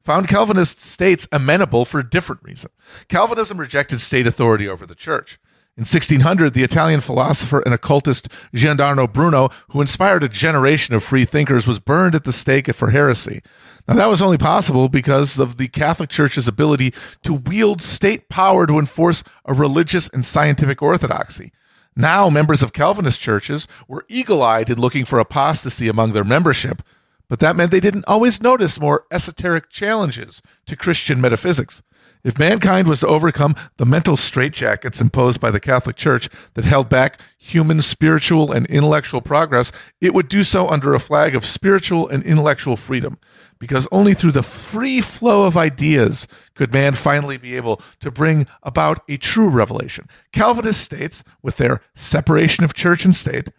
found 0.02 0.30
Calvinist 0.30 0.80
states 0.80 1.28
amenable 1.32 1.84
for 1.84 2.00
a 2.00 2.10
different 2.10 2.42
reason. 2.44 2.72
Calvinism 3.10 3.58
rejected 3.58 4.00
state 4.00 4.26
authority 4.26 4.68
over 4.68 4.86
the 4.86 4.96
church. 4.96 5.40
In 5.78 5.84
1600, 5.84 6.54
the 6.54 6.64
Italian 6.64 7.02
philosopher 7.02 7.62
and 7.62 7.74
occultist 7.74 8.28
Giordano 8.54 9.08
Bruno, 9.08 9.50
who 9.70 9.82
inspired 9.82 10.24
a 10.24 10.30
generation 10.30 10.94
of 10.94 11.04
free 11.04 11.24
thinkers, 11.26 11.66
was 11.66 11.80
burned 11.80 12.14
at 12.14 12.26
the 12.26 12.34
stake 12.34 12.74
for 12.76 12.92
heresy. 12.92 13.42
Now, 13.92 13.98
that 13.98 14.10
was 14.10 14.22
only 14.22 14.38
possible 14.38 14.88
because 14.88 15.38
of 15.38 15.58
the 15.58 15.68
Catholic 15.68 16.10
Church's 16.10 16.48
ability 16.48 16.94
to 17.24 17.34
wield 17.34 17.82
state 17.82 18.30
power 18.30 18.66
to 18.66 18.80
enforce 18.80 19.22
a 19.44 19.54
religious 19.54 20.08
and 20.08 20.26
scientific 20.26 20.82
orthodoxy. 20.82 21.52
Now, 21.94 22.30
members 22.30 22.64
of 22.64 22.72
Calvinist 22.72 23.20
churches 23.20 23.68
were 23.90 24.06
eagle 24.08 24.42
eyed 24.42 24.70
in 24.70 24.80
looking 24.80 25.04
for 25.04 25.20
apostasy 25.20 25.90
among 25.90 26.14
their 26.14 26.24
membership, 26.24 26.82
but 27.28 27.42
that 27.42 27.58
meant 27.58 27.72
they 27.72 27.82
didn't 27.82 28.06
always 28.08 28.42
notice 28.42 28.80
more 28.80 29.04
esoteric 29.12 29.70
challenges 29.70 30.42
to 30.68 30.78
Christian 30.78 31.20
metaphysics. 31.20 31.84
If 32.24 32.38
mankind 32.38 32.88
was 32.88 33.00
to 33.00 33.08
overcome 33.08 33.56
the 33.78 33.86
mental 33.86 34.16
straitjackets 34.16 35.02
imposed 35.02 35.40
by 35.40 35.50
the 35.50 35.60
Catholic 35.60 35.96
Church 35.96 36.30
that 36.54 36.66
held 36.66 36.88
back 36.88 37.20
human 37.38 37.82
spiritual 37.82 38.52
and 38.52 38.68
intellectual 38.68 39.22
progress, 39.22 39.72
it 40.00 40.14
would 40.14 40.28
do 40.28 40.44
so 40.44 40.68
under 40.68 40.94
a 40.94 41.00
flag 41.00 41.36
of 41.36 41.46
spiritual 41.46 42.08
and 42.08 42.24
intellectual 42.24 42.78
freedom. 42.78 43.18
Because 43.58 43.88
only 43.92 44.14
through 44.14 44.34
the 44.34 44.44
free 44.44 45.02
flow 45.02 45.46
of 45.46 45.58
ideas 45.58 46.28
could 46.56 46.74
man 46.74 46.94
finally 46.94 47.38
be 47.38 47.56
able 47.56 47.82
to 48.00 48.12
bring 48.12 48.48
about 48.64 49.02
a 49.10 49.18
true 49.18 49.50
revelation. 49.50 50.08
Calvinist 50.32 50.82
states, 50.82 51.24
with 51.42 51.58
their 51.58 51.82
separation 51.96 52.64
of 52.64 52.74
church 52.74 53.06
and 53.06 53.16
state, 53.16 53.50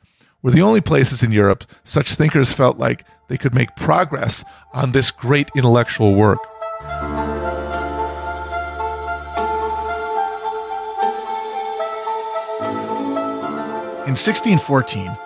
were 0.43 0.51
the 0.51 0.63
only 0.63 0.81
places 0.81 1.23
in 1.23 1.33
Europe 1.33 1.65
such 1.85 2.15
thinkers 2.15 2.53
felt 2.53 2.79
like 2.79 3.05
they 3.29 3.39
could 3.39 3.55
make 3.55 3.77
progress 3.77 4.45
on 4.73 4.93
this 4.93 5.11
great 5.11 5.51
intellectual 5.55 6.15
work. 6.15 6.39
In 14.13 14.17
1614, 14.17 15.17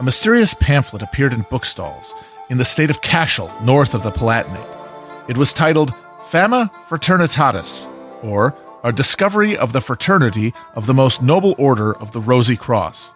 a 0.00 0.02
mysterious 0.02 0.52
pamphlet 0.52 1.00
appeared 1.00 1.32
in 1.32 1.44
bookstalls 1.44 2.10
in 2.50 2.58
the 2.58 2.64
state 2.64 2.90
of 2.90 3.00
Kassel, 3.00 3.48
north 3.62 3.94
of 3.94 4.02
the 4.02 4.10
Palatinate. 4.10 5.28
It 5.28 5.36
was 5.36 5.52
titled 5.52 5.94
Fama 6.26 6.68
Fraternitatis, 6.88 7.86
or 8.20 8.56
A 8.82 8.92
Discovery 8.92 9.56
of 9.56 9.72
the 9.72 9.80
Fraternity 9.80 10.52
of 10.74 10.88
the 10.88 10.92
Most 10.92 11.22
Noble 11.22 11.54
Order 11.56 11.96
of 11.98 12.10
the 12.10 12.20
Rosy 12.20 12.56
Cross. 12.56 13.12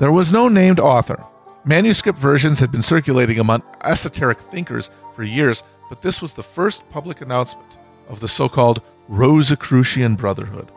There 0.00 0.10
was 0.10 0.32
no 0.32 0.48
named 0.48 0.80
author, 0.80 1.22
Manuscript 1.64 2.18
versions 2.18 2.58
had 2.58 2.72
been 2.72 2.82
circulating 2.82 3.38
among 3.38 3.62
esoteric 3.84 4.40
thinkers 4.40 4.90
for 5.14 5.22
years, 5.22 5.62
but 5.88 6.02
this 6.02 6.20
was 6.20 6.32
the 6.32 6.42
first 6.42 6.82
public 6.90 7.20
announcement 7.20 7.78
of 8.08 8.18
the 8.18 8.26
so 8.26 8.48
called 8.48 8.82
Rosicrucian 9.06 10.16
Brotherhood. 10.16 10.72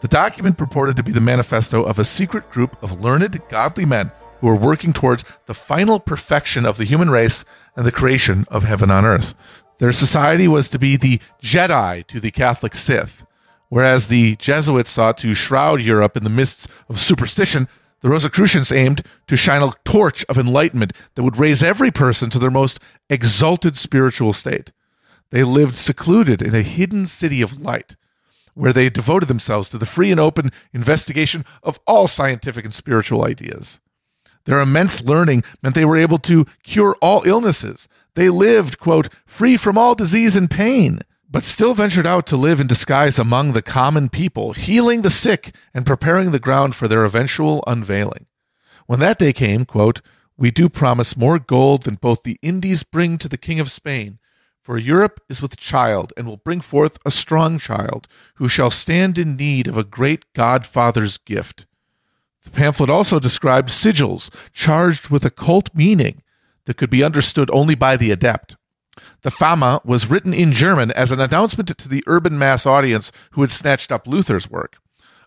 The 0.00 0.08
document 0.08 0.56
purported 0.56 0.96
to 0.96 1.02
be 1.02 1.12
the 1.12 1.20
manifesto 1.20 1.82
of 1.82 1.98
a 1.98 2.04
secret 2.04 2.50
group 2.50 2.82
of 2.82 3.00
learned, 3.00 3.40
godly 3.48 3.84
men 3.84 4.12
who 4.40 4.46
were 4.46 4.56
working 4.56 4.92
towards 4.92 5.24
the 5.46 5.54
final 5.54 6.00
perfection 6.00 6.64
of 6.64 6.78
the 6.78 6.84
human 6.84 7.10
race 7.10 7.44
and 7.76 7.84
the 7.84 7.92
creation 7.92 8.46
of 8.48 8.64
heaven 8.64 8.90
on 8.90 9.04
earth. 9.04 9.34
Their 9.78 9.92
society 9.92 10.48
was 10.48 10.68
to 10.70 10.78
be 10.78 10.96
the 10.96 11.20
Jedi 11.42 12.06
to 12.06 12.20
the 12.20 12.30
Catholic 12.30 12.74
Sith. 12.74 13.26
Whereas 13.68 14.08
the 14.08 14.36
Jesuits 14.36 14.90
sought 14.90 15.16
to 15.18 15.34
shroud 15.34 15.80
Europe 15.80 16.16
in 16.16 16.24
the 16.24 16.30
mists 16.30 16.66
of 16.88 16.98
superstition, 16.98 17.68
the 18.00 18.08
Rosicrucians 18.08 18.72
aimed 18.72 19.02
to 19.26 19.36
shine 19.36 19.62
a 19.62 19.74
torch 19.84 20.24
of 20.28 20.38
enlightenment 20.38 20.92
that 21.14 21.22
would 21.22 21.38
raise 21.38 21.62
every 21.62 21.90
person 21.90 22.30
to 22.30 22.38
their 22.38 22.50
most 22.50 22.80
exalted 23.08 23.76
spiritual 23.76 24.32
state. 24.32 24.72
They 25.30 25.44
lived 25.44 25.76
secluded 25.76 26.42
in 26.42 26.54
a 26.54 26.62
hidden 26.62 27.06
city 27.06 27.42
of 27.42 27.60
light, 27.60 27.94
where 28.60 28.74
they 28.74 28.90
devoted 28.90 29.26
themselves 29.26 29.70
to 29.70 29.78
the 29.78 29.86
free 29.86 30.10
and 30.10 30.20
open 30.20 30.52
investigation 30.74 31.46
of 31.62 31.80
all 31.86 32.06
scientific 32.06 32.62
and 32.62 32.74
spiritual 32.74 33.24
ideas. 33.24 33.80
Their 34.44 34.60
immense 34.60 35.02
learning 35.02 35.44
meant 35.62 35.74
they 35.74 35.86
were 35.86 35.96
able 35.96 36.18
to 36.18 36.44
cure 36.62 36.94
all 37.00 37.22
illnesses. 37.26 37.88
They 38.16 38.28
lived, 38.28 38.78
quote, 38.78 39.08
free 39.24 39.56
from 39.56 39.78
all 39.78 39.94
disease 39.94 40.36
and 40.36 40.50
pain, 40.50 41.00
but 41.30 41.44
still 41.44 41.72
ventured 41.72 42.06
out 42.06 42.26
to 42.26 42.36
live 42.36 42.60
in 42.60 42.66
disguise 42.66 43.18
among 43.18 43.52
the 43.52 43.62
common 43.62 44.10
people, 44.10 44.52
healing 44.52 45.00
the 45.00 45.08
sick 45.08 45.54
and 45.72 45.86
preparing 45.86 46.30
the 46.30 46.38
ground 46.38 46.74
for 46.74 46.86
their 46.86 47.06
eventual 47.06 47.64
unveiling. 47.66 48.26
When 48.86 49.00
that 49.00 49.18
day 49.18 49.32
came, 49.32 49.64
quote, 49.64 50.02
we 50.36 50.50
do 50.50 50.68
promise 50.68 51.16
more 51.16 51.38
gold 51.38 51.84
than 51.84 51.94
both 51.94 52.24
the 52.24 52.38
Indies 52.42 52.82
bring 52.82 53.16
to 53.18 53.28
the 53.28 53.38
King 53.38 53.58
of 53.58 53.70
Spain. 53.70 54.18
For 54.62 54.76
Europe 54.76 55.20
is 55.28 55.40
with 55.40 55.56
child, 55.56 56.12
and 56.16 56.26
will 56.26 56.36
bring 56.36 56.60
forth 56.60 56.98
a 57.04 57.10
strong 57.10 57.58
child, 57.58 58.06
who 58.34 58.48
shall 58.48 58.70
stand 58.70 59.16
in 59.16 59.36
need 59.36 59.66
of 59.66 59.76
a 59.76 59.84
great 59.84 60.30
Godfather's 60.34 61.16
gift. 61.18 61.66
The 62.44 62.50
pamphlet 62.50 62.90
also 62.90 63.18
described 63.18 63.70
sigils 63.70 64.30
charged 64.52 65.08
with 65.08 65.24
occult 65.24 65.70
meaning 65.74 66.22
that 66.66 66.76
could 66.76 66.90
be 66.90 67.02
understood 67.02 67.50
only 67.52 67.74
by 67.74 67.96
the 67.96 68.10
adept. 68.10 68.56
The 69.22 69.30
Fama 69.30 69.80
was 69.84 70.08
written 70.10 70.34
in 70.34 70.52
German 70.52 70.90
as 70.92 71.10
an 71.10 71.20
announcement 71.20 71.76
to 71.76 71.88
the 71.88 72.04
urban 72.06 72.38
mass 72.38 72.66
audience 72.66 73.12
who 73.32 73.40
had 73.40 73.50
snatched 73.50 73.90
up 73.90 74.06
Luther's 74.06 74.50
work. 74.50 74.76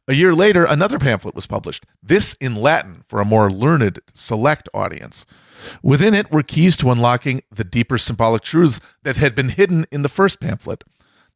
A 0.07 0.13
year 0.13 0.35
later, 0.35 0.65
another 0.65 0.99
pamphlet 0.99 1.35
was 1.35 1.47
published, 1.47 1.85
this 2.01 2.33
in 2.35 2.55
Latin 2.55 3.03
for 3.07 3.21
a 3.21 3.25
more 3.25 3.49
learned, 3.49 3.99
select 4.13 4.67
audience. 4.73 5.25
Within 5.81 6.13
it 6.13 6.31
were 6.31 6.43
keys 6.43 6.77
to 6.77 6.91
unlocking 6.91 7.41
the 7.51 7.63
deeper 7.63 7.97
symbolic 7.97 8.41
truths 8.41 8.79
that 9.03 9.17
had 9.17 9.35
been 9.35 9.49
hidden 9.49 9.85
in 9.91 10.01
the 10.01 10.09
first 10.09 10.39
pamphlet. 10.39 10.83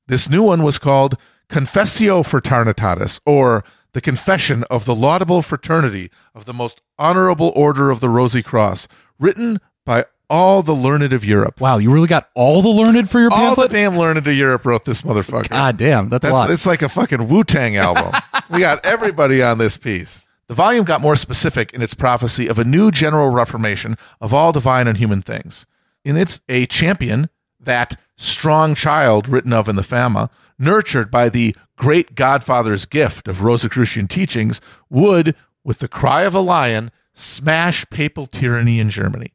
This 0.07 0.29
new 0.29 0.43
one 0.43 0.63
was 0.63 0.79
called 0.79 1.15
Confessio 1.49 2.23
Fraternitatis, 2.23 3.19
or 3.25 3.63
the 3.93 4.01
Confession 4.01 4.63
of 4.69 4.85
the 4.85 4.95
Laudable 4.95 5.41
Fraternity 5.41 6.11
of 6.35 6.45
the 6.45 6.53
Most 6.53 6.81
Honorable 6.99 7.51
Order 7.55 7.89
of 7.89 7.99
the 7.99 8.09
Rosy 8.09 8.43
Cross, 8.43 8.87
written 9.19 9.59
by 9.85 10.05
all 10.29 10.61
the 10.61 10.75
learned 10.75 11.13
of 11.13 11.23
Europe. 11.23 11.61
Wow, 11.61 11.77
you 11.77 11.89
really 11.89 12.07
got 12.07 12.29
all 12.35 12.61
the 12.61 12.69
learned 12.69 13.09
for 13.09 13.19
your 13.19 13.29
pamphlet? 13.29 13.57
All 13.57 13.67
the 13.67 13.73
damn 13.73 13.97
learned 13.97 14.17
of 14.17 14.27
Europe 14.27 14.65
wrote 14.65 14.85
this 14.85 15.01
motherfucker. 15.01 15.49
God 15.49 15.77
damn, 15.77 16.09
that's, 16.09 16.25
a 16.25 16.27
That's, 16.27 16.33
lot. 16.33 16.51
it's 16.51 16.65
like 16.65 16.81
a 16.81 16.89
fucking 16.89 17.27
Wu 17.29 17.43
Tang 17.43 17.77
album. 17.77 18.11
we 18.49 18.59
got 18.59 18.85
everybody 18.85 19.41
on 19.41 19.57
this 19.57 19.77
piece. 19.77 20.26
The 20.47 20.55
volume 20.55 20.85
got 20.85 21.01
more 21.01 21.15
specific 21.15 21.73
in 21.73 21.81
its 21.81 21.93
prophecy 21.93 22.47
of 22.47 22.57
a 22.57 22.63
new 22.63 22.89
general 22.89 23.29
reformation 23.31 23.95
of 24.21 24.33
all 24.33 24.51
divine 24.51 24.87
and 24.87 24.97
human 24.97 25.21
things. 25.21 25.65
In 26.05 26.15
its 26.15 26.39
a 26.47 26.65
champion, 26.65 27.29
that 27.59 27.99
strong 28.15 28.73
child 28.73 29.27
written 29.27 29.51
of 29.51 29.67
in 29.67 29.75
the 29.75 29.83
Fama, 29.83 30.29
nurtured 30.57 31.11
by 31.11 31.27
the 31.29 31.55
great 31.75 32.15
Godfather's 32.15 32.85
gift 32.85 33.27
of 33.27 33.43
Rosicrucian 33.43 34.07
teachings, 34.07 34.61
would, 34.89 35.35
with 35.63 35.79
the 35.79 35.87
cry 35.87 36.23
of 36.23 36.33
a 36.33 36.39
lion, 36.39 36.91
smash 37.13 37.85
papal 37.89 38.25
tyranny 38.25 38.79
in 38.79 38.89
Germany 38.89 39.33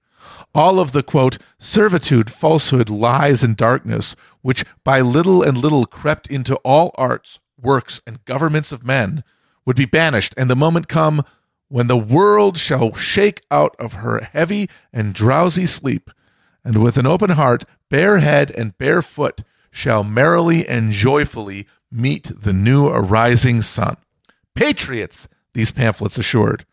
all 0.55 0.79
of 0.79 0.93
the 0.93 1.03
quote 1.03 1.39
servitude 1.59 2.31
falsehood 2.31 2.91
lies 2.91 3.43
and 3.43 3.57
darkness 3.57 4.15
which 4.43 4.65
by 4.85 5.01
little 5.01 5.43
and 5.43 5.57
little 5.59 5.87
crept 5.87 6.27
into 6.27 6.57
all 6.57 6.93
arts 6.97 7.41
works 7.61 8.01
and 8.07 8.25
governments 8.25 8.73
of 8.73 8.85
men 8.85 9.25
would 9.65 9.77
be 9.77 9.85
banished. 9.85 10.35
And 10.37 10.51
the 10.51 10.57
moment 10.57 10.89
come 10.89 11.25
when 11.69 11.87
the 11.87 11.97
world 11.97 12.59
shall 12.59 12.95
shake 12.95 13.43
out 13.51 13.75
of 13.79 13.95
her 13.95 14.21
heavy 14.33 14.69
and 14.93 15.15
drowsy 15.15 15.67
sleep 15.67 16.11
and 16.65 16.83
with 16.83 16.97
an 16.97 17.07
open 17.07 17.31
heart 17.31 17.65
bare 17.89 18.19
head 18.19 18.51
and 18.51 18.77
bare 18.79 19.03
foot 19.03 19.43
shall 19.71 20.05
merrily 20.05 20.67
and 20.69 20.93
joyfully 20.93 21.67
meet 21.91 22.31
the 22.43 22.53
new 22.53 22.87
arising 22.89 23.63
sun. 23.63 23.97
Patriots 24.55 25.29
these 25.55 25.73
pamphlets 25.73 26.19
assured 26.19 26.65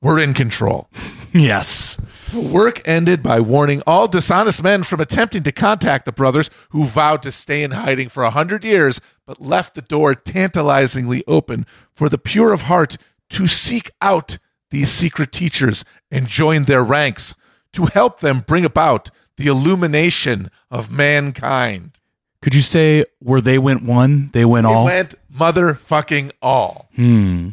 were 0.00 0.18
in 0.18 0.34
control. 0.34 0.88
Yes. 1.34 1.98
the 2.32 2.40
work 2.40 2.80
ended 2.88 3.22
by 3.22 3.38
warning 3.38 3.82
all 3.86 4.08
dishonest 4.08 4.62
men 4.62 4.82
from 4.82 4.98
attempting 4.98 5.42
to 5.42 5.52
contact 5.52 6.06
the 6.06 6.10
brothers 6.10 6.48
who 6.70 6.84
vowed 6.84 7.22
to 7.22 7.30
stay 7.30 7.62
in 7.62 7.72
hiding 7.72 8.08
for 8.08 8.22
a 8.22 8.30
hundred 8.30 8.64
years, 8.64 8.98
but 9.28 9.42
left 9.42 9.74
the 9.74 9.82
door 9.82 10.14
tantalizingly 10.14 11.22
open 11.28 11.66
for 11.94 12.08
the 12.08 12.16
pure 12.16 12.54
of 12.54 12.62
heart 12.62 12.96
to 13.28 13.46
seek 13.46 13.90
out 14.00 14.38
these 14.70 14.88
secret 14.90 15.30
teachers 15.32 15.84
and 16.10 16.26
join 16.26 16.64
their 16.64 16.82
ranks 16.82 17.34
to 17.74 17.84
help 17.92 18.20
them 18.20 18.40
bring 18.40 18.64
about 18.64 19.10
the 19.36 19.46
illumination 19.46 20.50
of 20.70 20.90
mankind. 20.90 21.98
Could 22.40 22.54
you 22.54 22.62
say 22.62 23.04
where 23.18 23.42
they 23.42 23.58
went 23.58 23.82
one, 23.82 24.30
they 24.32 24.46
went 24.46 24.66
It 24.66 24.70
all? 24.70 24.86
went 24.86 25.14
motherfucking 25.30 26.32
all. 26.40 26.88
Hmm. 26.96 27.50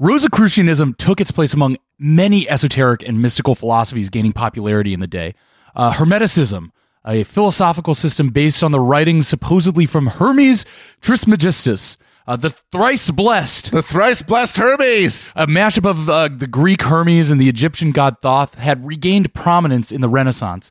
Rosicrucianism 0.00 0.94
took 0.94 1.20
its 1.20 1.30
place 1.30 1.54
among 1.54 1.76
many 1.96 2.48
esoteric 2.50 3.06
and 3.06 3.22
mystical 3.22 3.54
philosophies 3.54 4.10
gaining 4.10 4.32
popularity 4.32 4.92
in 4.92 4.98
the 4.98 5.06
day. 5.06 5.36
Uh, 5.76 5.92
Hermeticism, 5.92 6.72
a 7.06 7.24
philosophical 7.24 7.94
system 7.94 8.30
based 8.30 8.62
on 8.62 8.72
the 8.72 8.80
writings 8.80 9.26
supposedly 9.28 9.86
from 9.86 10.06
Hermes 10.06 10.64
Trismegistus, 11.00 11.96
uh, 12.26 12.36
the 12.36 12.50
thrice 12.50 13.10
blessed, 13.10 13.72
The 13.72 13.82
thrice 13.82 14.22
blessed 14.22 14.56
Hermes. 14.56 15.32
a 15.34 15.46
mashup 15.46 15.84
of 15.88 16.08
uh, 16.08 16.28
the 16.28 16.46
Greek 16.46 16.82
Hermes 16.82 17.30
and 17.30 17.40
the 17.40 17.48
Egyptian 17.48 17.90
god 17.90 18.18
Thoth, 18.22 18.54
had 18.54 18.86
regained 18.86 19.34
prominence 19.34 19.90
in 19.90 20.00
the 20.00 20.08
Renaissance, 20.08 20.70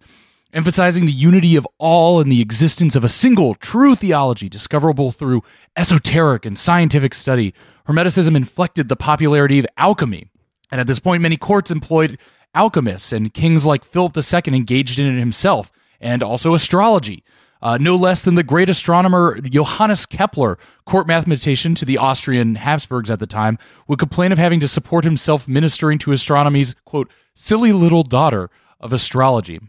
emphasizing 0.54 1.06
the 1.06 1.12
unity 1.12 1.58
of 1.58 1.68
all 1.78 2.22
and 2.22 2.32
the 2.32 2.42
existence 2.42 2.96
of 2.96 3.04
a 3.04 3.10
single 3.10 3.56
true 3.56 3.96
theology 3.96 4.48
discoverable 4.48 5.12
through 5.12 5.44
esoteric 5.76 6.46
and 6.46 6.58
scientific 6.58 7.14
study. 7.14 7.54
Hermeticism 7.88 8.36
inflected 8.36 8.88
the 8.88 8.96
popularity 8.96 9.60
of 9.60 9.66
alchemy, 9.78 10.30
and 10.72 10.80
at 10.80 10.88
this 10.88 11.00
point, 11.00 11.22
many 11.22 11.36
courts 11.36 11.70
employed 11.72 12.18
alchemists, 12.56 13.12
and 13.12 13.34
kings 13.34 13.66
like 13.66 13.84
Philip 13.84 14.16
II 14.16 14.56
engaged 14.56 15.00
in 15.00 15.14
it 15.14 15.20
himself, 15.20 15.70
and 16.02 16.22
also 16.22 16.54
astrology. 16.54 17.24
Uh, 17.62 17.78
no 17.80 17.96
less 17.96 18.24
than 18.24 18.36
the 18.36 18.44
great 18.44 18.70
astronomer 18.70 19.40
Johannes 19.40 20.08
Kepler, 20.08 20.58
court 20.86 21.08
mathematician 21.08 21.76
to 21.76 21.86
the 21.86 21.98
Austrian 21.98 22.56
Habsburgs 22.56 23.12
at 23.12 23.20
the 23.20 23.28
time, 23.28 23.60
would 23.88 24.00
complain 24.00 24.32
of 24.32 24.40
having 24.40 24.60
to 24.62 24.68
support 24.68 25.04
himself 25.04 25.48
ministering 25.48 26.00
to 26.00 26.12
astronomy's, 26.12 26.74
quote, 26.86 27.10
silly 27.36 27.72
little 27.72 28.02
daughter 28.02 28.50
of 28.80 28.92
astrology. 28.92 29.60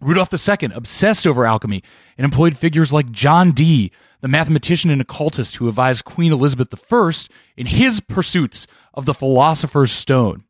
Rudolf 0.00 0.28
II 0.32 0.70
obsessed 0.74 1.26
over 1.26 1.46
alchemy 1.46 1.82
and 2.18 2.24
employed 2.24 2.56
figures 2.56 2.92
like 2.92 3.12
John 3.12 3.52
Dee, 3.52 3.92
the 4.20 4.28
mathematician 4.28 4.90
and 4.90 5.00
occultist 5.00 5.56
who 5.56 5.68
advised 5.68 6.04
Queen 6.04 6.32
Elizabeth 6.32 6.74
I 6.92 7.12
in 7.56 7.66
his 7.66 8.00
pursuits 8.00 8.66
of 8.92 9.06
the 9.06 9.14
philosopher's 9.14 9.92
stone. 9.92 10.44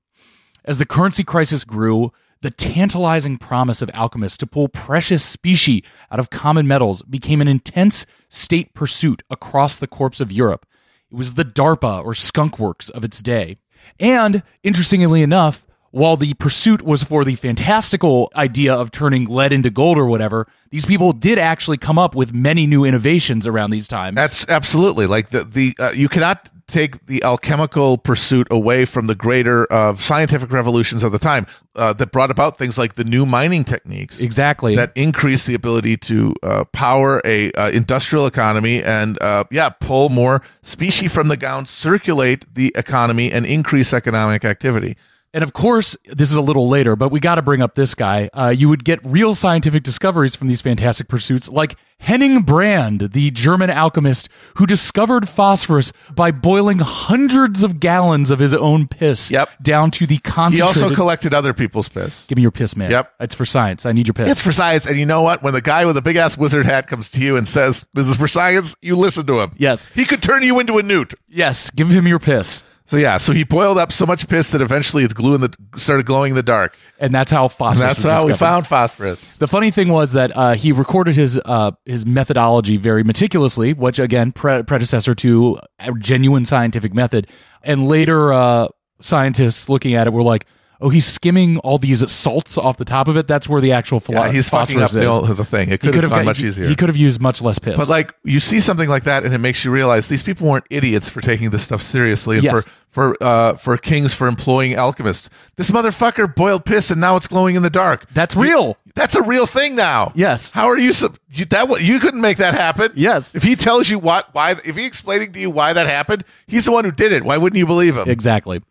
As 0.64 0.78
the 0.78 0.86
currency 0.86 1.22
crisis 1.22 1.62
grew, 1.62 2.12
the 2.46 2.50
tantalizing 2.52 3.36
promise 3.36 3.82
of 3.82 3.90
alchemists 3.92 4.38
to 4.38 4.46
pull 4.46 4.68
precious 4.68 5.24
specie 5.24 5.82
out 6.12 6.20
of 6.20 6.30
common 6.30 6.64
metals 6.64 7.02
became 7.02 7.40
an 7.40 7.48
intense 7.48 8.06
state 8.28 8.72
pursuit 8.72 9.24
across 9.28 9.76
the 9.76 9.88
corpse 9.88 10.20
of 10.20 10.30
Europe. 10.30 10.64
It 11.10 11.16
was 11.16 11.34
the 11.34 11.44
DARPA 11.44 12.04
or 12.04 12.14
skunk 12.14 12.60
works 12.60 12.88
of 12.88 13.02
its 13.02 13.20
day. 13.20 13.56
And 13.98 14.44
interestingly 14.62 15.22
enough, 15.22 15.66
while 15.90 16.16
the 16.16 16.34
pursuit 16.34 16.82
was 16.82 17.02
for 17.02 17.24
the 17.24 17.34
fantastical 17.34 18.30
idea 18.36 18.72
of 18.72 18.92
turning 18.92 19.24
lead 19.24 19.52
into 19.52 19.68
gold 19.68 19.98
or 19.98 20.06
whatever, 20.06 20.46
these 20.70 20.86
people 20.86 21.10
did 21.10 21.40
actually 21.40 21.78
come 21.78 21.98
up 21.98 22.14
with 22.14 22.32
many 22.32 22.64
new 22.64 22.84
innovations 22.84 23.48
around 23.48 23.70
these 23.70 23.88
times. 23.88 24.14
That's 24.14 24.48
absolutely 24.48 25.06
like 25.06 25.30
the 25.30 25.42
the 25.42 25.74
uh, 25.80 25.90
you 25.96 26.08
cannot 26.08 26.48
take 26.68 27.06
the 27.06 27.22
alchemical 27.22 27.96
pursuit 27.96 28.46
away 28.50 28.84
from 28.84 29.06
the 29.06 29.14
greater 29.14 29.72
uh, 29.72 29.94
scientific 29.94 30.50
revolutions 30.50 31.02
of 31.02 31.12
the 31.12 31.18
time 31.18 31.46
uh, 31.76 31.92
that 31.92 32.10
brought 32.10 32.30
about 32.30 32.58
things 32.58 32.76
like 32.76 32.96
the 32.96 33.04
new 33.04 33.24
mining 33.24 33.62
techniques 33.62 34.20
exactly. 34.20 34.74
that 34.74 34.90
increase 34.96 35.46
the 35.46 35.54
ability 35.54 35.96
to 35.96 36.34
uh, 36.42 36.64
power 36.72 37.22
a 37.24 37.52
uh, 37.52 37.70
industrial 37.70 38.26
economy 38.26 38.82
and 38.82 39.20
uh, 39.22 39.44
yeah 39.50 39.68
pull 39.68 40.08
more 40.08 40.42
specie 40.62 41.08
from 41.08 41.28
the 41.28 41.36
ground 41.36 41.68
circulate 41.68 42.44
the 42.54 42.72
economy 42.76 43.30
and 43.30 43.46
increase 43.46 43.92
economic 43.92 44.44
activity 44.44 44.96
And 45.34 45.44
of 45.44 45.52
course, 45.52 45.96
this 46.04 46.30
is 46.30 46.36
a 46.36 46.40
little 46.40 46.66
later, 46.68 46.96
but 46.96 47.10
we 47.10 47.20
got 47.20 47.34
to 47.34 47.42
bring 47.42 47.60
up 47.60 47.74
this 47.74 47.94
guy. 47.94 48.30
Uh, 48.32 48.54
you 48.56 48.68
would 48.70 48.84
get 48.84 49.00
real 49.04 49.34
scientific 49.34 49.82
discoveries 49.82 50.34
from 50.34 50.48
these 50.48 50.62
fantastic 50.62 51.08
pursuits, 51.08 51.50
like 51.50 51.76
Hennig 52.00 52.46
Brand, 52.46 53.12
the 53.12 53.30
German 53.32 53.68
alchemist 53.68 54.30
who 54.54 54.64
discovered 54.66 55.28
phosphorus 55.28 55.92
by 56.14 56.30
boiling 56.30 56.78
hundreds 56.78 57.62
of 57.62 57.80
gallons 57.80 58.30
of 58.30 58.38
his 58.38 58.54
own 58.54 58.86
piss 58.88 59.30
Yep. 59.30 59.50
down 59.62 59.90
to 59.92 60.06
the 60.06 60.20
He 60.52 60.60
also 60.62 60.94
collected 60.94 61.34
other 61.34 61.52
people's 61.52 61.88
piss. 61.90 62.26
Give 62.26 62.36
me 62.36 62.42
your 62.42 62.50
piss, 62.50 62.74
man. 62.76 62.90
Yep. 62.90 63.12
It's 63.20 63.34
for 63.34 63.44
science. 63.44 63.84
I 63.84 63.92
need 63.92 64.06
your 64.06 64.14
piss. 64.14 64.30
It's 64.30 64.40
for 64.42 64.52
science. 64.52 64.86
And 64.86 64.98
you 64.98 65.04
know 65.06 65.20
what? 65.22 65.42
When 65.42 65.52
the 65.52 65.60
guy 65.60 65.84
with 65.84 65.96
the 65.96 66.02
big 66.02 66.16
ass 66.16 66.38
wizard 66.38 66.64
hat 66.64 66.86
comes 66.86 67.10
to 67.10 67.20
you 67.20 67.36
and 67.36 67.46
says, 67.46 67.84
This 67.92 68.06
is 68.08 68.16
for 68.16 68.28
science, 68.28 68.74
you 68.80 68.96
listen 68.96 69.26
to 69.26 69.40
him. 69.40 69.50
Yes. 69.58 69.88
He 69.94 70.04
could 70.06 70.22
turn 70.22 70.42
you 70.44 70.60
into 70.60 70.78
a 70.78 70.82
newt. 70.82 71.12
yes, 71.28 71.68
give 71.70 71.90
him 71.90 72.06
your 72.06 72.18
piss. 72.18 72.62
So 72.88 72.96
yeah, 72.96 73.18
so 73.18 73.32
he 73.32 73.42
boiled 73.42 73.78
up 73.78 73.90
so 73.90 74.06
much 74.06 74.28
piss 74.28 74.52
that 74.52 74.60
eventually 74.60 75.02
it 75.02 75.14
glue 75.14 75.34
in 75.34 75.40
the 75.40 75.52
started 75.76 76.06
glowing 76.06 76.30
in 76.30 76.36
the 76.36 76.42
dark. 76.42 76.76
And 77.00 77.12
that's 77.12 77.30
how 77.32 77.44
And 77.44 77.52
phosphorus 77.52 77.78
that's 77.78 78.04
was 78.04 78.12
how 78.12 78.26
we 78.26 78.34
found 78.34 78.66
phosphorus. 78.66 79.36
The 79.36 79.48
funny 79.48 79.70
thing 79.72 79.88
was 79.88 80.12
that 80.12 80.36
uh, 80.36 80.54
he 80.54 80.70
recorded 80.70 81.16
his 81.16 81.40
uh, 81.44 81.72
his 81.84 82.06
methodology 82.06 82.76
very 82.76 83.02
meticulously, 83.02 83.72
which 83.72 83.98
again 83.98 84.30
pre- 84.30 84.62
predecessor 84.62 85.14
to 85.16 85.58
a 85.80 85.92
genuine 85.98 86.44
scientific 86.44 86.94
method. 86.94 87.26
And 87.62 87.88
later, 87.88 88.32
uh, 88.32 88.68
scientists 89.00 89.68
looking 89.68 89.94
at 89.94 90.06
it 90.06 90.12
were 90.12 90.22
like, 90.22 90.46
"Oh, 90.80 90.88
he's 90.90 91.06
skimming 91.06 91.58
all 91.58 91.78
these 91.78 92.08
salts 92.10 92.56
off 92.58 92.76
the 92.76 92.84
top 92.84 93.08
of 93.08 93.16
it. 93.16 93.26
That's 93.26 93.48
where 93.48 93.60
the 93.60 93.72
actual 93.72 94.00
philo- 94.00 94.24
Yeah, 94.24 94.32
he's 94.32 94.48
fucking 94.48 94.80
up 94.80 94.90
the, 94.90 95.34
the 95.34 95.44
thing. 95.44 95.70
It 95.70 95.82
He 95.82 95.90
could 95.90 96.02
have 96.02 96.10
gone 96.10 96.20
got- 96.20 96.24
much 96.26 96.38
he- 96.38 96.46
easier. 96.46 96.66
He 96.66 96.74
could 96.74 96.88
have 96.88 96.96
used 96.96 97.20
much 97.20 97.40
less 97.42 97.58
piss. 97.58 97.76
But 97.76 97.88
like 97.88 98.14
you 98.24 98.40
see 98.40 98.60
something 98.60 98.88
like 98.88 99.04
that, 99.04 99.24
and 99.24 99.34
it 99.34 99.38
makes 99.38 99.64
you 99.64 99.70
realize 99.70 100.08
these 100.08 100.22
people 100.22 100.48
weren't 100.48 100.66
idiots 100.70 101.08
for 101.08 101.20
taking 101.20 101.50
this 101.50 101.62
stuff 101.62 101.82
seriously, 101.82 102.36
and 102.36 102.44
Yes. 102.44 102.64
for 102.64 102.70
for 102.88 103.16
uh, 103.22 103.54
for 103.56 103.76
kings 103.76 104.14
for 104.14 104.26
employing 104.26 104.74
alchemists. 104.74 105.28
This 105.56 105.70
motherfucker 105.70 106.34
boiled 106.34 106.64
piss, 106.64 106.90
and 106.90 107.00
now 107.00 107.16
it's 107.16 107.28
glowing 107.28 107.54
in 107.56 107.62
the 107.62 107.70
dark. 107.70 108.06
that's 108.14 108.34
real. 108.36 108.76
That's 108.96 109.14
a 109.14 109.22
real 109.22 109.44
thing 109.46 109.76
now. 109.76 110.10
Yes. 110.14 110.50
How 110.50 110.66
are 110.66 110.78
you? 110.78 110.92
You, 111.28 111.44
that 111.44 111.80
you 111.82 112.00
couldn't 112.00 112.20
make 112.22 112.38
that 112.38 112.54
happen. 112.54 112.92
Yes. 112.94 113.34
If 113.36 113.42
he 113.42 113.54
tells 113.54 113.88
you 113.90 113.98
what, 113.98 114.34
why, 114.34 114.52
if 114.64 114.74
he 114.74 114.86
explaining 114.86 115.32
to 115.34 115.38
you 115.38 115.50
why 115.50 115.74
that 115.74 115.86
happened, 115.86 116.24
he's 116.46 116.64
the 116.64 116.72
one 116.72 116.84
who 116.84 116.90
did 116.90 117.12
it. 117.12 117.22
Why 117.22 117.36
wouldn't 117.36 117.58
you 117.58 117.66
believe 117.66 117.96
him? 117.96 118.08
Exactly. 118.08 118.62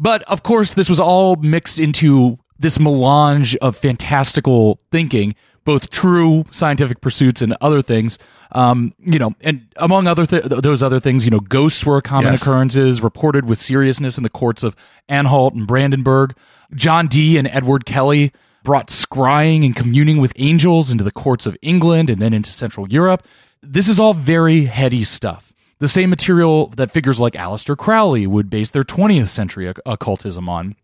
But 0.00 0.22
of 0.22 0.42
course, 0.42 0.72
this 0.74 0.88
was 0.88 0.98
all 0.98 1.36
mixed 1.36 1.78
into 1.78 2.38
this 2.58 2.80
melange 2.80 3.54
of 3.56 3.76
fantastical 3.76 4.80
thinking, 4.90 5.34
both 5.64 5.90
true 5.90 6.44
scientific 6.50 7.02
pursuits 7.02 7.42
and 7.42 7.54
other 7.60 7.82
things. 7.82 8.18
Um, 8.52 8.94
you 8.98 9.18
know, 9.18 9.34
and 9.42 9.66
among 9.76 10.06
other 10.06 10.24
th- 10.24 10.44
those 10.44 10.82
other 10.82 11.00
things, 11.00 11.26
you 11.26 11.30
know, 11.30 11.40
ghosts 11.40 11.84
were 11.84 12.00
common 12.00 12.32
Yes. 12.32 12.40
occurrences 12.40 13.02
reported 13.02 13.44
with 13.46 13.58
seriousness 13.58 14.16
in 14.16 14.22
the 14.22 14.30
courts 14.30 14.62
of 14.64 14.74
Anhalt 15.08 15.52
and 15.52 15.66
Brandenburg. 15.66 16.34
John 16.74 17.08
Dee 17.08 17.36
and 17.36 17.46
Edward 17.48 17.84
Kelly 17.84 18.32
brought 18.66 18.88
scrying 18.88 19.64
and 19.64 19.76
communing 19.76 20.18
with 20.18 20.32
angels 20.34 20.90
into 20.90 21.04
the 21.04 21.12
courts 21.12 21.46
of 21.46 21.56
England 21.62 22.10
and 22.10 22.20
then 22.20 22.34
into 22.34 22.50
Central 22.50 22.88
Europe. 22.88 23.24
This 23.62 23.88
is 23.88 24.00
all 24.00 24.12
very 24.12 24.64
heady 24.64 25.04
stuff. 25.04 25.54
The 25.78 25.86
same 25.86 26.10
material 26.10 26.66
that 26.76 26.90
figures 26.90 27.20
like 27.20 27.34
Aleister 27.34 27.76
Crowley 27.76 28.26
would 28.26 28.50
base 28.50 28.72
their 28.72 28.82
20th 28.82 29.28
century 29.28 29.66
occ- 29.66 29.78
occultism 29.86 30.48
on. 30.48 30.74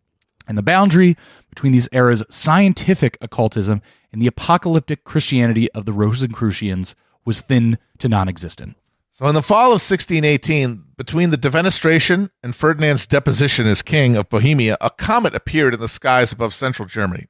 And 0.47 0.57
the 0.57 0.63
boundary 0.63 1.17
between 1.51 1.73
these 1.73 1.89
eras' 1.91 2.23
scientific 2.31 3.19
occultism 3.21 3.83
and 4.13 4.23
the 4.23 4.29
apocalyptic 4.29 5.03
Christianity 5.03 5.69
of 5.73 5.85
the 5.85 5.93
Rosicrucians 5.93 6.95
was 7.25 7.41
thin 7.41 7.79
to 7.99 8.09
non 8.09 8.29
existent. 8.29 8.77
So 9.11 9.27
in 9.27 9.35
the 9.35 9.43
fall 9.43 9.71
of 9.71 9.83
1618, 9.83 10.85
between 10.97 11.31
the 11.31 11.37
defenestration 11.37 12.31
and 12.45 12.55
Ferdinand's 12.55 13.09
deposition 13.09 13.67
as 13.67 13.83
king 13.83 14.15
of 14.15 14.29
Bohemia, 14.29 14.77
a 14.81 14.91
comet 14.91 15.35
appeared 15.35 15.75
in 15.75 15.81
the 15.81 15.89
skies 15.89 16.31
above 16.31 16.55
central 16.55 16.87
Germany. 16.87 17.27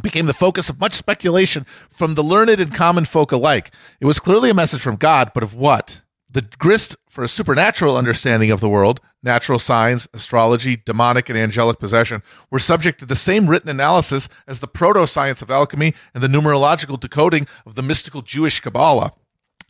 Became 0.00 0.26
the 0.26 0.32
focus 0.32 0.68
of 0.68 0.80
much 0.80 0.94
speculation 0.94 1.66
from 1.90 2.14
the 2.14 2.24
learned 2.24 2.60
and 2.60 2.74
common 2.74 3.04
folk 3.04 3.32
alike. 3.32 3.70
It 4.00 4.06
was 4.06 4.20
clearly 4.20 4.50
a 4.50 4.54
message 4.54 4.80
from 4.80 4.96
God, 4.96 5.32
but 5.34 5.42
of 5.42 5.54
what? 5.54 6.00
The 6.30 6.46
grist 6.58 6.96
for 7.08 7.22
a 7.22 7.28
supernatural 7.28 7.98
understanding 7.98 8.50
of 8.50 8.60
the 8.60 8.68
world, 8.68 9.00
natural 9.22 9.58
signs, 9.58 10.08
astrology, 10.14 10.76
demonic 10.76 11.28
and 11.28 11.38
angelic 11.38 11.78
possession, 11.78 12.22
were 12.50 12.58
subject 12.58 13.00
to 13.00 13.06
the 13.06 13.14
same 13.14 13.48
written 13.48 13.68
analysis 13.68 14.30
as 14.46 14.60
the 14.60 14.66
proto 14.66 15.06
science 15.06 15.42
of 15.42 15.50
alchemy 15.50 15.94
and 16.14 16.22
the 16.22 16.28
numerological 16.28 16.98
decoding 16.98 17.46
of 17.66 17.74
the 17.74 17.82
mystical 17.82 18.22
Jewish 18.22 18.60
Kabbalah. 18.60 19.12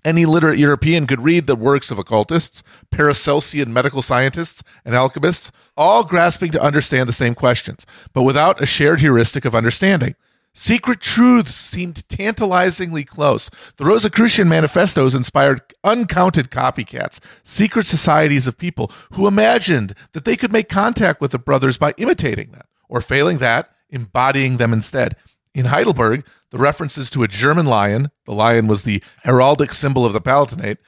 Any 0.04 0.26
literate 0.26 0.58
European 0.58 1.06
could 1.06 1.22
read 1.22 1.46
the 1.46 1.54
works 1.54 1.92
of 1.92 1.98
occultists, 1.98 2.62
Paracelsian 2.90 3.68
medical 3.68 4.02
scientists, 4.02 4.62
and 4.84 4.96
alchemists, 4.96 5.52
all 5.76 6.04
grasping 6.04 6.50
to 6.52 6.62
understand 6.62 7.08
the 7.08 7.12
same 7.12 7.36
questions, 7.36 7.86
but 8.12 8.22
without 8.24 8.60
a 8.60 8.66
shared 8.66 9.00
heuristic 9.00 9.44
of 9.44 9.54
understanding. 9.54 10.16
Secret 10.54 11.00
truths 11.00 11.54
seemed 11.54 12.06
tantalizingly 12.08 13.04
close. 13.04 13.48
The 13.76 13.84
Rosicrucian 13.84 14.48
manifestos 14.48 15.14
inspired 15.14 15.62
uncounted 15.82 16.50
copycats, 16.50 17.20
secret 17.42 17.86
societies 17.86 18.46
of 18.46 18.58
people 18.58 18.90
who 19.12 19.26
imagined 19.26 19.94
that 20.12 20.26
they 20.26 20.36
could 20.36 20.52
make 20.52 20.68
contact 20.68 21.20
with 21.20 21.30
the 21.30 21.38
brothers 21.38 21.78
by 21.78 21.94
imitating 21.96 22.50
them, 22.50 22.66
or 22.88 23.00
failing 23.00 23.38
that, 23.38 23.70
embodying 23.88 24.58
them 24.58 24.72
instead. 24.74 25.16
In 25.54 25.66
Heidelberg, 25.66 26.24
the 26.50 26.58
references 26.58 27.10
to 27.10 27.22
a 27.22 27.28
German 27.28 27.66
lion, 27.66 28.10
the 28.24 28.32
lion 28.32 28.68
was 28.68 28.82
the 28.82 29.02
heraldic 29.26 29.74
symbol 29.74 30.06
of 30.06 30.14
the 30.14 30.20
Palatinate, 30.20 30.78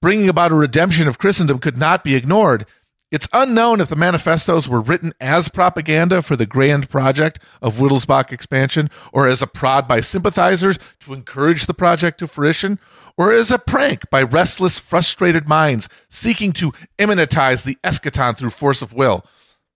bringing 0.00 0.28
about 0.28 0.52
a 0.52 0.56
redemption 0.56 1.08
of 1.08 1.18
Christendom 1.18 1.58
could 1.58 1.76
not 1.76 2.04
be 2.04 2.14
ignored. 2.14 2.64
It's 3.10 3.28
unknown 3.32 3.80
if 3.80 3.88
the 3.88 3.96
manifestos 3.96 4.68
were 4.68 4.80
written 4.80 5.12
as 5.20 5.48
propaganda 5.48 6.22
for 6.22 6.36
the 6.36 6.46
grand 6.46 6.88
project 6.88 7.40
of 7.60 7.78
Wittelsbach 7.78 8.30
expansion, 8.30 8.90
or 9.12 9.26
as 9.26 9.42
a 9.42 9.46
prod 9.46 9.88
by 9.88 10.00
sympathizers 10.00 10.78
to 11.00 11.12
encourage 11.14 11.66
the 11.66 11.74
project 11.74 12.18
to 12.20 12.28
fruition, 12.28 12.78
or 13.18 13.32
as 13.32 13.50
a 13.50 13.58
prank 13.58 14.08
by 14.08 14.22
restless, 14.22 14.78
frustrated 14.78 15.48
minds 15.48 15.88
seeking 16.08 16.52
to 16.52 16.72
immanentize 16.96 17.64
the 17.64 17.76
eschaton 17.82 18.36
through 18.36 18.50
force 18.50 18.82
of 18.82 18.92
will. 18.92 19.26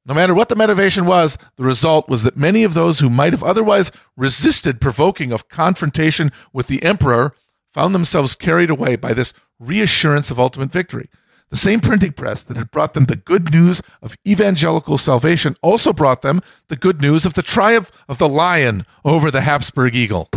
No 0.09 0.15
matter 0.15 0.35
what 0.35 0.49
the 0.49 0.55
motivation 0.55 1.05
was, 1.05 1.37
the 1.57 1.65
result 1.65 2.09
was 2.09 2.23
that 2.23 2.37
many 2.37 2.63
of 2.63 2.75
those 2.75 3.01
who 3.01 3.11
might 3.11 3.33
have 3.33 3.43
otherwise 3.43 3.91
resisted 4.17 4.81
provoking 4.81 5.33
of 5.33 5.49
confrontation 5.49 6.31
with 6.53 6.69
the 6.69 6.81
emperor 6.85 7.35
found 7.73 7.93
themselves 7.93 8.37
carried 8.37 8.71
away 8.71 8.95
by 8.95 9.13
this 9.13 9.35
reassurance 9.59 10.31
of 10.31 10.39
ultimate 10.39 10.71
victory. 10.71 11.11
The 11.51 11.57
same 11.57 11.81
printing 11.81 12.13
press 12.13 12.45
that 12.45 12.57
had 12.57 12.71
brought 12.71 12.95
them 12.95 13.07
the 13.07 13.17
good 13.17 13.51
news 13.51 13.83
of 14.01 14.17
evangelical 14.25 14.97
salvation 14.97 15.57
also 15.61 15.93
brought 15.93 16.23
them 16.23 16.41
the 16.69 16.77
good 16.77 17.01
news 17.01 17.27
of 17.27 17.35
the 17.35 17.43
triumph 17.43 17.91
of 18.09 18.19
the 18.19 18.29
lion 18.29 18.87
over 19.05 19.33
the 19.33 19.41
Habsburg 19.41 19.97
eagle. 19.97 20.31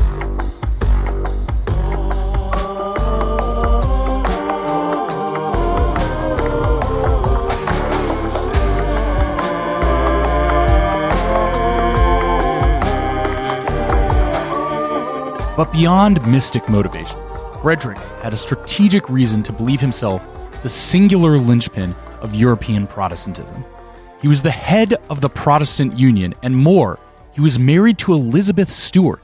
But 15.59 15.73
beyond 15.73 16.25
mystic 16.25 16.69
motivations, 16.69 17.19
Frederick 17.61 17.97
had 18.21 18.31
a 18.31 18.37
strategic 18.37 19.09
reason 19.09 19.43
to 19.43 19.51
believe 19.51 19.81
himself 19.81 20.25
the 20.63 20.69
singular 20.69 21.37
linchpin 21.37 21.93
of 22.21 22.33
European 22.33 22.87
Protestantism. 22.87 23.65
He 24.21 24.29
was 24.29 24.41
the 24.41 24.51
head 24.51 24.93
of 25.09 25.19
the 25.19 25.27
Protestant 25.27 25.99
Union, 25.99 26.33
and 26.43 26.55
more, 26.55 26.97
he 27.33 27.41
was 27.41 27.59
married 27.59 27.97
to 27.97 28.13
Elizabeth 28.13 28.71
Stuart, 28.71 29.21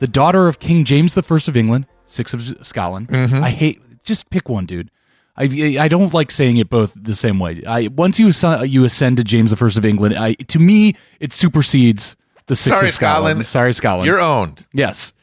the 0.00 0.06
daughter 0.06 0.48
of 0.48 0.58
King 0.58 0.84
James 0.84 1.16
I 1.16 1.22
of 1.26 1.56
England, 1.56 1.86
six 2.04 2.34
of 2.34 2.42
Scotland. 2.60 3.08
Mm-hmm. 3.08 3.42
I 3.42 3.48
hate 3.48 3.80
just 4.04 4.28
pick 4.28 4.50
one, 4.50 4.66
dude. 4.66 4.90
I, 5.34 5.78
I 5.80 5.88
don't 5.88 6.12
like 6.12 6.30
saying 6.30 6.58
it 6.58 6.68
both 6.68 6.92
the 6.94 7.14
same 7.14 7.38
way. 7.38 7.64
I 7.66 7.86
once 7.86 8.20
you 8.20 8.28
ascend, 8.28 8.68
you 8.68 8.84
ascend 8.84 9.16
to 9.16 9.24
James 9.24 9.50
I 9.50 9.64
of 9.64 9.86
England, 9.86 10.18
I, 10.18 10.34
to 10.34 10.58
me 10.58 10.94
it 11.20 11.32
supersedes 11.32 12.16
the 12.48 12.54
six 12.54 12.76
Sorry, 12.76 12.88
of 12.88 12.92
Scotland. 12.92 13.30
Scotland. 13.30 13.46
Sorry, 13.46 13.72
Scotland. 13.72 14.06
You're 14.06 14.20
owned. 14.20 14.66
Yes. 14.74 15.14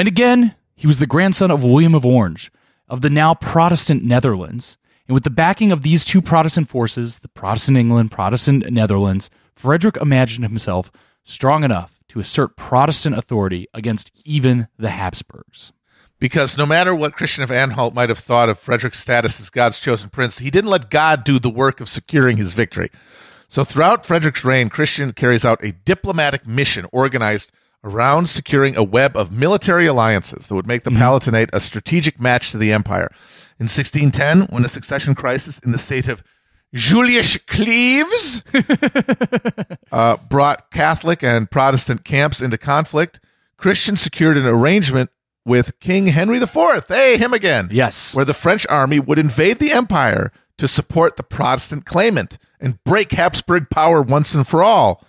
And 0.00 0.08
again, 0.08 0.54
he 0.74 0.86
was 0.86 0.98
the 0.98 1.06
grandson 1.06 1.50
of 1.50 1.62
William 1.62 1.94
of 1.94 2.06
Orange, 2.06 2.50
of 2.88 3.02
the 3.02 3.10
now 3.10 3.34
Protestant 3.34 4.02
Netherlands. 4.02 4.78
And 5.06 5.12
with 5.12 5.24
the 5.24 5.28
backing 5.28 5.72
of 5.72 5.82
these 5.82 6.06
two 6.06 6.22
Protestant 6.22 6.70
forces, 6.70 7.18
the 7.18 7.28
Protestant 7.28 7.76
England, 7.76 8.10
Protestant 8.10 8.70
Netherlands, 8.70 9.28
Frederick 9.54 9.98
imagined 9.98 10.46
himself 10.46 10.90
strong 11.22 11.64
enough 11.64 12.00
to 12.08 12.18
assert 12.18 12.56
Protestant 12.56 13.14
authority 13.14 13.66
against 13.74 14.10
even 14.24 14.68
the 14.78 14.88
Habsburgs. 14.88 15.70
Because 16.18 16.56
no 16.56 16.64
matter 16.64 16.94
what 16.94 17.12
Christian 17.12 17.44
of 17.44 17.52
Anhalt 17.52 17.92
might 17.92 18.08
have 18.08 18.20
thought 18.20 18.48
of 18.48 18.58
Frederick's 18.58 19.00
status 19.00 19.38
as 19.38 19.50
God's 19.50 19.80
chosen 19.80 20.08
prince, 20.08 20.38
he 20.38 20.50
didn't 20.50 20.70
let 20.70 20.88
God 20.88 21.24
do 21.24 21.38
the 21.38 21.50
work 21.50 21.78
of 21.78 21.90
securing 21.90 22.38
his 22.38 22.54
victory. 22.54 22.90
So 23.48 23.64
throughout 23.64 24.06
Frederick's 24.06 24.46
reign, 24.46 24.70
Christian 24.70 25.12
carries 25.12 25.44
out 25.44 25.62
a 25.62 25.72
diplomatic 25.72 26.46
mission 26.46 26.86
organized 26.90 27.52
around 27.82 28.28
securing 28.28 28.76
a 28.76 28.82
web 28.82 29.16
of 29.16 29.32
military 29.32 29.86
alliances 29.86 30.48
that 30.48 30.54
would 30.54 30.66
make 30.66 30.84
the 30.84 30.90
Palatinate 30.90 31.50
a 31.52 31.60
strategic 31.60 32.20
match 32.20 32.50
to 32.50 32.58
the 32.58 32.72
empire. 32.72 33.08
In 33.58 33.64
1610, 33.64 34.48
when 34.54 34.64
a 34.64 34.68
succession 34.68 35.14
crisis 35.14 35.58
in 35.60 35.72
the 35.72 35.78
state 35.78 36.08
of 36.08 36.22
Jülich-Cleves 36.74 38.42
uh, 39.92 40.16
brought 40.28 40.70
Catholic 40.70 41.22
and 41.22 41.50
Protestant 41.50 42.04
camps 42.04 42.40
into 42.40 42.58
conflict. 42.58 43.20
Christian 43.56 43.96
secured 43.96 44.36
an 44.36 44.46
arrangement 44.46 45.10
with 45.44 45.78
King 45.80 46.06
Henry 46.06 46.38
IV. 46.38 46.84
Hey, 46.88 47.16
him 47.16 47.32
again. 47.32 47.68
Yes. 47.72 48.14
Where 48.14 48.24
the 48.24 48.34
French 48.34 48.66
army 48.68 49.00
would 49.00 49.18
invade 49.18 49.58
the 49.58 49.72
empire 49.72 50.32
to 50.58 50.68
support 50.68 51.16
the 51.16 51.22
Protestant 51.22 51.86
claimant 51.86 52.38
and 52.60 52.82
break 52.84 53.12
Habsburg 53.12 53.68
power 53.70 54.00
once 54.00 54.34
and 54.34 54.46
for 54.46 54.62
all. 54.62 55.04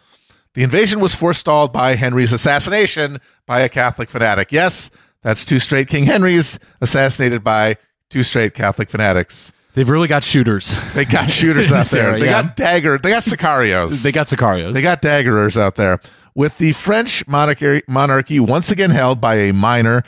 The 0.53 0.63
invasion 0.63 0.99
was 0.99 1.15
forestalled 1.15 1.71
by 1.71 1.95
Henry's 1.95 2.33
assassination 2.33 3.19
by 3.45 3.61
a 3.61 3.69
Catholic 3.69 4.09
fanatic. 4.09 4.51
Yes, 4.51 4.91
that's 5.21 5.45
two 5.45 5.59
straight 5.59 5.87
King 5.87 6.05
Henrys 6.05 6.59
assassinated 6.81 7.43
by 7.43 7.77
two 8.09 8.23
straight 8.23 8.53
Catholic 8.53 8.89
fanatics. 8.89 9.53
They've 9.73 9.87
really 9.87 10.09
got 10.09 10.23
shooters. 10.23 10.75
They 10.93 11.05
got 11.05 11.31
shooters 11.31 11.71
out 11.71 11.87
there. 11.87 12.19
They 12.19 12.25
yeah. 12.25 12.41
got 12.41 12.55
dagger. 12.57 12.97
They 12.97 13.11
got 13.11 13.23
sicarios. 13.23 14.03
They 14.03 14.11
got 14.11 14.27
Sicarios. 14.27 14.73
They 14.73 14.81
got 14.81 15.01
daggerers 15.01 15.55
out 15.55 15.75
there. 15.75 16.01
With 16.35 16.57
the 16.57 16.73
French 16.73 17.25
monarchy, 17.27 17.81
monarchy 17.87 18.39
once 18.39 18.71
again 18.71 18.91
held 18.91 19.21
by 19.21 19.35
a 19.35 19.53
minor, 19.53 20.03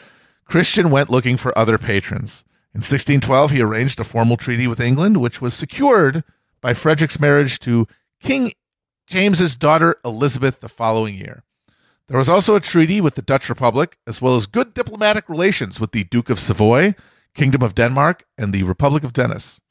Christian 0.46 0.90
went 0.90 1.10
looking 1.10 1.38
for 1.38 1.58
other 1.58 1.78
patrons. 1.78 2.44
In 2.74 2.80
1612, 2.80 3.52
he 3.52 3.62
arranged 3.62 4.00
a 4.00 4.04
formal 4.04 4.36
treaty 4.36 4.68
with 4.68 4.80
England, 4.80 5.18
which 5.18 5.42
was 5.42 5.54
secured 5.54 6.24
by 6.60 6.74
Frederick's 6.74 7.20
marriage 7.20 7.60
to 7.60 7.88
King 8.22 8.52
James's 9.08 9.56
daughter 9.56 9.96
Elizabeth 10.06 10.60
the 10.60 10.70
following 10.70 11.16
year. 11.16 11.44
There 12.08 12.18
was 12.18 12.30
also 12.30 12.56
a 12.56 12.60
treaty 12.60 13.02
with 13.02 13.16
the 13.16 13.22
Dutch 13.22 13.50
Republic, 13.50 13.98
as 14.06 14.22
well 14.22 14.36
as 14.36 14.46
good 14.46 14.74
diplomatic 14.74 15.30
relations 15.30 15.80
with 15.80 15.92
the 15.92 16.04
Duke 16.04 16.30
of 16.30 16.40
Savoy, 16.40 16.96
Kingdom 17.34 17.62
of 17.62 17.76
Denmark, 17.76 18.26
and 18.38 18.54
the 18.54 18.64
Republic 18.64 19.04
of 19.04 19.12
Venice. 19.12 19.62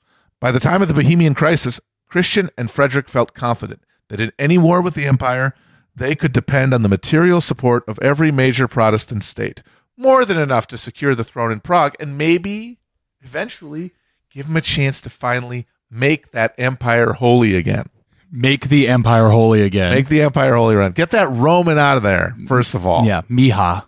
By 0.41 0.51
the 0.51 0.61
time 0.61 0.83
of 0.83 0.89
the 0.89 0.95
Bohemian 0.95 1.35
crisis, 1.35 1.81
Christian 2.09 2.51
and 2.59 2.71
Frederick 2.71 3.09
felt 3.09 3.35
confident 3.35 3.83
that 4.09 4.21
in 4.21 4.33
any 4.39 4.59
war 4.59 4.81
with 4.81 4.95
the 4.95 5.07
empire, 5.07 5.55
they 5.95 6.15
could 6.15 6.33
depend 6.33 6.73
on 6.75 6.83
the 6.83 6.89
material 6.89 7.41
support 7.41 7.87
of 7.89 7.99
every 8.01 8.31
major 8.31 8.67
Protestant 8.67 9.25
state, 9.25 9.63
more 9.97 10.25
than 10.25 10.39
enough 10.39 10.67
to 10.69 10.79
secure 10.79 11.15
the 11.15 11.25
throne 11.25 11.53
in 11.53 11.61
Prague 11.61 11.95
and 12.01 12.19
maybe 12.19 12.79
eventually 13.21 13.93
give 14.31 14.47
them 14.47 14.57
a 14.57 14.63
chance 14.63 15.01
to 15.03 15.11
finally 15.11 15.67
make 15.91 16.33
that 16.33 16.55
empire 16.59 17.13
holy 17.13 17.55
again. 17.55 17.87
Make 18.35 18.71
the 18.71 18.89
empire 18.89 19.29
holy 19.29 19.61
again. 19.61 19.93
Make 19.93 20.09
the 20.09 20.23
empire 20.23 20.55
holy 20.55 20.75
run. 20.75 20.93
Get 20.93 21.11
that 21.11 21.29
Roman 21.31 21.77
out 21.77 21.99
of 21.99 22.03
there, 22.03 22.35
first 22.47 22.75
of 22.75 22.87
all. 22.87 23.05
Yeah, 23.05 23.21
Miha. 23.31 23.85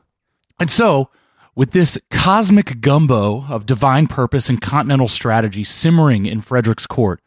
And 0.61 0.71
so, 0.71 1.09
with 1.55 1.71
this 1.71 1.99
cosmic 2.11 2.83
gumbo 2.83 3.47
of 3.49 3.65
divine 3.65 4.07
purpose 4.07 4.51
and 4.51 4.61
continental 4.61 5.09
strategy 5.09 5.65
simmering 5.65 6.27
in 6.27 6.43
Frederick's 6.43 6.87
court, 6.87 7.21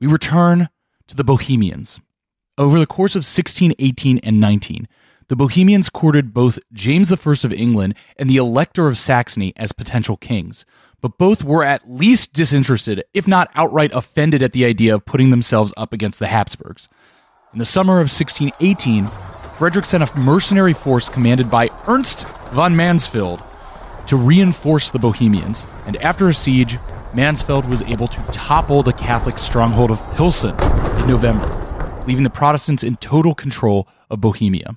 we 0.00 0.08
return 0.08 0.68
to 1.06 1.14
the 1.14 1.24
Bohemians. 1.24 2.00
Over 2.58 2.80
the 2.80 2.86
course 2.86 3.14
of 3.14 3.20
1618 3.20 4.18
and 4.18 4.40
19, 4.40 4.88
the 5.28 5.36
Bohemians 5.36 5.88
courted 5.88 6.34
both 6.34 6.58
James 6.72 7.12
I 7.12 7.16
of 7.30 7.52
England 7.52 7.94
and 8.16 8.28
the 8.28 8.38
Elector 8.38 8.86
of 8.88 8.98
Saxony 8.98 9.52
as 9.56 9.72
potential 9.72 10.16
kings, 10.16 10.64
but 11.06 11.18
both 11.18 11.44
were 11.44 11.62
at 11.62 11.88
least 11.88 12.32
disinterested, 12.32 13.04
if 13.14 13.28
not 13.28 13.48
outright 13.54 13.92
offended 13.94 14.42
at 14.42 14.50
the 14.50 14.64
idea 14.64 14.92
of 14.92 15.04
putting 15.04 15.30
themselves 15.30 15.72
up 15.76 15.92
against 15.92 16.18
the 16.18 16.26
Habsburgs. 16.26 16.88
In 17.52 17.60
the 17.60 17.64
summer 17.64 18.00
of 18.00 18.10
1618, 18.10 19.06
Frederick 19.56 19.84
sent 19.84 20.02
a 20.02 20.18
mercenary 20.18 20.72
force 20.72 21.08
commanded 21.08 21.48
by 21.48 21.70
Ernst 21.86 22.26
von 22.50 22.74
Mansfeld 22.74 23.40
to 24.08 24.16
reinforce 24.16 24.90
the 24.90 24.98
Bohemians, 24.98 25.64
and 25.86 25.96
after 25.98 26.26
a 26.26 26.34
siege, 26.34 26.76
Mansfeld 27.12 27.68
was 27.68 27.82
able 27.82 28.08
to 28.08 28.32
topple 28.32 28.82
the 28.82 28.92
Catholic 28.92 29.38
stronghold 29.38 29.92
of 29.92 30.02
Pilsen 30.16 30.58
in 31.00 31.06
November, 31.06 32.02
leaving 32.08 32.24
the 32.24 32.30
Protestants 32.30 32.82
in 32.82 32.96
total 32.96 33.32
control 33.32 33.86
of 34.10 34.20
Bohemia. 34.20 34.76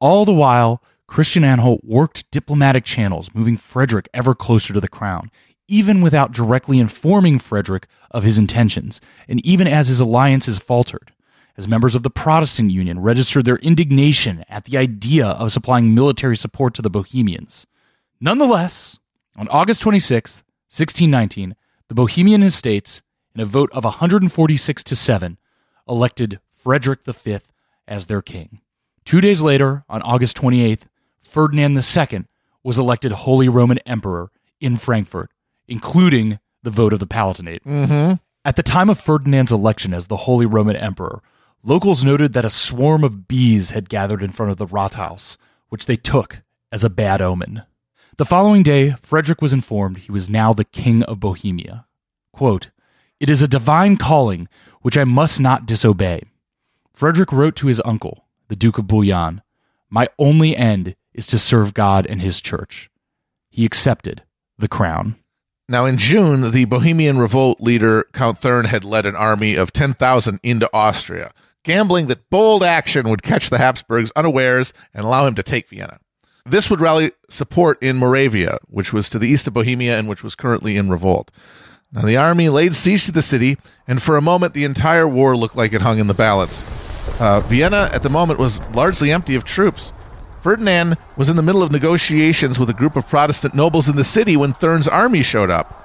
All 0.00 0.26
the 0.26 0.34
while, 0.34 0.82
Christian 1.06 1.44
Anhalt 1.44 1.80
worked 1.82 2.30
diplomatic 2.30 2.84
channels, 2.84 3.30
moving 3.32 3.56
Frederick 3.56 4.10
ever 4.12 4.34
closer 4.34 4.74
to 4.74 4.80
the 4.80 4.88
crown, 4.88 5.30
even 5.68 6.00
without 6.00 6.32
directly 6.32 6.78
informing 6.78 7.38
Frederick 7.38 7.86
of 8.10 8.24
his 8.24 8.38
intentions, 8.38 9.00
and 9.28 9.44
even 9.46 9.66
as 9.66 9.88
his 9.88 10.00
alliances 10.00 10.58
faltered. 10.58 11.12
As 11.56 11.68
members 11.68 11.94
of 11.94 12.02
the 12.02 12.10
Protestant 12.10 12.70
Union 12.70 13.00
registered 13.00 13.44
their 13.44 13.56
indignation 13.56 14.44
at 14.48 14.64
the 14.64 14.78
idea 14.78 15.26
of 15.26 15.52
supplying 15.52 15.94
military 15.94 16.36
support 16.36 16.74
to 16.74 16.82
the 16.82 16.90
Bohemians. 16.90 17.66
Nonetheless, 18.20 18.98
on 19.36 19.48
August 19.48 19.82
26, 19.82 20.42
1619, 20.68 21.54
the 21.88 21.94
Bohemian 21.94 22.42
Estates, 22.42 23.02
in 23.34 23.40
a 23.40 23.46
vote 23.46 23.70
of 23.72 23.84
146 23.84 24.84
to 24.84 24.96
7, 24.96 25.38
elected 25.88 26.40
Frederick 26.50 27.04
V 27.04 27.38
as 27.86 28.06
their 28.06 28.22
king. 28.22 28.60
Two 29.04 29.20
days 29.20 29.42
later, 29.42 29.84
on 29.88 30.00
August 30.02 30.36
28th, 30.36 30.82
Ferdinand 31.20 31.76
II 31.76 32.24
was 32.62 32.78
elected 32.78 33.12
Holy 33.12 33.48
Roman 33.48 33.78
Emperor 33.78 34.30
in 34.60 34.76
Frankfurt, 34.76 35.30
including 35.72 36.38
the 36.62 36.70
vote 36.70 36.92
of 36.92 37.00
the 37.00 37.06
Palatinate. 37.06 37.64
Mm-hmm. 37.64 38.14
At 38.44 38.56
the 38.56 38.62
time 38.62 38.90
of 38.90 39.00
Ferdinand's 39.00 39.50
election 39.50 39.94
as 39.94 40.06
the 40.06 40.18
Holy 40.18 40.44
Roman 40.44 40.76
Emperor, 40.76 41.22
locals 41.64 42.04
noted 42.04 42.34
that 42.34 42.44
a 42.44 42.50
swarm 42.50 43.02
of 43.02 43.26
bees 43.26 43.70
had 43.70 43.88
gathered 43.88 44.22
in 44.22 44.32
front 44.32 44.52
of 44.52 44.58
the 44.58 44.66
Rathaus, 44.66 45.38
which 45.70 45.86
they 45.86 45.96
took 45.96 46.42
as 46.70 46.84
a 46.84 46.90
bad 46.90 47.22
omen. 47.22 47.62
The 48.18 48.26
following 48.26 48.62
day, 48.62 48.94
Frederick 49.02 49.40
was 49.40 49.54
informed 49.54 49.96
he 49.96 50.12
was 50.12 50.28
now 50.28 50.52
the 50.52 50.64
King 50.64 51.02
of 51.04 51.20
Bohemia. 51.20 51.86
Quote, 52.34 52.68
It 53.18 53.30
is 53.30 53.40
a 53.40 53.48
divine 53.48 53.96
calling 53.96 54.48
which 54.82 54.98
I 54.98 55.04
must 55.04 55.40
not 55.40 55.64
disobey. 55.64 56.24
Frederick 56.92 57.32
wrote 57.32 57.56
to 57.56 57.68
his 57.68 57.80
uncle, 57.86 58.26
the 58.48 58.56
Duke 58.56 58.76
of 58.76 58.86
Bouillon, 58.86 59.40
My 59.88 60.08
only 60.18 60.54
end 60.54 60.96
is 61.14 61.26
to 61.28 61.38
serve 61.38 61.72
God 61.72 62.06
and 62.06 62.20
his 62.20 62.42
church. 62.42 62.90
He 63.48 63.64
accepted 63.64 64.22
the 64.58 64.68
crown. 64.68 65.16
Now, 65.68 65.86
in 65.86 65.96
June, 65.96 66.50
the 66.50 66.64
Bohemian 66.64 67.18
revolt 67.18 67.60
leader 67.60 68.04
Count 68.12 68.38
Thurn 68.38 68.66
had 68.66 68.84
led 68.84 69.06
an 69.06 69.16
army 69.16 69.54
of 69.54 69.72
10,000 69.72 70.40
into 70.42 70.68
Austria, 70.72 71.32
gambling 71.62 72.08
that 72.08 72.28
bold 72.30 72.62
action 72.62 73.08
would 73.08 73.22
catch 73.22 73.48
the 73.48 73.58
Habsburgs 73.58 74.12
unawares 74.16 74.72
and 74.92 75.04
allow 75.04 75.26
him 75.26 75.34
to 75.36 75.42
take 75.42 75.68
Vienna. 75.68 75.98
This 76.44 76.68
would 76.68 76.80
rally 76.80 77.12
support 77.30 77.80
in 77.80 77.98
Moravia, 77.98 78.58
which 78.66 78.92
was 78.92 79.08
to 79.10 79.18
the 79.18 79.28
east 79.28 79.46
of 79.46 79.54
Bohemia 79.54 79.96
and 79.98 80.08
which 80.08 80.24
was 80.24 80.34
currently 80.34 80.76
in 80.76 80.90
revolt. 80.90 81.30
Now, 81.92 82.02
the 82.02 82.16
army 82.16 82.48
laid 82.48 82.74
siege 82.74 83.04
to 83.06 83.12
the 83.12 83.22
city, 83.22 83.58
and 83.86 84.02
for 84.02 84.16
a 84.16 84.22
moment, 84.22 84.54
the 84.54 84.64
entire 84.64 85.06
war 85.06 85.36
looked 85.36 85.56
like 85.56 85.72
it 85.72 85.82
hung 85.82 85.98
in 85.98 86.06
the 86.06 86.14
balance. 86.14 86.64
Uh, 87.20 87.40
Vienna, 87.40 87.90
at 87.92 88.02
the 88.02 88.10
moment, 88.10 88.40
was 88.40 88.60
largely 88.74 89.12
empty 89.12 89.34
of 89.34 89.44
troops. 89.44 89.92
Ferdinand 90.42 90.98
was 91.16 91.30
in 91.30 91.36
the 91.36 91.42
middle 91.42 91.62
of 91.62 91.70
negotiations 91.70 92.58
with 92.58 92.68
a 92.68 92.74
group 92.74 92.96
of 92.96 93.08
Protestant 93.08 93.54
nobles 93.54 93.88
in 93.88 93.94
the 93.94 94.04
city 94.04 94.36
when 94.36 94.52
Thurn's 94.52 94.88
army 94.88 95.22
showed 95.22 95.50
up. 95.50 95.78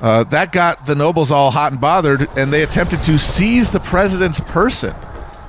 Uh, 0.00 0.22
that 0.24 0.52
got 0.52 0.86
the 0.86 0.94
nobles 0.94 1.30
all 1.30 1.50
hot 1.50 1.72
and 1.72 1.80
bothered, 1.80 2.28
and 2.36 2.52
they 2.52 2.62
attempted 2.62 3.00
to 3.00 3.18
seize 3.18 3.72
the 3.72 3.80
president's 3.80 4.38
person. 4.40 4.94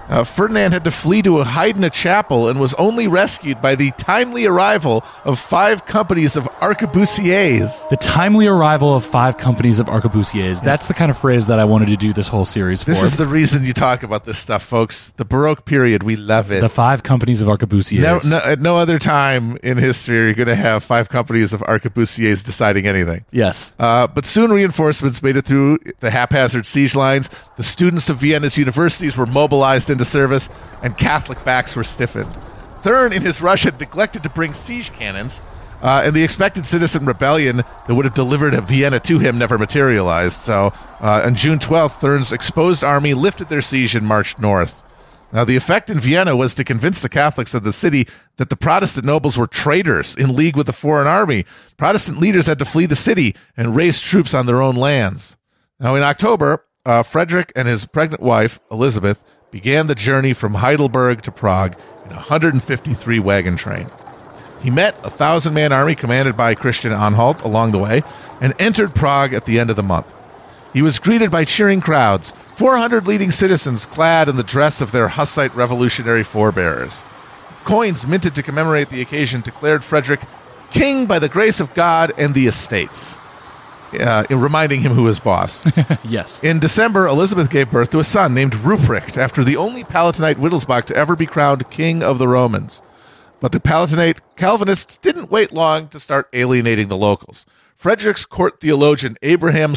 Uh, 0.09 0.23
Ferdinand 0.23 0.71
had 0.71 0.83
to 0.85 0.91
flee 0.91 1.21
to 1.21 1.39
a 1.39 1.43
hide 1.43 1.75
in 1.75 1.83
a 1.83 1.89
chapel 1.89 2.47
and 2.49 2.59
was 2.59 2.73
only 2.75 3.07
rescued 3.07 3.61
by 3.61 3.75
the 3.75 3.91
timely 3.91 4.45
arrival 4.45 5.03
of 5.25 5.37
five 5.39 5.85
companies 5.85 6.35
of 6.37 6.45
arquebusiers. 6.61 7.89
The 7.89 7.97
timely 7.97 8.47
arrival 8.47 8.95
of 8.95 9.03
five 9.05 9.37
companies 9.37 9.79
of 9.79 9.87
arquebusiers. 9.87 10.61
That's 10.63 10.87
the 10.87 10.93
kind 10.93 11.11
of 11.11 11.17
phrase 11.17 11.47
that 11.47 11.59
I 11.59 11.65
wanted 11.65 11.87
to 11.89 11.97
do 11.97 12.13
this 12.13 12.27
whole 12.27 12.45
series 12.45 12.83
for. 12.83 12.91
This 12.91 13.03
is 13.03 13.17
the 13.17 13.25
reason 13.25 13.63
you 13.63 13.73
talk 13.73 14.03
about 14.03 14.25
this 14.25 14.37
stuff, 14.37 14.63
folks. 14.63 15.13
The 15.17 15.25
Baroque 15.25 15.65
period, 15.65 16.03
we 16.03 16.15
love 16.15 16.51
it. 16.51 16.61
the 16.61 16.69
five 16.69 17.03
companies 17.03 17.41
of 17.41 17.47
arquebusiers. 17.47 18.01
no, 18.01 18.19
no, 18.37 18.43
at 18.45 18.59
no 18.59 18.77
other 18.77 18.99
time 18.99 19.57
in 19.63 19.77
history 19.77 20.19
are 20.19 20.27
you 20.27 20.35
going 20.35 20.47
to 20.47 20.55
have 20.55 20.83
five 20.83 21.09
companies 21.09 21.53
of 21.53 21.61
arquebusiers 21.61 22.43
deciding 22.45 22.87
anything. 22.87 23.25
Yes. 23.31 23.73
Uh, 23.79 24.07
but 24.07 24.25
soon 24.25 24.51
reinforcements 24.51 25.21
made 25.21 25.35
it 25.37 25.43
through 25.45 25.79
the 25.99 26.11
haphazard 26.11 26.65
siege 26.65 26.95
lines. 26.95 27.29
The 27.57 27.63
students 27.63 28.09
of 28.09 28.17
Vienna's 28.17 28.57
universities 28.57 29.17
were 29.17 29.25
mobilized 29.25 29.89
into 29.97 30.05
service, 30.05 30.47
and 30.83 30.97
Catholic 30.97 31.43
backs 31.43 31.75
were 31.75 31.83
stiffened. 31.83 32.31
Thurn, 32.83 33.11
in 33.11 33.23
his 33.23 33.41
rush, 33.41 33.63
had 33.63 33.79
neglected 33.79 34.23
to 34.23 34.29
bring 34.29 34.53
siege 34.53 34.93
cannons, 34.93 35.41
uh, 35.81 36.03
and 36.05 36.15
the 36.15 36.23
expected 36.23 36.65
citizen 36.65 37.05
rebellion 37.05 37.57
that 37.57 37.95
would 37.95 38.05
have 38.05 38.13
delivered 38.13 38.53
Vienna 38.63 38.99
to 39.01 39.19
him 39.19 39.37
never 39.37 39.57
materialized. 39.57 40.39
So, 40.39 40.73
uh, 41.01 41.23
on 41.25 41.35
June 41.35 41.59
12th, 41.59 41.99
Thurn's 41.99 42.31
exposed 42.31 42.83
army 42.83 43.13
lifted 43.13 43.49
their 43.49 43.61
siege 43.61 43.95
and 43.95 44.05
marched 44.05 44.39
north. 44.39 44.83
Now, 45.33 45.43
the 45.43 45.57
effect 45.57 45.89
in 45.89 45.99
Vienna 45.99 46.35
was 46.35 46.53
to 46.55 46.63
convince 46.63 47.01
the 47.01 47.09
Catholics 47.09 47.53
of 47.53 47.63
the 47.63 47.73
city 47.73 48.07
that 48.37 48.49
the 48.49 48.55
Protestant 48.55 49.05
nobles 49.05 49.37
were 49.37 49.47
traitors 49.47 50.15
in 50.15 50.35
league 50.35 50.55
with 50.55 50.67
the 50.67 50.73
foreign 50.73 51.07
army. 51.07 51.45
Protestant 51.75 52.19
leaders 52.19 52.45
had 52.45 52.59
to 52.59 52.65
flee 52.65 52.85
the 52.85 52.95
city 52.95 53.35
and 53.57 53.75
raise 53.75 53.99
troops 53.99 54.33
on 54.33 54.45
their 54.45 54.61
own 54.61 54.75
lands. 54.75 55.35
Now, 55.79 55.95
in 55.95 56.03
October, 56.03 56.65
uh, 56.85 57.03
Frederick 57.03 57.51
and 57.55 57.67
his 57.67 57.85
pregnant 57.85 58.23
wife, 58.23 58.59
Elizabeth, 58.71 59.23
began 59.57 59.87
the 59.87 59.95
journey 59.95 60.33
from 60.33 60.53
Heidelberg 60.53 61.23
to 61.23 61.31
Prague 61.31 61.75
in 62.05 62.11
a 62.11 62.17
153 62.29 63.17
wagon 63.17 63.55
train. 63.55 63.89
He 64.61 64.69
met 64.69 64.95
a 65.03 65.09
thousand 65.09 65.55
man 65.55 65.71
army 65.71 65.95
commanded 65.95 66.37
by 66.37 66.53
Christian 66.53 66.93
Anhalt 66.93 67.41
along 67.41 67.71
the 67.71 67.79
way 67.79 68.03
and 68.39 68.53
entered 68.59 68.93
Prague 68.93 69.33
at 69.33 69.45
the 69.45 69.59
end 69.59 69.71
of 69.71 69.75
the 69.75 69.81
month. 69.81 70.13
He 70.73 70.83
was 70.83 70.99
greeted 70.99 71.31
by 71.31 71.43
cheering 71.43 71.81
crowds, 71.81 72.33
400 72.53 73.07
leading 73.07 73.31
citizens 73.31 73.87
clad 73.87 74.29
in 74.29 74.35
the 74.35 74.43
dress 74.43 74.79
of 74.79 74.91
their 74.91 75.07
Hussite 75.07 75.55
revolutionary 75.55 76.21
forebears. 76.21 77.01
Coins 77.63 78.05
minted 78.05 78.35
to 78.35 78.43
commemorate 78.43 78.89
the 78.89 79.01
occasion 79.01 79.41
declared 79.41 79.83
Frederick 79.83 80.21
king 80.69 81.07
by 81.07 81.17
the 81.17 81.29
grace 81.29 81.59
of 81.59 81.73
God 81.73 82.13
and 82.15 82.35
the 82.35 82.45
estates, 82.45 83.17
uh, 83.99 84.25
reminding 84.29 84.81
him 84.81 84.93
who 84.93 85.03
was 85.03 85.19
boss. 85.19 85.61
yes. 86.03 86.39
In 86.43 86.59
December, 86.59 87.07
Elizabeth 87.07 87.49
gave 87.49 87.71
birth 87.71 87.91
to 87.91 87.99
a 87.99 88.03
son 88.03 88.33
named 88.33 88.53
Ruprecht, 88.53 89.17
after 89.17 89.43
the 89.43 89.57
only 89.57 89.83
Palatinate 89.83 90.35
Wittelsbach 90.35 90.85
to 90.85 90.95
ever 90.95 91.15
be 91.15 91.25
crowned 91.25 91.69
king 91.69 92.03
of 92.03 92.19
the 92.19 92.27
Romans. 92.27 92.81
But 93.39 93.51
the 93.51 93.59
Palatinate 93.59 94.19
Calvinists 94.35 94.97
didn't 94.97 95.31
wait 95.31 95.51
long 95.51 95.87
to 95.89 95.99
start 95.99 96.27
alienating 96.33 96.87
the 96.87 96.97
locals. 96.97 97.45
Frederick's 97.75 98.25
court 98.25 98.59
theologian 98.59 99.17
Abraham 99.21 99.75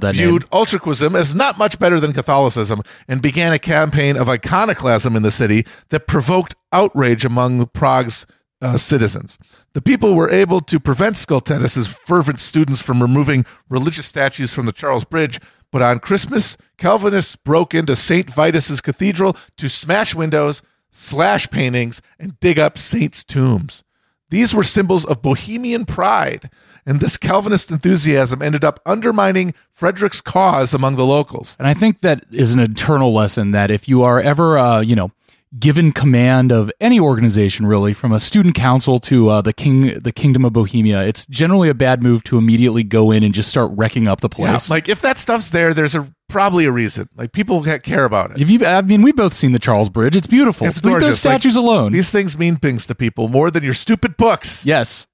that 0.00 0.14
viewed 0.14 0.42
name. 0.42 0.48
utraquism 0.50 1.18
as 1.18 1.34
not 1.34 1.56
much 1.56 1.78
better 1.78 1.98
than 1.98 2.12
Catholicism 2.12 2.82
and 3.08 3.22
began 3.22 3.54
a 3.54 3.58
campaign 3.58 4.18
of 4.18 4.28
iconoclasm 4.28 5.16
in 5.16 5.22
the 5.22 5.30
city 5.30 5.64
that 5.88 6.06
provoked 6.06 6.54
outrage 6.72 7.24
among 7.24 7.66
Prague's 7.68 8.26
uh, 8.60 8.76
citizens. 8.76 9.38
The 9.74 9.82
people 9.82 10.14
were 10.14 10.30
able 10.30 10.60
to 10.60 10.78
prevent 10.78 11.16
Scultetus's 11.16 11.88
fervent 11.88 12.38
students 12.38 12.80
from 12.80 13.02
removing 13.02 13.44
religious 13.68 14.06
statues 14.06 14.52
from 14.52 14.66
the 14.66 14.72
Charles 14.72 15.04
Bridge, 15.04 15.40
but 15.72 15.82
on 15.82 15.98
Christmas, 15.98 16.56
Calvinists 16.78 17.34
broke 17.34 17.74
into 17.74 17.96
St. 17.96 18.32
Vitus's 18.32 18.80
cathedral 18.80 19.36
to 19.56 19.68
smash 19.68 20.14
windows, 20.14 20.62
slash 20.92 21.50
paintings, 21.50 22.00
and 22.20 22.38
dig 22.38 22.56
up 22.56 22.78
saints' 22.78 23.24
tombs. 23.24 23.82
These 24.30 24.54
were 24.54 24.62
symbols 24.62 25.04
of 25.04 25.22
Bohemian 25.22 25.86
pride, 25.86 26.50
and 26.86 27.00
this 27.00 27.16
Calvinist 27.16 27.72
enthusiasm 27.72 28.42
ended 28.42 28.62
up 28.62 28.78
undermining 28.86 29.54
Frederick's 29.72 30.20
cause 30.20 30.72
among 30.72 30.94
the 30.94 31.04
locals. 31.04 31.56
And 31.58 31.66
I 31.66 31.74
think 31.74 31.98
that 32.00 32.24
is 32.30 32.54
an 32.54 32.60
eternal 32.60 33.12
lesson 33.12 33.50
that 33.50 33.72
if 33.72 33.88
you 33.88 34.04
are 34.04 34.20
ever, 34.20 34.56
uh, 34.56 34.80
you 34.82 34.94
know, 34.94 35.10
given 35.58 35.92
command 35.92 36.50
of 36.52 36.70
any 36.80 36.98
organization, 36.98 37.66
really, 37.66 37.92
from 37.94 38.12
a 38.12 38.20
student 38.20 38.54
council 38.54 38.98
to 39.00 39.28
uh, 39.28 39.40
the 39.42 39.52
king, 39.52 39.98
the 40.00 40.12
Kingdom 40.12 40.44
of 40.44 40.52
Bohemia, 40.52 41.02
it's 41.04 41.26
generally 41.26 41.68
a 41.68 41.74
bad 41.74 42.02
move 42.02 42.24
to 42.24 42.38
immediately 42.38 42.82
go 42.84 43.10
in 43.10 43.22
and 43.22 43.32
just 43.34 43.48
start 43.48 43.70
wrecking 43.74 44.08
up 44.08 44.20
the 44.20 44.28
Yeah, 44.38 44.50
place. 44.52 44.70
like 44.70 44.88
if 44.88 45.00
that 45.02 45.18
stuff's 45.18 45.50
there, 45.50 45.72
there's 45.74 45.94
a 45.94 46.12
probably 46.28 46.64
a 46.64 46.72
reason. 46.72 47.08
Like 47.16 47.32
people 47.32 47.62
care 47.62 48.04
about 48.04 48.32
it. 48.32 48.40
if 48.40 48.50
you, 48.50 48.64
I 48.66 48.82
mean, 48.82 49.02
we've 49.02 49.14
both 49.16 49.34
seen 49.34 49.52
the 49.52 49.58
Charles 49.58 49.90
Bridge. 49.90 50.16
It's 50.16 50.26
beautiful. 50.26 50.66
It's 50.66 50.82
Leave 50.84 51.00
those 51.00 51.20
statues 51.20 51.56
Like, 51.56 51.62
alone. 51.64 51.92
These 51.92 52.10
things 52.10 52.36
mean 52.38 52.56
things 52.56 52.86
to 52.86 52.94
people 52.94 53.28
more 53.28 53.50
than 53.50 53.62
your 53.62 53.74
stupid 53.74 54.16
books. 54.16 54.64
yes. 54.66 55.06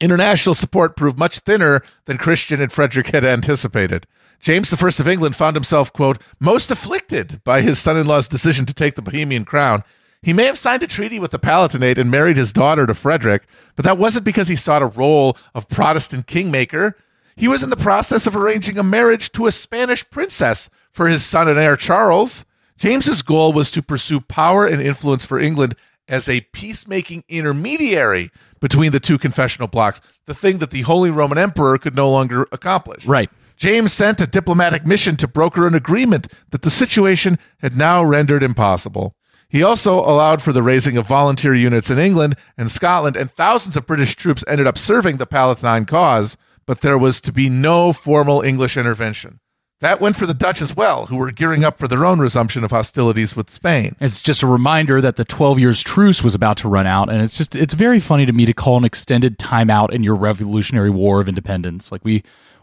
International 0.00 0.54
support 0.56 0.96
proved 0.96 1.16
much 1.16 1.38
thinner 1.40 1.80
than 2.06 2.18
Christian 2.18 2.60
and 2.60 2.72
Frederick 2.72 3.08
had 3.08 3.24
anticipated. 3.24 4.06
James 4.42 4.72
I 4.72 4.86
of 4.88 5.08
England 5.08 5.36
found 5.36 5.54
himself, 5.54 5.92
quote, 5.92 6.20
most 6.40 6.72
afflicted 6.72 7.40
by 7.44 7.62
his 7.62 7.78
son 7.78 7.96
in 7.96 8.08
law's 8.08 8.26
decision 8.26 8.66
to 8.66 8.74
take 8.74 8.96
the 8.96 9.02
Bohemian 9.02 9.44
crown. 9.44 9.84
He 10.20 10.32
may 10.32 10.44
have 10.46 10.58
signed 10.58 10.82
a 10.82 10.88
treaty 10.88 11.20
with 11.20 11.30
the 11.30 11.38
Palatinate 11.38 11.96
and 11.96 12.10
married 12.10 12.36
his 12.36 12.52
daughter 12.52 12.84
to 12.86 12.94
Frederick, 12.94 13.44
but 13.76 13.84
that 13.84 13.98
wasn't 13.98 14.24
because 14.24 14.48
he 14.48 14.56
sought 14.56 14.82
a 14.82 14.86
role 14.86 15.36
of 15.54 15.68
Protestant 15.68 16.26
kingmaker. 16.26 16.96
He 17.36 17.46
was 17.46 17.62
in 17.62 17.70
the 17.70 17.76
process 17.76 18.26
of 18.26 18.34
arranging 18.34 18.78
a 18.78 18.82
marriage 18.82 19.30
to 19.32 19.46
a 19.46 19.52
Spanish 19.52 20.08
princess 20.10 20.68
for 20.90 21.06
his 21.06 21.24
son 21.24 21.46
and 21.48 21.58
heir 21.58 21.76
Charles. 21.76 22.44
James's 22.76 23.22
goal 23.22 23.52
was 23.52 23.70
to 23.70 23.82
pursue 23.82 24.20
power 24.20 24.66
and 24.66 24.82
influence 24.82 25.24
for 25.24 25.38
England 25.38 25.76
as 26.08 26.28
a 26.28 26.40
peacemaking 26.52 27.22
intermediary 27.28 28.32
between 28.58 28.90
the 28.90 29.00
two 29.00 29.18
confessional 29.18 29.68
blocks, 29.68 30.00
the 30.26 30.34
thing 30.34 30.58
that 30.58 30.72
the 30.72 30.82
Holy 30.82 31.10
Roman 31.10 31.38
Emperor 31.38 31.78
could 31.78 31.94
no 31.94 32.10
longer 32.10 32.46
accomplish. 32.50 33.06
Right. 33.06 33.30
James 33.62 33.92
sent 33.92 34.20
a 34.20 34.26
diplomatic 34.26 34.84
mission 34.84 35.14
to 35.14 35.28
broker 35.28 35.68
an 35.68 35.74
agreement 35.76 36.26
that 36.50 36.62
the 36.62 36.68
situation 36.68 37.38
had 37.60 37.76
now 37.76 38.02
rendered 38.02 38.42
impossible. 38.42 39.14
He 39.48 39.62
also 39.62 40.00
allowed 40.00 40.42
for 40.42 40.52
the 40.52 40.64
raising 40.64 40.96
of 40.96 41.06
volunteer 41.06 41.54
units 41.54 41.88
in 41.88 41.96
England 41.96 42.34
and 42.58 42.72
Scotland, 42.72 43.14
and 43.14 43.30
thousands 43.30 43.76
of 43.76 43.86
British 43.86 44.16
troops 44.16 44.42
ended 44.48 44.66
up 44.66 44.76
serving 44.76 45.18
the 45.18 45.26
Palatine 45.26 45.84
cause, 45.84 46.36
but 46.66 46.80
there 46.80 46.98
was 46.98 47.20
to 47.20 47.30
be 47.30 47.48
no 47.48 47.92
formal 47.92 48.42
English 48.42 48.76
intervention. 48.76 49.38
That 49.78 50.00
went 50.00 50.16
for 50.16 50.26
the 50.26 50.34
Dutch 50.34 50.60
as 50.60 50.74
well, 50.74 51.06
who 51.06 51.16
were 51.16 51.30
gearing 51.30 51.62
up 51.62 51.78
for 51.78 51.86
their 51.86 52.04
own 52.04 52.18
resumption 52.18 52.64
of 52.64 52.72
hostilities 52.72 53.36
with 53.36 53.48
Spain. 53.48 53.94
It's 54.00 54.22
just 54.22 54.42
a 54.42 54.48
reminder 54.48 55.00
that 55.00 55.14
the 55.14 55.24
12 55.24 55.60
years 55.60 55.82
truce 55.82 56.24
was 56.24 56.34
about 56.34 56.56
to 56.58 56.68
run 56.68 56.86
out. 56.88 57.10
And 57.10 57.20
it's 57.20 57.36
just, 57.36 57.54
it's 57.54 57.74
very 57.74 58.00
funny 58.00 58.26
to 58.26 58.32
me 58.32 58.44
to 58.46 58.54
call 58.54 58.76
an 58.76 58.84
extended 58.84 59.38
timeout 59.38 59.92
in 59.92 60.02
your 60.02 60.16
Revolutionary 60.16 60.90
War 60.90 61.20
of 61.20 61.28
Independence. 61.28 61.90
Like 61.90 62.04
we, 62.04 62.22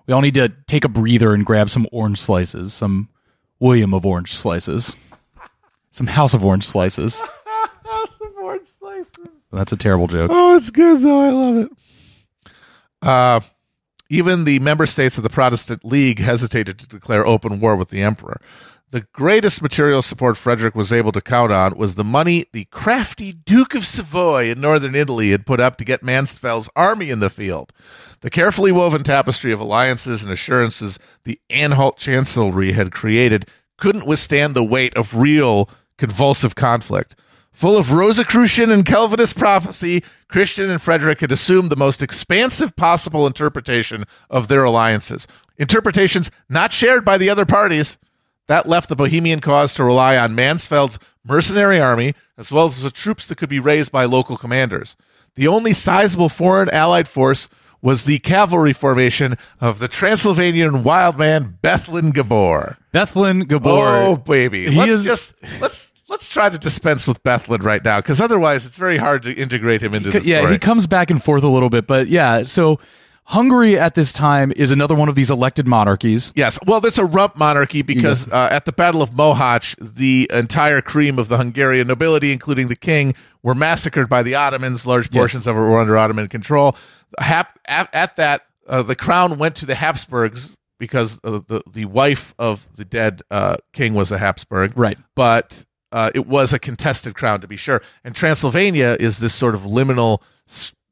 we 0.09 0.13
all 0.15 0.21
need 0.21 0.33
to 0.33 0.49
take 0.65 0.83
a 0.83 0.89
breather 0.89 1.35
and 1.35 1.45
grab 1.45 1.69
some 1.69 1.87
orange 1.91 2.19
slices, 2.19 2.73
some 2.73 3.09
William 3.59 3.93
of 3.93 4.07
orange 4.07 4.33
slices, 4.33 4.95
some 5.91 6.07
House 6.07 6.33
of 6.33 6.43
orange 6.43 6.65
slices. 6.65 7.19
House 7.85 8.19
of 8.19 8.35
Orange 8.41 8.67
slices. 8.67 9.27
That's 9.51 9.71
a 9.71 9.77
terrible 9.77 10.07
joke. 10.07 10.31
Oh, 10.33 10.57
it's 10.57 10.71
good 10.71 11.03
though. 11.03 11.19
I 11.19 11.29
love 11.29 11.57
it. 11.57 11.71
Uh, 13.03 13.39
even 14.09 14.45
the 14.45 14.57
member 14.57 14.87
states 14.87 15.17
of 15.17 15.23
the 15.23 15.29
Protestant 15.29 15.85
League 15.85 16.17
hesitated 16.17 16.79
to 16.79 16.87
declare 16.87 17.23
open 17.23 17.59
war 17.59 17.75
with 17.75 17.89
the 17.89 18.01
emperor. 18.01 18.41
The 18.91 19.05
greatest 19.13 19.61
material 19.61 20.01
support 20.01 20.35
Frederick 20.35 20.73
was 20.73 20.91
able 20.91 21.11
to 21.11 21.21
count 21.21 21.51
on 21.51 21.77
was 21.77 21.93
the 21.93 22.03
money 22.03 22.47
the 22.53 22.65
crafty 22.71 23.31
Duke 23.31 23.75
of 23.75 23.85
Savoy 23.85 24.49
in 24.49 24.59
northern 24.59 24.95
Italy 24.95 25.29
had 25.29 25.45
put 25.45 25.59
up 25.59 25.77
to 25.77 25.85
get 25.85 26.01
Mansfeld's 26.01 26.71
army 26.75 27.11
in 27.11 27.19
the 27.19 27.29
field. 27.29 27.71
The 28.21 28.31
carefully 28.31 28.71
woven 28.71 29.03
tapestry 29.03 29.51
of 29.51 29.59
alliances 29.59 30.23
and 30.23 30.31
assurances 30.31 30.97
the 31.23 31.39
Anhalt 31.51 31.99
Chancellery 31.99 32.71
had 32.71 32.91
created 32.91 33.47
couldn't 33.77 34.07
withstand 34.07 34.55
the 34.55 34.63
weight 34.63 34.95
of 34.95 35.15
real 35.15 35.69
convulsive 35.99 36.55
conflict. 36.55 37.15
Full 37.51 37.77
of 37.77 37.91
Rosicrucian 37.91 38.71
and 38.71 38.83
Calvinist 38.83 39.37
prophecy, 39.37 40.03
Christian 40.27 40.67
and 40.67 40.81
Frederick 40.81 41.19
had 41.19 41.31
assumed 41.31 41.69
the 41.69 41.75
most 41.75 42.01
expansive 42.01 42.75
possible 42.75 43.27
interpretation 43.27 44.05
of 44.31 44.47
their 44.47 44.63
alliances. 44.63 45.27
Interpretations 45.57 46.31
not 46.49 46.73
shared 46.73 47.05
by 47.05 47.19
the 47.19 47.29
other 47.29 47.45
parties. 47.45 47.99
That 48.49 48.67
left 48.67 48.89
the 48.89 48.95
Bohemian 48.95 49.41
cause 49.41 49.75
to 49.75 49.83
rely 49.83 50.17
on 50.17 50.35
Mansfeld's 50.35 50.97
mercenary 51.23 51.79
army, 51.79 52.15
as 52.35 52.51
well 52.51 52.65
as 52.65 52.81
the 52.81 52.89
troops 52.89 53.27
that 53.27 53.37
could 53.37 53.47
be 53.47 53.59
raised 53.59 53.91
by 53.91 54.05
local 54.05 54.37
commanders. 54.37 54.97
The 55.35 55.47
only 55.47 55.71
sizable 55.73 56.29
foreign 56.29 56.67
allied 56.69 57.07
force 57.07 57.47
was 57.79 58.05
the 58.05 58.17
cavalry 58.17 58.73
formation 58.73 59.37
of 59.61 59.77
the 59.77 59.87
Transylvanian 59.87 60.83
wildman 60.83 61.59
Bethlen 61.61 62.11
Gabor. 62.11 62.77
Bethlen 62.91 63.47
Gabor. 63.47 63.85
Oh 63.87 64.15
baby, 64.17 64.69
He 64.71 64.77
let's 64.79 64.91
is- 64.93 65.05
just 65.05 65.33
let's 65.61 65.93
let's 66.09 66.27
try 66.27 66.49
to 66.49 66.57
dispense 66.57 67.05
with 67.05 67.21
Bethlen 67.23 67.61
right 67.61 67.83
now, 67.85 67.99
because 67.99 68.19
otherwise 68.19 68.65
it's 68.65 68.77
very 68.77 68.97
hard 68.97 69.21
to 69.23 69.31
integrate 69.31 69.83
him 69.83 69.93
into 69.93 70.09
the 70.09 70.21
yeah, 70.23 70.39
story. 70.39 70.53
he 70.53 70.57
comes 70.57 70.87
back 70.87 71.11
and 71.11 71.23
forth 71.23 71.43
a 71.43 71.47
little 71.47 71.69
bit, 71.69 71.85
but 71.85 72.07
yeah. 72.07 72.45
So 72.45 72.79
Hungary 73.29 73.77
at 73.77 73.93
this 73.93 74.11
time 74.11 74.51
is 74.55 74.71
another 74.71 74.95
one 74.95 75.07
of 75.07 75.13
these 75.13 75.29
elected 75.29 75.67
monarchies. 75.67 76.31
Yes, 76.35 76.57
well, 76.65 76.81
that's 76.81 76.97
a 76.97 77.05
rump 77.05 77.37
monarchy 77.37 77.83
because 77.83 78.27
uh, 78.27 78.49
at 78.51 78.65
the 78.65 78.71
Battle 78.71 79.03
of 79.03 79.11
Mohacs, 79.11 79.75
the 79.79 80.27
entire 80.33 80.81
cream 80.81 81.19
of 81.19 81.27
the 81.27 81.37
Hungarian 81.37 81.85
nobility, 81.87 82.31
including 82.31 82.69
the 82.69 82.75
king, 82.75 83.13
were 83.43 83.53
massacred 83.53 84.09
by 84.09 84.23
the 84.23 84.33
Ottomans. 84.33 84.87
Large 84.87 85.11
portions 85.11 85.45
of 85.45 85.55
it 85.55 85.59
were 85.59 85.79
under 85.79 85.95
Ottoman 85.95 86.27
control. 86.27 86.75
Hap- 87.19 87.59
at, 87.65 87.87
at 87.93 88.15
that, 88.15 88.47
uh, 88.67 88.81
the 88.81 88.95
crown 88.95 89.37
went 89.37 89.55
to 89.57 89.67
the 89.67 89.75
Habsburgs 89.75 90.55
because 90.79 91.19
uh, 91.23 91.41
the 91.47 91.61
the 91.71 91.85
wife 91.85 92.33
of 92.39 92.67
the 92.77 92.85
dead 92.85 93.21
uh, 93.29 93.57
king 93.73 93.93
was 93.93 94.11
a 94.11 94.17
Habsburg. 94.17 94.73
Right. 94.75 94.97
but 95.13 95.65
uh, 95.91 96.09
it 96.15 96.25
was 96.25 96.51
a 96.51 96.57
contested 96.57 97.13
crown 97.13 97.41
to 97.41 97.47
be 97.47 97.57
sure. 97.57 97.81
And 98.03 98.15
Transylvania 98.15 98.97
is 98.99 99.19
this 99.19 99.35
sort 99.35 99.53
of 99.53 99.61
liminal 99.61 100.21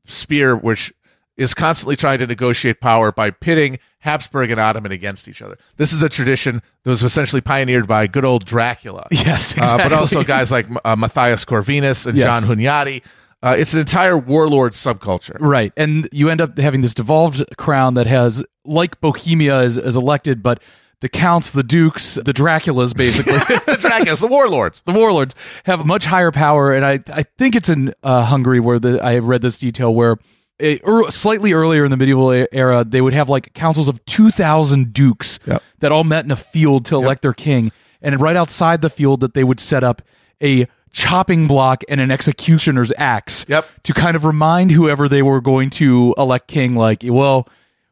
sphere 0.08 0.56
which 0.56 0.94
is 1.38 1.54
constantly 1.54 1.96
trying 1.96 2.20
to 2.20 2.28
negotiate 2.28 2.82
power 2.82 3.12
by 3.12 3.30
pitting 3.32 3.80
Habsburg 4.00 4.50
and 4.52 4.60
Ottoman 4.60 4.92
against 4.92 5.28
each 5.28 5.42
other. 5.42 5.58
This 5.78 5.94
is 5.94 6.02
a 6.02 6.10
tradition 6.10 6.62
that 6.84 6.90
was 6.90 7.04
essentially 7.04 7.42
pioneered 7.42 7.88
by 7.88 8.08
good 8.08 8.26
old 8.26 8.46
Dracula. 8.46 9.08
Yes, 9.12 9.56
Uh, 9.58 9.78
but 9.78 9.94
also 9.94 10.24
guys 10.24 10.52
like 10.52 10.66
uh, 10.84 10.96
Matthias 10.96 11.46
Corvinus 11.46 12.06
and 12.08 12.18
Yes. 12.18 12.48
John 12.48 12.58
Hunyadi. 12.58 13.04
Uh, 13.44 13.56
it's 13.58 13.74
an 13.74 13.80
entire 13.80 14.18
warlord 14.18 14.74
subculture. 14.74 15.38
Right. 15.40 15.72
And 15.78 16.10
you 16.12 16.30
end 16.30 16.42
up 16.42 16.58
having 16.58 16.82
this 16.82 16.96
devolved 16.96 17.44
crown 17.58 17.94
that 17.94 18.08
has, 18.08 18.44
like 18.66 19.00
Bohemia 19.00 19.62
is, 19.62 19.78
is 19.78 19.96
elected, 19.96 20.42
but 20.42 20.62
the 21.02 21.10
counts, 21.10 21.52
the 21.52 21.62
dukes, 21.62 22.16
the 22.16 22.34
Draculas, 22.34 22.96
basically, 22.98 23.34
the 23.68 23.78
Draculas, 23.80 24.22
the 24.22 24.28
warlords. 24.28 24.82
the 24.88 24.92
warlords 24.92 25.36
have 25.66 25.86
much 25.86 26.06
higher 26.06 26.32
power. 26.32 26.74
And 26.74 26.84
I, 26.84 27.00
I 27.14 27.24
think 27.38 27.56
it's 27.56 27.70
in 27.70 27.94
uh, 28.02 28.24
Hungary 28.26 28.60
where 28.60 28.80
the, 28.80 29.00
I 29.04 29.20
read 29.20 29.44
this 29.44 29.60
detail 29.60 29.94
where 29.94 30.18
a, 30.62 30.80
er, 30.88 31.10
slightly 31.12 31.53
earlier 31.53 31.86
in 31.86 31.91
the 31.91 31.97
medieval 31.97 32.32
era, 32.51 32.84
they 32.84 33.01
would 33.01 33.14
have 33.14 33.30
like 33.30 33.53
councils 33.53 33.88
of 33.89 34.03
2,000 34.05 34.93
dukes 34.93 35.39
Yep. 35.45 35.62
that 35.80 35.91
all 35.91 36.03
met 36.03 36.26
in 36.26 36.32
a 36.32 36.36
field 36.36 36.86
to 36.86 36.95
elect 36.95 37.22
their 37.22 37.34
king. 37.34 37.72
And 38.01 38.20
right 38.22 38.36
outside 38.36 38.82
the 38.82 38.89
field 38.89 39.22
that 39.22 39.34
they 39.34 39.43
would 39.43 39.60
set 39.60 39.84
up 39.84 40.01
a 40.41 40.68
chopping 40.91 41.47
block 41.47 41.84
and 41.89 41.99
an 42.01 42.10
executioner's 42.12 42.91
axe 42.97 43.45
Yep. 43.47 43.66
to 43.84 43.93
kind 43.93 44.16
of 44.16 44.24
remind 44.26 44.72
whoever 44.72 45.08
they 45.08 45.22
were 45.22 45.41
going 45.41 45.70
to 45.72 46.14
elect 46.18 46.47
king, 46.47 46.76
like, 46.76 47.01
well, 47.03 47.47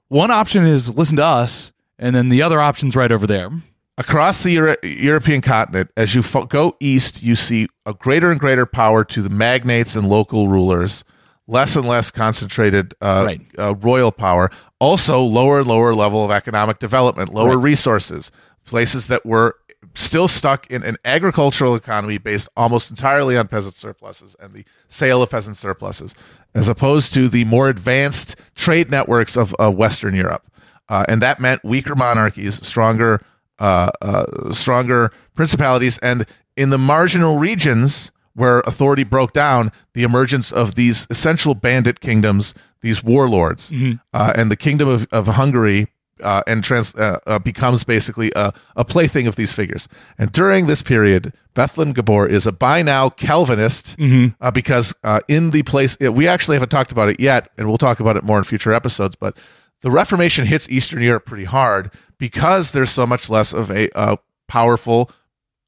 one 0.07 0.31
option 0.31 0.65
is 0.65 0.89
listen 0.95 1.17
to 1.17 1.25
us, 1.25 1.71
and 1.99 2.15
then 2.15 2.29
the 2.29 2.41
other 2.41 2.59
option's 2.59 2.95
right 2.95 3.11
over 3.11 3.25
there. 3.27 3.49
across 3.97 4.43
the 4.43 4.51
Euro- 4.51 4.75
European 4.83 5.39
continent, 5.41 5.89
as 5.95 6.13
you 6.15 6.21
fo- 6.21 6.45
go 6.45 6.75
east, 6.81 7.23
you 7.23 7.33
see 7.35 7.67
a 7.85 7.93
greater 7.93 8.29
and 8.29 8.39
greater 8.39 8.65
power 8.65 9.03
to 9.05 9.21
the 9.21 9.29
magnates 9.29 9.95
and 9.95 10.07
local 10.09 10.47
rulers, 10.49 11.03
less 11.47 11.75
and 11.75 11.87
less 11.87 12.11
concentrated 12.11 12.93
uh, 13.01 13.23
Right. 13.25 13.41
uh, 13.57 13.75
royal 13.75 14.11
power. 14.11 14.49
Also, 14.79 15.21
lower 15.21 15.59
and 15.59 15.67
lower 15.67 15.93
level 15.93 16.23
of 16.25 16.31
economic 16.31 16.79
development, 16.79 17.33
lower 17.33 17.57
resources, 17.57 18.31
places 18.65 19.07
that 19.07 19.25
were 19.25 19.55
still 19.93 20.27
stuck 20.27 20.69
in 20.69 20.83
an 20.83 20.97
agricultural 21.05 21.75
economy 21.75 22.17
based 22.17 22.49
almost 22.57 22.89
entirely 22.89 23.37
on 23.37 23.47
peasant 23.47 23.73
surpluses 23.75 24.35
and 24.39 24.53
the 24.53 24.65
sale 24.87 25.21
of 25.21 25.29
peasant 25.29 25.55
surpluses, 25.55 26.13
as 26.53 26.67
opposed 26.67 27.13
to 27.13 27.29
the 27.29 27.45
more 27.45 27.69
advanced 27.69 28.35
trade 28.55 28.89
networks 28.91 29.37
of 29.37 29.55
uh, 29.59 29.71
Western 29.71 30.15
Europe. 30.15 30.43
Uh, 30.89 31.05
and 31.07 31.21
that 31.21 31.39
meant 31.39 31.63
weaker 31.63 31.95
monarchies, 31.95 32.55
stronger, 32.65 33.21
uh, 33.59 33.89
uh, 34.01 34.51
stronger 34.51 35.11
principalities, 35.35 35.97
and 35.99 36.25
in 36.57 36.69
the 36.71 36.77
marginal 36.77 37.37
regions 37.37 38.11
where 38.35 38.59
authority 38.61 39.03
broke 39.03 39.33
down, 39.33 39.71
the 39.93 40.03
emergence 40.03 40.51
of 40.51 40.75
these 40.75 41.07
essential 41.09 41.55
bandit 41.55 41.99
kingdoms, 41.99 42.53
these 42.81 43.03
warlords, 43.03 43.71
uh, 44.13 44.33
and 44.35 44.51
the 44.51 44.55
kingdom 44.55 44.87
of, 44.87 45.07
of 45.11 45.27
Hungary 45.27 45.87
uh, 46.21 46.41
and 46.47 46.63
trans, 46.63 46.93
uh, 46.95 47.19
uh, 47.27 47.39
becomes 47.39 47.83
basically 47.83 48.31
a, 48.35 48.53
a 48.75 48.85
plaything 48.85 49.27
of 49.27 49.35
these 49.35 49.51
figures. 49.51 49.87
And 50.17 50.31
during 50.31 50.67
this 50.67 50.81
period, 50.81 51.33
Bethlen 51.53 51.93
Gabor 51.93 52.27
is 52.29 52.45
a 52.45 52.51
by 52.51 52.81
now 52.81 53.09
Calvinist 53.09 53.97
uh, 54.39 54.51
because 54.51 54.93
uh, 55.03 55.19
in 55.27 55.51
the 55.51 55.63
place, 55.63 55.97
we 55.99 56.27
actually 56.27 56.55
haven't 56.55 56.69
talked 56.69 56.91
about 56.91 57.09
it 57.09 57.19
yet, 57.19 57.49
and 57.57 57.67
we'll 57.67 57.77
talk 57.77 57.99
about 57.99 58.15
it 58.15 58.23
more 58.23 58.37
in 58.37 58.43
future 58.43 58.71
episodes, 58.73 59.15
but 59.15 59.35
the 59.81 59.91
Reformation 59.91 60.45
hits 60.45 60.69
Eastern 60.69 61.01
Europe 61.01 61.25
pretty 61.25 61.45
hard 61.45 61.91
because 62.17 62.71
there's 62.71 62.91
so 62.91 63.05
much 63.05 63.29
less 63.29 63.53
of 63.53 63.69
a 63.69 63.89
uh, 63.97 64.15
powerful 64.47 65.11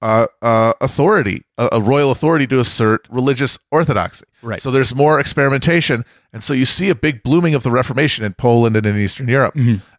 uh, 0.02 0.28
uh, 0.42 0.74
authority, 0.80 1.44
a, 1.58 1.70
a 1.74 1.82
royal 1.82 2.12
authority 2.12 2.46
to 2.48 2.60
assert 2.60 3.08
religious 3.10 3.58
orthodoxy. 3.72 4.26
Right. 4.42 4.62
So 4.62 4.70
there's 4.72 4.94
more 4.94 5.20
experimentation, 5.20 6.06
and 6.32 6.44
so 6.44 6.54
you 6.54 6.66
see 6.66 6.90
a 6.90 6.96
big 6.96 7.24
blooming 7.24 7.56
of 7.56 7.64
the 7.64 7.72
Reformation 7.72 8.24
in 8.24 8.34
Poland 8.34 8.76
and 8.76 8.86
in 8.86 8.98
Eastern 8.98 9.28
Europe. 9.28 9.56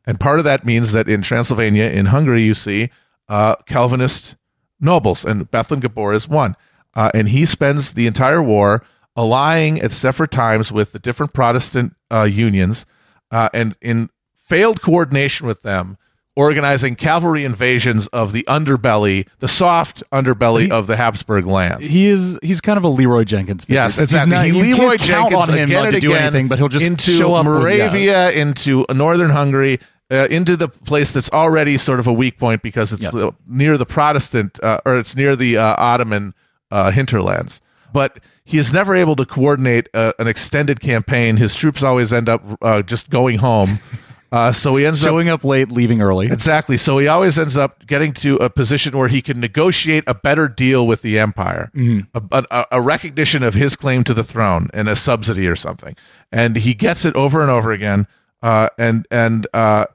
And 0.07 0.21
part 0.21 0.39
of 0.39 0.45
that 0.45 0.65
means 0.65 0.93
that 0.93 1.09
in 1.09 1.23
Transylvania, 1.23 1.85
in 1.85 2.07
Hungary, 2.07 2.43
you 2.43 2.55
see 2.55 2.91
uh, 3.29 3.57
Calvinist 3.67 4.37
nobles, 4.81 5.25
and 5.25 5.51
Bethlen 5.51 5.81
Gabor 5.81 6.15
is 6.15 6.29
one. 6.29 6.55
Uh, 6.95 7.11
and 7.13 7.29
he 7.29 7.45
spends 7.45 7.93
the 7.93 8.07
entire 8.07 8.43
war 8.43 8.85
allying 9.17 9.83
at 9.83 9.93
separate 9.93 10.31
times 10.31 10.71
with 10.71 10.93
the 10.93 10.99
different 10.99 11.33
Protestant 11.33 11.95
uh, 12.11 12.23
unions, 12.23 12.87
uh, 13.31 13.49
and 13.53 13.77
in 13.83 14.09
failed 14.33 14.81
coordination 14.81 15.47
with 15.47 15.63
them, 15.63 15.99
organizing 16.39 16.95
cavalry 16.95 17.45
invasions 17.45 18.07
of 18.09 18.33
the 18.33 18.45
underbelly, 18.49 19.27
the 19.41 19.49
soft 19.49 20.03
underbelly 20.13 20.71
of 20.71 20.87
the 20.87 20.97
Habsburg 20.97 21.47
land. 21.47 21.83
He 21.83 22.07
is 22.07 22.39
he's 22.43 22.61
kind 22.61 22.77
of 22.79 22.85
a 22.85 22.89
Leroy 22.89 23.25
Jenkins. 23.25 23.65
figure. 23.65 23.75
Yes, 23.83 23.97
He's 23.97 24.13
not- 24.27 24.47
he 24.47 24.53
Leroy 24.53 24.97
Jenkins 24.97 25.49
again 25.49 25.71
and 25.73 26.01
do 26.01 26.13
again 26.13 26.23
anything, 26.23 26.47
but 26.49 26.59
he'll 26.59 26.69
just 26.69 26.87
into 26.87 27.11
show 27.11 27.35
up 27.35 27.45
with- 27.45 27.55
yeah. 27.75 27.87
Moravia, 27.89 28.31
into 28.31 28.87
northern 28.95 29.31
Hungary, 29.31 29.81
uh, 30.13 30.29
into 30.31 30.57
the 30.57 30.69
place 30.69 31.11
that's 31.13 31.29
already 31.31 31.77
sort 31.77 31.99
of 31.99 32.07
a 32.07 32.13
weak 32.13 32.39
point 32.39 32.63
because 32.63 32.93
it's 32.93 33.03
Yes. 33.03 33.13
the, 33.13 33.33
near 33.49 33.77
the 33.77 33.85
Protestant 33.87 34.59
uh, 34.63 34.79
or 34.87 34.97
it's 34.97 35.17
near 35.17 35.35
the 35.35 35.57
uh, 35.59 35.75
Ottoman 35.77 36.35
uh, 36.71 36.93
hinterlands. 36.93 37.61
But 37.93 38.21
he 38.45 38.59
is 38.59 38.73
never 38.73 38.95
able 38.95 39.17
to 39.17 39.27
coordinate 39.27 39.89
uh, 39.93 40.13
an 40.19 40.27
extended 40.29 40.79
campaign. 40.81 41.37
His 41.37 41.55
troops 41.55 41.83
always 41.83 42.13
end 42.13 42.29
up 42.29 42.43
uh, 42.63 42.83
just 42.83 43.11
going 43.11 43.39
home. 43.39 43.81
Uh, 44.31 44.53
so 44.53 44.77
he 44.77 44.85
ends 44.85 45.03
up 45.03 45.09
Showing 45.09 45.29
up 45.29 45.43
late, 45.43 45.71
leaving 45.71 46.03
early. 46.03 46.27
Exactly. 46.27 46.77
So 46.77 46.99
he 46.99 47.09
always 47.09 47.39
ends 47.39 47.57
up 47.57 47.87
getting 47.87 48.13
to 48.15 48.37
a 48.37 48.51
position 48.51 48.97
where 48.97 49.09
he 49.09 49.23
can 49.23 49.41
negotiate 49.41 50.05
a 50.07 50.15
better 50.15 50.49
deal 50.49 50.87
with 50.87 51.01
the 51.03 51.19
empire, 51.19 51.71
a, 52.15 52.45
a, 52.51 52.65
a 52.73 52.81
recognition 52.83 53.43
of 53.43 53.55
his 53.55 53.75
claim 53.75 54.05
to 54.05 54.13
the 54.13 54.25
throne 54.25 54.69
and 54.75 54.87
a 54.89 54.97
subsidy 54.97 55.47
or 55.47 55.57
something. 55.57 55.97
And 56.31 56.57
he 56.57 56.75
gets 56.75 57.05
it 57.07 57.17
over 57.17 57.41
and 57.41 57.51
over 57.51 57.73
again. 57.73 58.07
Uh, 58.43 58.69
and 58.79 59.07
and 59.11 59.47
uh, 59.55 59.87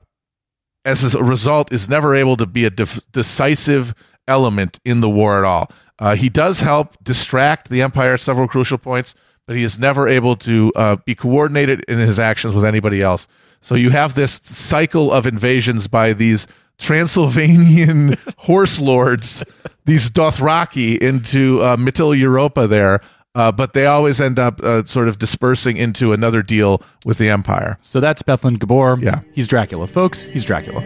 as 0.84 1.14
a 1.14 1.24
result, 1.24 1.72
is 1.72 1.88
never 1.88 2.16
able 2.16 2.36
to 2.38 2.46
be 2.46 2.66
a 2.66 2.70
def- 2.70 3.00
decisive 3.12 3.94
element 4.28 4.80
in 4.84 5.02
the 5.02 5.10
war 5.10 5.38
at 5.38 5.44
all. 5.44 5.72
Uh, 6.00 6.16
he 6.16 6.28
does 6.30 6.60
help 6.60 6.98
distract 7.04 7.70
the 7.70 7.82
empire 7.82 8.16
at 8.16 8.20
several 8.20 8.48
crucial 8.48 8.78
points, 8.78 9.16
but 9.48 9.56
he 9.56 9.64
is 9.64 9.80
never 9.80 10.10
able 10.10 10.36
to 10.36 10.72
uh, 10.76 10.98
be 11.06 11.16
coordinated 11.16 11.84
in 11.88 12.00
his 12.00 12.20
actions 12.20 12.54
with 12.54 12.66
anybody 12.66 13.02
else. 13.02 13.28
So 13.64 13.76
you 13.76 13.92
have 13.92 14.14
this 14.14 14.42
cycle 14.44 15.10
of 15.10 15.26
invasions 15.26 15.88
by 15.88 16.12
these 16.12 16.48
Transylvanian 16.78 18.18
horse 18.40 18.78
lords, 18.80 19.42
these 19.86 20.10
Dothraki, 20.12 20.98
into 20.98 21.62
uh, 21.62 21.78
Mittel 21.78 22.18
Europa 22.18 22.68
there. 22.68 23.00
Uh, 23.36 23.52
but 23.52 23.74
they 23.74 23.86
always 23.86 24.20
end 24.22 24.38
up 24.38 24.62
uh, 24.62 24.84
sort 24.84 25.08
of 25.08 25.18
dispersing 25.18 25.78
into 25.78 26.12
another 26.12 26.44
deal 26.44 26.84
with 27.06 27.18
the 27.18 27.30
empire. 27.30 27.80
So 27.82 28.00
that's 28.00 28.22
Bethlen 28.22 28.60
Gabor. 28.60 29.00
Yeah. 29.02 29.22
He's 29.32 29.48
Dracula. 29.48 29.88
Folks, 29.88 30.24
he's 30.24 30.44
Dracula. 30.44 30.82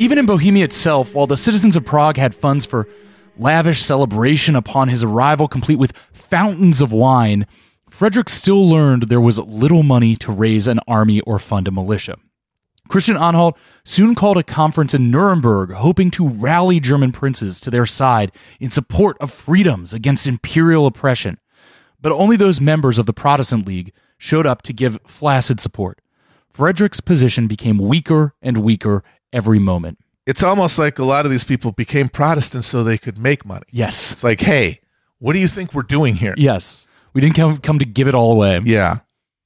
Even 0.00 0.16
in 0.16 0.24
Bohemia 0.24 0.64
itself, 0.64 1.14
while 1.14 1.26
the 1.26 1.36
citizens 1.36 1.76
of 1.76 1.84
Prague 1.84 2.16
had 2.16 2.34
funds 2.34 2.64
for 2.64 2.88
lavish 3.36 3.82
celebration 3.82 4.56
upon 4.56 4.88
his 4.88 5.04
arrival, 5.04 5.46
complete 5.46 5.78
with 5.78 5.94
fountains 6.10 6.80
of 6.80 6.90
wine, 6.90 7.46
Frederick 7.90 8.30
still 8.30 8.66
learned 8.66 9.04
there 9.04 9.20
was 9.20 9.38
little 9.38 9.82
money 9.82 10.16
to 10.16 10.32
raise 10.32 10.66
an 10.66 10.80
army 10.88 11.20
or 11.20 11.38
fund 11.38 11.68
a 11.68 11.70
militia. 11.70 12.16
Christian 12.88 13.18
Anhalt 13.18 13.58
soon 13.84 14.14
called 14.14 14.38
a 14.38 14.42
conference 14.42 14.94
in 14.94 15.10
Nuremberg, 15.10 15.72
hoping 15.72 16.10
to 16.12 16.26
rally 16.26 16.80
German 16.80 17.12
princes 17.12 17.60
to 17.60 17.70
their 17.70 17.84
side 17.84 18.32
in 18.58 18.70
support 18.70 19.18
of 19.20 19.30
freedoms 19.30 19.92
against 19.92 20.26
imperial 20.26 20.86
oppression. 20.86 21.38
But 22.00 22.12
only 22.12 22.38
those 22.38 22.58
members 22.58 22.98
of 22.98 23.04
the 23.04 23.12
Protestant 23.12 23.66
League 23.66 23.92
showed 24.16 24.46
up 24.46 24.62
to 24.62 24.72
give 24.72 24.98
flaccid 25.06 25.60
support. 25.60 26.00
Frederick's 26.48 27.00
position 27.00 27.46
became 27.46 27.76
weaker 27.76 28.34
and 28.40 28.58
weaker 28.58 29.04
every 29.32 29.58
moment. 29.58 29.98
It's 30.26 30.42
almost 30.42 30.78
like 30.78 30.98
a 30.98 31.04
lot 31.04 31.24
of 31.24 31.30
these 31.30 31.44
people 31.44 31.72
became 31.72 32.08
Protestants 32.08 32.68
so 32.68 32.84
they 32.84 32.98
could 32.98 33.18
make 33.18 33.44
money. 33.44 33.64
Yes. 33.70 34.12
It's 34.12 34.24
like, 34.24 34.40
hey, 34.40 34.80
what 35.18 35.32
do 35.32 35.38
you 35.38 35.48
think 35.48 35.74
we're 35.74 35.82
doing 35.82 36.14
here? 36.14 36.34
Yes. 36.36 36.86
We 37.12 37.20
didn't 37.20 37.34
come, 37.34 37.56
come 37.58 37.78
to 37.78 37.84
give 37.84 38.06
it 38.06 38.14
all 38.14 38.32
away. 38.32 38.60
Yeah. 38.64 38.98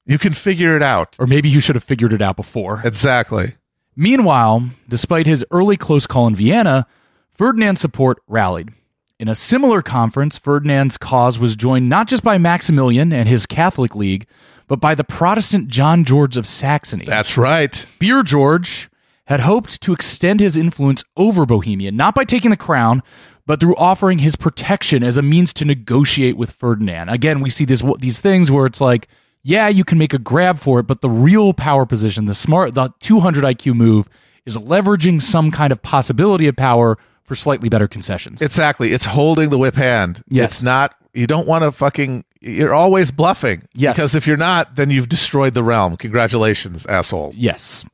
You 0.05 0.19
can 0.19 0.33
figure 0.33 0.75
it 0.75 0.83
out. 0.83 1.15
Or 1.17 1.25
maybe 1.25 1.49
you 1.49 1.59
should 1.59 1.75
have 1.75 1.83
figured 1.83 2.13
it 2.13 2.21
out 2.21 2.35
before. 2.35 2.81
Exactly. 2.83 3.55
Meanwhile, 3.95 4.69
despite 4.87 5.25
his 5.25 5.45
early 5.51 5.77
close 5.77 6.05
call 6.05 6.27
in 6.27 6.35
Vienna, 6.35 6.85
Ferdinand's 7.33 7.81
support 7.81 8.21
rallied. 8.27 8.71
In 9.17 9.27
a 9.29 9.35
similar 9.35 9.81
conference, 9.81 10.37
Ferdinand's 10.37 10.97
cause 10.97 11.39
was 11.39 11.55
joined 11.55 11.87
not 11.89 12.07
just 12.07 12.23
by 12.23 12.37
Maximilian 12.37 13.13
and 13.13 13.29
his 13.29 13.45
Catholic 13.45 13.95
League, 13.95 14.27
but 14.67 14.81
by 14.81 14.93
the 14.93 15.05
Protestant 15.05 15.69
John 15.69 16.03
George 16.03 16.37
of 16.37 16.45
Saxony. 16.45 17.05
That's 17.05 17.37
right. 17.37 17.85
Beer 17.97 18.23
George 18.23 18.89
had 19.25 19.41
hoped 19.41 19.81
to 19.81 19.93
extend 19.93 20.39
his 20.39 20.55
influence 20.55 21.03
over 21.17 21.45
Bohemia, 21.45 21.91
not 21.91 22.15
by 22.15 22.23
taking 22.23 22.51
the 22.51 22.57
crown, 22.57 23.01
but 23.45 23.59
through 23.59 23.75
offering 23.75 24.19
his 24.19 24.35
protection 24.35 25.03
as 25.03 25.17
a 25.17 25.21
means 25.21 25.53
to 25.53 25.65
negotiate 25.65 26.37
with 26.37 26.51
Ferdinand. 26.51 27.09
Again, 27.09 27.41
we 27.41 27.49
see 27.49 27.65
this 27.65 27.83
these 27.99 28.19
things 28.19 28.51
where 28.51 28.65
it's 28.65 28.81
like, 28.81 29.07
yeah, 29.43 29.67
you 29.67 29.83
can 29.83 29.97
make 29.97 30.13
a 30.13 30.17
grab 30.17 30.57
for 30.57 30.79
it, 30.79 30.87
but 30.87 31.01
the 31.01 31.09
real 31.09 31.53
power 31.53 31.85
position, 31.85 32.25
the 32.25 32.33
smart, 32.33 32.73
the 32.73 32.91
200 32.99 33.43
IQ 33.43 33.75
move, 33.75 34.09
is 34.45 34.57
leveraging 34.57 35.21
some 35.21 35.51
kind 35.51 35.71
of 35.71 35.81
possibility 35.81 36.47
of 36.47 36.55
power 36.55 36.97
for 37.23 37.35
slightly 37.35 37.69
better 37.69 37.87
concessions. 37.87 38.41
Exactly. 38.41 38.91
It's 38.91 39.05
holding 39.05 39.49
the 39.49 39.57
whip 39.57 39.75
hand. 39.75 40.23
Yes. 40.27 40.53
It's 40.53 40.63
not, 40.63 40.95
you 41.13 41.27
don't 41.27 41.47
want 41.47 41.63
to 41.63 41.71
fucking, 41.71 42.25
you're 42.41 42.73
always 42.73 43.11
bluffing. 43.11 43.67
Yes. 43.73 43.95
Because 43.95 44.15
if 44.15 44.27
you're 44.27 44.37
not, 44.37 44.75
then 44.75 44.91
you've 44.91 45.09
destroyed 45.09 45.55
the 45.55 45.63
realm. 45.63 45.97
Congratulations, 45.97 46.85
asshole. 46.85 47.33
Yes. 47.35 47.85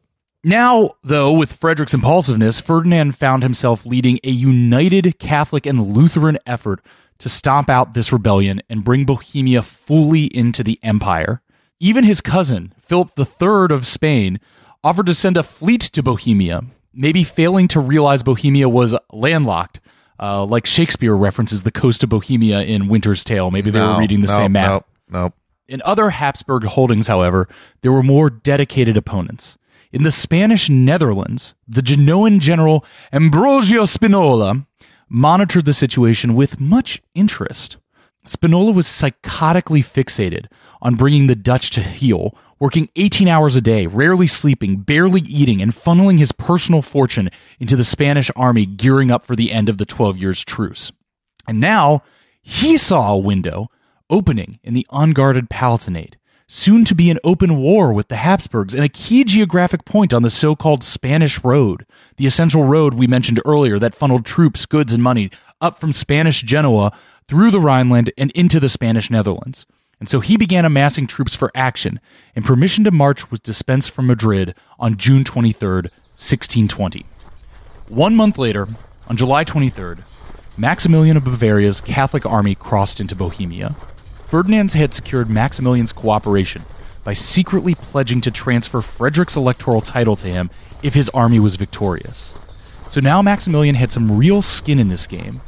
Now, 0.43 0.91
though, 1.03 1.31
with 1.31 1.53
Frederick's 1.53 1.93
impulsiveness, 1.93 2.59
Ferdinand 2.59 3.15
found 3.15 3.43
himself 3.43 3.85
leading 3.85 4.19
a 4.23 4.31
united 4.31 5.19
Catholic 5.19 5.65
and 5.67 5.79
Lutheran 5.79 6.39
effort 6.47 6.81
to 7.19 7.29
stomp 7.29 7.69
out 7.69 7.93
this 7.93 8.11
rebellion 8.11 8.61
and 8.67 8.83
bring 8.83 9.05
Bohemia 9.05 9.61
fully 9.61 10.25
into 10.25 10.63
the 10.63 10.79
empire. 10.81 11.41
Even 11.79 12.03
his 12.03 12.21
cousin, 12.21 12.73
Philip 12.81 13.11
III 13.17 13.67
of 13.75 13.85
Spain, 13.85 14.39
offered 14.83 15.05
to 15.05 15.13
send 15.13 15.37
a 15.37 15.43
fleet 15.43 15.81
to 15.81 16.01
Bohemia, 16.01 16.63
maybe 16.91 17.23
failing 17.23 17.67
to 17.67 17.79
realize 17.79 18.23
Bohemia 18.23 18.67
was 18.67 18.95
landlocked. 19.11 19.79
Uh, 20.19 20.45
like 20.45 20.67
Shakespeare 20.67 21.15
references 21.15 21.63
the 21.63 21.71
coast 21.71 22.03
of 22.03 22.09
Bohemia 22.09 22.61
in 22.61 22.87
Winter's 22.87 23.23
Tale. 23.23 23.49
Maybe 23.49 23.71
they 23.71 23.79
No, 23.79 23.93
were 23.93 23.99
reading 23.99 24.21
the 24.21 24.27
no, 24.27 24.35
same 24.35 24.51
map. 24.51 24.69
Nope. 24.69 24.85
Nope. 25.09 25.33
In 25.67 25.81
other 25.83 26.11
Habsburg 26.11 26.63
holdings, 26.65 27.07
however, 27.07 27.47
there 27.81 27.91
were 27.91 28.03
more 28.03 28.29
dedicated 28.29 28.97
opponents. 28.97 29.57
In 29.91 30.03
the 30.03 30.11
Spanish 30.11 30.69
Netherlands, 30.69 31.53
the 31.67 31.81
Genoan 31.81 32.39
general 32.39 32.85
Ambrosio 33.11 33.83
Spinola 33.83 34.65
monitored 35.09 35.65
the 35.65 35.73
situation 35.73 36.33
with 36.33 36.61
much 36.61 37.01
interest. 37.13 37.75
Spinola 38.25 38.71
was 38.71 38.87
psychotically 38.87 39.83
fixated 39.83 40.45
on 40.81 40.95
bringing 40.95 41.27
the 41.27 41.35
Dutch 41.35 41.71
to 41.71 41.81
heel, 41.81 42.33
working 42.57 42.87
18 42.95 43.27
hours 43.27 43.57
a 43.57 43.61
day, 43.61 43.85
rarely 43.85 44.27
sleeping, 44.27 44.77
barely 44.77 45.21
eating, 45.21 45.61
and 45.61 45.73
funneling 45.73 46.19
his 46.19 46.31
personal 46.31 46.81
fortune 46.81 47.29
into 47.59 47.75
the 47.75 47.83
Spanish 47.83 48.31
army 48.35 48.65
gearing 48.65 49.11
up 49.11 49.25
for 49.25 49.35
the 49.35 49.51
end 49.51 49.67
of 49.67 49.77
the 49.77 49.85
12 49.85 50.17
years' 50.17 50.45
truce. 50.45 50.93
And 51.47 51.59
now 51.59 52.03
he 52.41 52.77
saw 52.77 53.11
a 53.11 53.17
window 53.17 53.67
opening 54.09 54.59
in 54.63 54.73
the 54.73 54.87
unguarded 54.91 55.49
Palatinate, 55.49 56.15
soon 56.53 56.83
to 56.83 56.93
be 56.93 57.09
an 57.09 57.17
open 57.23 57.55
war 57.55 57.93
with 57.93 58.09
the 58.09 58.17
Habsburgs 58.17 58.75
and 58.75 58.83
a 58.83 58.89
key 58.89 59.23
geographic 59.23 59.85
point 59.85 60.13
on 60.13 60.21
the 60.21 60.29
so 60.29 60.53
called 60.53 60.83
Spanish 60.83 61.41
Road, 61.45 61.85
the 62.17 62.27
essential 62.27 62.65
road 62.65 62.93
we 62.93 63.07
mentioned 63.07 63.39
earlier 63.45 63.79
that 63.79 63.95
funneled 63.95 64.25
troops, 64.25 64.65
goods, 64.65 64.91
and 64.91 65.01
money 65.01 65.31
up 65.61 65.77
from 65.77 65.93
Spanish 65.93 66.41
Genoa 66.41 66.91
through 67.29 67.51
the 67.51 67.61
Rhineland 67.61 68.11
and 68.17 68.31
into 68.31 68.59
the 68.59 68.67
Spanish 68.67 69.09
Netherlands. 69.09 69.65
And 69.97 70.09
so 70.09 70.19
he 70.19 70.35
began 70.35 70.65
amassing 70.65 71.07
troops 71.07 71.35
for 71.35 71.51
action, 71.55 72.01
and 72.35 72.43
permission 72.43 72.83
to 72.83 72.91
march 72.91 73.31
was 73.31 73.39
dispensed 73.39 73.91
from 73.91 74.07
Madrid 74.07 74.53
on 74.77 74.97
June 74.97 75.23
23, 75.23 75.69
1620. 75.69 77.05
One 77.87 78.17
month 78.17 78.37
later, 78.37 78.67
on 79.07 79.15
July 79.15 79.45
23rd, 79.45 80.03
Maximilian 80.57 81.15
of 81.15 81.23
Bavaria's 81.23 81.79
Catholic 81.79 82.25
army 82.25 82.55
crossed 82.55 82.99
into 82.99 83.15
Bohemia. 83.15 83.73
Ferdinand 84.31 84.71
had 84.71 84.93
secured 84.93 85.29
Maximilian's 85.29 85.91
cooperation 85.91 86.63
by 87.03 87.11
secretly 87.11 87.75
pledging 87.75 88.21
to 88.21 88.31
transfer 88.31 88.81
Frederick's 88.81 89.35
electoral 89.35 89.81
title 89.81 90.15
to 90.15 90.25
him 90.25 90.49
if 90.81 90.93
his 90.93 91.09
army 91.09 91.37
was 91.37 91.57
victorious. 91.57 92.39
So 92.89 93.01
now 93.01 93.21
Maximilian 93.21 93.75
had 93.75 93.91
some 93.91 94.17
real 94.17 94.41
skin 94.41 94.79
in 94.79 94.87
this 94.87 95.05
game. 95.05 95.41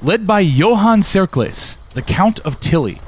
Led 0.00 0.26
by 0.26 0.40
Johann 0.40 1.02
Tserclaes, 1.02 1.76
the 1.90 2.00
Count 2.00 2.40
of 2.46 2.58
Tilly, 2.60 2.98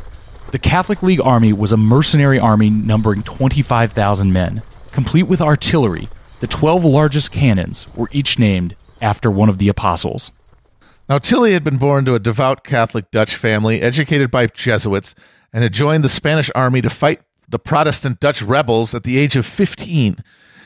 the 0.51 0.59
Catholic 0.59 1.03
League 1.03 1.23
army 1.25 1.55
was 1.55 1.73
a 1.73 1.79
mercenary 1.79 2.39
army 2.39 2.69
numbering 2.69 3.23
25,000 3.23 4.35
men. 4.35 4.61
Complete 4.91 5.23
with 5.23 5.41
artillery, 5.41 6.11
the 6.41 6.47
12 6.47 6.85
largest 6.85 7.33
cannons 7.33 7.87
were 7.97 8.11
each 8.13 8.39
named 8.39 8.77
after 9.01 9.31
one 9.31 9.49
of 9.49 9.57
the 9.57 9.71
apostles. 9.71 10.31
Now, 11.09 11.19
Tilly 11.19 11.53
had 11.53 11.65
been 11.65 11.79
born 11.79 12.05
to 12.05 12.15
a 12.15 12.21
devout 12.21 12.63
Catholic 12.63 13.11
Dutch 13.11 13.35
family, 13.35 13.83
educated 13.83 14.31
by 14.31 14.47
Jesuits, 14.47 15.15
and 15.53 15.63
had 15.63 15.73
joined 15.73 16.05
the 16.05 16.09
Spanish 16.09 16.51
army 16.55 16.81
to 16.81 16.91
fight 16.91 17.21
the 17.49 17.59
Protestant 17.59 18.21
Dutch 18.21 18.41
rebels 18.41 18.95
at 18.95 19.03
the 19.03 19.19
age 19.19 19.35
of 19.35 19.45
15. 19.45 20.23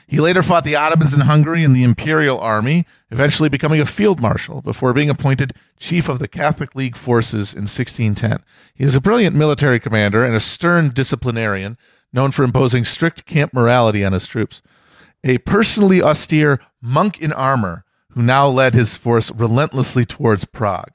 He 0.06 0.20
later 0.20 0.42
fought 0.42 0.62
the 0.62 0.76
Ottomans 0.76 1.14
in 1.14 1.20
Hungary 1.20 1.64
in 1.64 1.72
the 1.72 1.82
Imperial 1.82 2.38
Army, 2.38 2.86
eventually 3.10 3.48
becoming 3.48 3.80
a 3.80 3.86
field 3.86 4.20
marshal 4.20 4.62
before 4.62 4.92
being 4.92 5.10
appointed 5.10 5.54
chief 5.80 6.08
of 6.08 6.20
the 6.20 6.28
Catholic 6.28 6.76
League 6.76 6.96
forces 6.96 7.52
in 7.52 7.62
1610. 7.62 8.44
He 8.74 8.84
is 8.84 8.94
a 8.94 9.00
brilliant 9.00 9.34
military 9.34 9.80
commander 9.80 10.24
and 10.24 10.36
a 10.36 10.40
stern 10.40 10.90
disciplinarian, 10.90 11.76
known 12.12 12.30
for 12.30 12.44
imposing 12.44 12.84
strict 12.84 13.24
camp 13.24 13.52
morality 13.52 14.04
on 14.04 14.12
his 14.12 14.28
troops. 14.28 14.62
A 15.24 15.38
personally 15.38 16.00
austere 16.00 16.60
monk 16.80 17.20
in 17.20 17.32
armor 17.32 17.85
who 18.16 18.22
now 18.22 18.48
led 18.48 18.72
his 18.72 18.96
force 18.96 19.30
relentlessly 19.32 20.06
towards 20.06 20.46
Prague. 20.46 20.90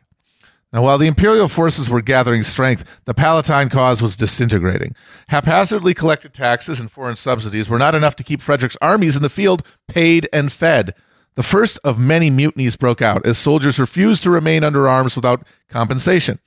Now, 0.74 0.82
while 0.82 0.97
the 0.97 1.07
imperial 1.07 1.47
forces 1.47 1.88
were 1.88 2.01
gathering 2.01 2.43
strength, 2.43 2.84
the 3.05 3.13
Palatine 3.13 3.69
cause 3.69 4.01
was 4.01 4.15
disintegrating. 4.15 4.95
Haphazardly 5.28 5.93
collected 5.93 6.34
taxes 6.34 6.80
and 6.80 6.91
foreign 6.91 7.15
subsidies 7.15 7.69
were 7.69 7.78
not 7.78 7.93
enough 7.93 8.15
to 8.15 8.24
keep 8.24 8.41
Frederick's 8.41 8.78
armies 8.82 9.15
in 9.15 9.22
the 9.22 9.30
field 9.30 9.63
paid 9.88 10.28
and 10.34 10.51
fed. 10.51 10.95
The 11.36 11.43
first 11.43 11.78
of 11.84 11.99
many 11.99 12.32
mutinies 12.32 12.76
broke 12.76 13.03
out 13.03 13.24
as 13.26 13.38
soldiers 13.38 13.78
refused 13.78 14.24
to 14.24 14.32
remain 14.32 14.63
under 14.63 14.88
arms 14.88 15.15
without 15.15 15.45
compensation. 15.69 16.39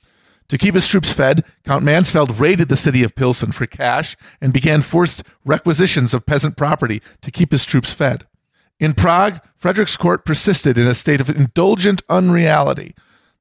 To 0.49 0.57
keep 0.57 0.73
his 0.73 0.87
troops 0.87 1.13
fed, 1.13 1.45
Count 1.63 1.85
Mansfeld 1.85 2.39
raided 2.39 2.67
the 2.67 2.75
city 2.75 3.01
of 3.03 3.15
Pilsen 3.15 3.53
for 3.53 3.65
cash 3.65 4.17
and 4.41 4.51
began 4.51 4.81
forced 4.81 5.23
requisitions 5.45 6.13
of 6.13 6.25
peasant 6.25 6.57
property 6.57 7.01
to 7.21 7.31
keep 7.31 7.51
his 7.51 7.63
troops 7.63 7.93
fed. 7.93 8.25
In 8.79 8.93
Prague, 8.93 9.39
Frederick's 9.55 9.95
court 9.95 10.25
persisted 10.25 10.77
in 10.77 10.87
a 10.87 10.93
state 10.93 11.21
of 11.21 11.29
indulgent 11.29 12.01
unreality. 12.09 12.93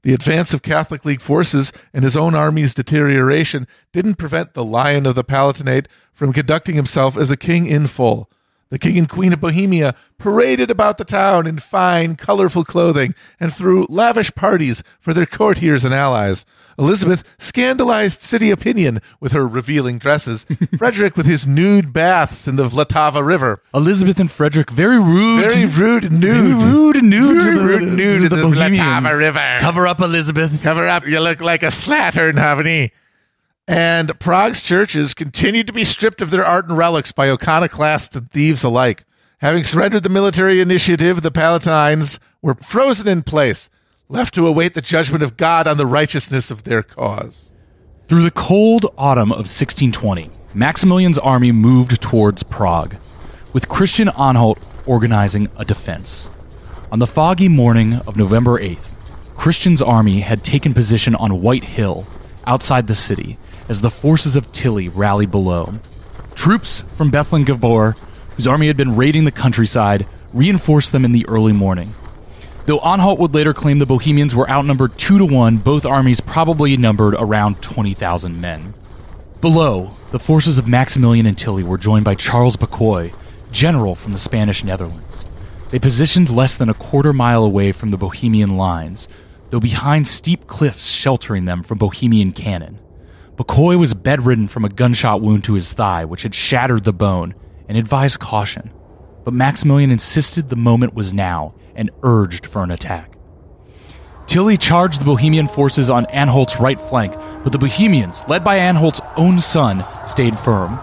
The 0.03 0.15
advance 0.15 0.55
of 0.55 0.63
Catholic 0.63 1.05
League 1.05 1.21
forces 1.21 1.73
and 1.93 2.05
his 2.05 2.17
own 2.17 2.35
army's 2.35 2.75
deterioration 2.75 3.67
didn't 3.93 4.15
prevent 4.15 4.55
the 4.55 4.65
Lion 4.65 5.07
of 5.07 5.15
the 5.15 5.25
Palatinate 5.25 5.87
from 6.13 6.33
conducting 6.33 6.77
himself 6.77 7.17
as 7.17 7.31
a 7.31 7.37
king 7.37 7.67
in 7.67 7.87
full. 7.87 8.31
The 8.75 8.81
king 8.81 8.99
and 8.99 9.09
queen 9.09 9.33
of 9.33 9.41
Bohemia 9.41 9.95
paraded 10.19 10.69
about 10.69 10.99
the 10.99 11.05
town 11.05 11.47
in 11.47 11.61
fine, 11.61 12.17
colorful 12.17 12.65
clothing 12.65 13.15
and 13.39 13.55
threw 13.55 13.87
lavish 13.89 14.35
parties 14.35 14.83
for 14.99 15.15
their 15.15 15.27
courtiers 15.27 15.85
and 15.85 15.95
allies. 15.95 16.45
Elizabeth 16.77 17.23
scandalized 17.39 18.21
city 18.21 18.51
opinion 18.51 19.01
with 19.21 19.31
her 19.31 19.47
revealing 19.47 19.99
dresses. 19.99 20.45
Frederick 20.77 21.17
with 21.17 21.25
his 21.25 21.47
nude 21.47 21.93
baths 21.93 22.49
in 22.49 22.57
the 22.57 22.69
Vltava 22.69 23.25
River. 23.25 23.63
Elizabeth 23.73 24.19
and 24.19 24.29
Frederick, 24.29 24.73
very 24.73 24.99
rude. 24.99 25.53
Very 25.53 25.67
rude 25.67 26.07
and 26.07 26.19
nude. 26.19 26.35
Very 26.35 26.55
rude 26.55 26.97
and 26.97 27.11
nude 27.11 27.43
Very 27.43 27.55
to 27.55 27.61
the, 27.61 27.65
rude 27.65 27.83
and 27.85 27.97
nude 27.97 28.23
to 28.23 28.29
to 28.29 28.35
the, 28.35 28.49
the 28.49 28.57
Vltava 28.57 29.17
River. 29.17 29.59
Cover 29.61 29.87
up, 29.87 30.01
Elizabeth. 30.01 30.61
Cover 30.65 30.89
up. 30.89 31.07
You 31.07 31.21
look 31.21 31.41
like 31.41 31.63
a 31.63 31.67
slattern, 31.67 32.35
haven't 32.35 32.67
And 33.67 34.19
Prague's 34.21 34.61
churches 34.61 35.15
continued 35.15 35.67
to 35.69 35.73
be 35.73 35.85
stripped 35.85 36.21
of 36.21 36.31
their 36.31 36.45
art 36.45 36.69
and 36.69 36.77
relics 36.77 37.13
by 37.13 37.31
iconoclasts 37.31 38.15
and 38.15 38.31
thieves 38.31 38.63
alike. 38.63 39.05
Having 39.39 39.65
surrendered 39.65 40.03
the 40.03 40.11
military 40.11 40.61
initiative, 40.61 41.23
the 41.23 41.31
Palatines 41.31 42.19
were 42.43 42.55
frozen 42.57 43.09
in 43.09 43.23
place, 43.23 43.71
left 44.09 44.35
to 44.35 44.47
await 44.47 44.75
the 44.75 44.83
judgment 44.83 45.23
of 45.23 45.39
God 45.39 45.67
on 45.67 45.79
the 45.79 45.87
righteousness 45.87 46.51
of 46.51 46.65
their 46.65 46.83
cause. 46.83 47.51
Through 48.07 48.23
the 48.23 48.31
cold 48.31 48.87
autumn 48.99 49.33
of 49.33 49.49
1620, 49.49 50.31
Maximilian's 50.53 51.19
army 51.19 51.51
moved 51.51 52.03
towards 52.03 52.43
Prague, 52.43 52.97
with 53.55 53.69
Christian 53.69 54.11
Anhalt 54.11 54.59
organizing 54.87 55.49
a 55.57 55.65
defense. 55.65 56.29
On 56.93 56.99
the 56.99 57.07
foggy 57.07 57.49
morning 57.49 57.95
of 58.07 58.17
November 58.17 58.59
8th, 58.59 58.93
Christian's 59.37 59.81
army 59.81 60.21
had 60.21 60.45
taken 60.45 60.75
position 60.75 61.15
on 61.15 61.41
White 61.41 61.65
Hill, 61.65 62.07
outside 62.47 62.87
the 62.87 62.95
city, 62.95 63.39
as 63.69 63.81
the 63.81 63.91
forces 63.91 64.37
of 64.37 64.51
Tilly 64.53 64.89
rallied 64.89 65.31
below. 65.31 65.75
Troops 66.35 66.83
from 66.97 67.11
Bethlen 67.11 67.45
Gabor, 67.45 67.97
whose 68.37 68.47
army 68.47 68.67
had 68.67 68.77
been 68.77 68.97
raiding 68.97 69.25
the 69.25 69.31
countryside, 69.31 70.07
reinforced 70.33 70.93
them 70.93 71.05
in 71.05 71.13
the 71.13 71.27
early 71.29 71.53
morning. 71.53 71.95
Though 72.67 72.81
Anhalt 72.81 73.21
would 73.21 73.35
later 73.35 73.53
claim 73.53 73.79
the 73.79 73.87
Bohemians 73.87 74.35
were 74.35 74.49
outnumbered 74.49 74.97
two 74.97 75.19
to 75.19 75.25
one, 75.27 75.59
both 75.59 75.85
armies 75.85 76.21
probably 76.21 76.77
numbered 76.77 77.15
around 77.15 77.61
20,000 77.61 78.41
men. 78.41 78.75
Below, 79.41 79.91
the 80.11 80.19
forces 80.19 80.57
of 80.57 80.67
Maximilian 80.67 81.27
and 81.27 81.37
Tilly 81.37 81.63
were 81.63 81.77
joined 81.77 82.05
by 82.05 82.15
Charles 82.15 82.57
Bucquoy, 82.57 83.13
general 83.53 83.95
from 83.95 84.13
the 84.13 84.19
Spanish 84.19 84.65
Netherlands. 84.65 85.27
They 85.71 85.79
positioned 85.79 86.31
less 86.31 86.57
than 86.57 86.69
a 86.69 86.75
quarter 86.75 87.13
mile 87.13 87.45
away 87.45 87.71
from 87.73 87.91
the 87.91 87.97
Bohemian 87.97 88.57
lines, 88.57 89.09
though 89.51 89.61
behind 89.61 90.09
steep 90.09 90.47
cliffs 90.47 90.87
sheltering 90.87 91.45
them 91.45 91.63
from 91.63 91.79
Bohemian 91.79 92.33
cannon. 92.33 92.79
Bucquoy 93.37 93.77
was 93.77 93.95
bedridden 93.95 94.47
from 94.47 94.65
a 94.65 94.69
gunshot 94.69 95.21
wound 95.21 95.45
to 95.45 95.55
his 95.55 95.73
thigh, 95.73 96.05
which 96.05 96.23
had 96.23 96.35
shattered 96.35 96.85
the 96.85 96.93
bone, 96.93 97.35
and 97.69 97.77
advised 97.77 98.21
caution. 98.21 98.73
But 99.25 99.35
Maximilian 99.35 99.91
insisted 99.91 100.49
the 100.49 100.57
moment 100.57 100.95
was 100.95 101.13
now 101.13 101.55
and 101.75 101.91
urged 102.03 102.47
for 102.47 102.63
an 102.63 102.71
attack. 102.71 103.17
Tilly 104.27 104.57
charged 104.57 105.01
the 105.01 105.05
Bohemian 105.05 105.49
forces 105.49 105.91
on 105.91 106.07
Anhalt's 106.07 106.61
right 106.61 106.81
flank, 106.81 107.15
but 107.43 107.53
the 107.53 107.59
Bohemians, 107.59 108.23
led 108.29 108.45
by 108.45 108.59
Anhalt's 108.59 109.01
own 109.17 109.41
son, 109.41 109.83
stayed 110.07 110.39
firm. 110.39 110.79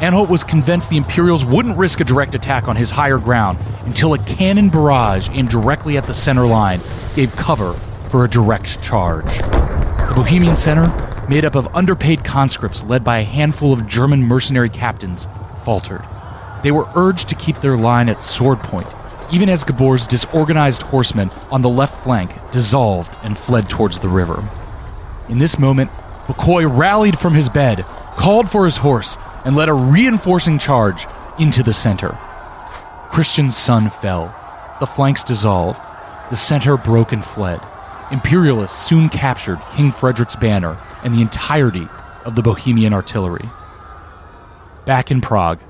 Anhalt 0.00 0.30
was 0.30 0.42
convinced 0.42 0.88
the 0.88 0.96
Imperials 0.96 1.44
wouldn't 1.44 1.76
risk 1.76 2.00
a 2.00 2.04
direct 2.04 2.34
attack 2.34 2.68
on 2.68 2.76
his 2.76 2.90
higher 2.90 3.18
ground 3.18 3.58
until 3.84 4.14
a 4.14 4.18
cannon 4.18 4.70
barrage 4.70 5.28
aimed 5.32 5.50
directly 5.50 5.98
at 5.98 6.04
the 6.04 6.14
center 6.14 6.46
line 6.46 6.80
gave 7.14 7.30
cover 7.36 7.74
for 8.08 8.24
a 8.24 8.28
direct 8.28 8.82
charge. 8.82 9.38
The 9.38 10.12
Bohemian 10.16 10.56
center, 10.56 10.86
made 11.28 11.44
up 11.44 11.54
of 11.54 11.74
underpaid 11.74 12.24
conscripts 12.24 12.84
led 12.84 13.04
by 13.04 13.18
a 13.18 13.24
handful 13.24 13.72
of 13.72 13.86
German 13.86 14.22
mercenary 14.22 14.68
captains, 14.68 15.26
faltered. 15.64 16.02
They 16.62 16.70
were 16.70 16.88
urged 16.94 17.28
to 17.28 17.34
keep 17.34 17.56
their 17.56 17.76
line 17.76 18.08
at 18.08 18.22
sword 18.22 18.58
point, 18.58 18.86
even 19.32 19.48
as 19.48 19.64
Gabor's 19.64 20.06
disorganized 20.06 20.82
horsemen 20.82 21.30
on 21.50 21.62
the 21.62 21.68
left 21.68 22.02
flank 22.02 22.30
dissolved 22.52 23.16
and 23.22 23.38
fled 23.38 23.70
towards 23.70 23.98
the 23.98 24.08
river. 24.08 24.42
In 25.28 25.38
this 25.38 25.58
moment, 25.58 25.90
Bucquoy 26.26 26.64
rallied 26.64 27.18
from 27.18 27.34
his 27.34 27.48
bed, 27.48 27.84
called 28.16 28.50
for 28.50 28.64
his 28.64 28.78
horse, 28.78 29.16
and 29.44 29.56
led 29.56 29.68
a 29.68 29.74
reinforcing 29.74 30.58
charge 30.58 31.06
into 31.38 31.62
the 31.62 31.72
center. 31.72 32.18
Christian's 33.10 33.56
son 33.56 33.88
fell. 33.88 34.34
The 34.80 34.86
flanks 34.86 35.24
dissolved. 35.24 35.80
The 36.30 36.36
center 36.36 36.76
broke 36.76 37.12
and 37.12 37.24
fled. 37.24 37.60
Imperialists 38.12 38.86
soon 38.86 39.08
captured 39.08 39.58
King 39.74 39.90
Frederick's 39.90 40.36
banner 40.36 40.76
and 41.02 41.14
the 41.14 41.22
entirety 41.22 41.88
of 42.24 42.34
the 42.34 42.42
Bohemian 42.42 42.92
artillery. 42.92 43.48
Back 44.84 45.10
in 45.10 45.20
Prague, 45.20 45.60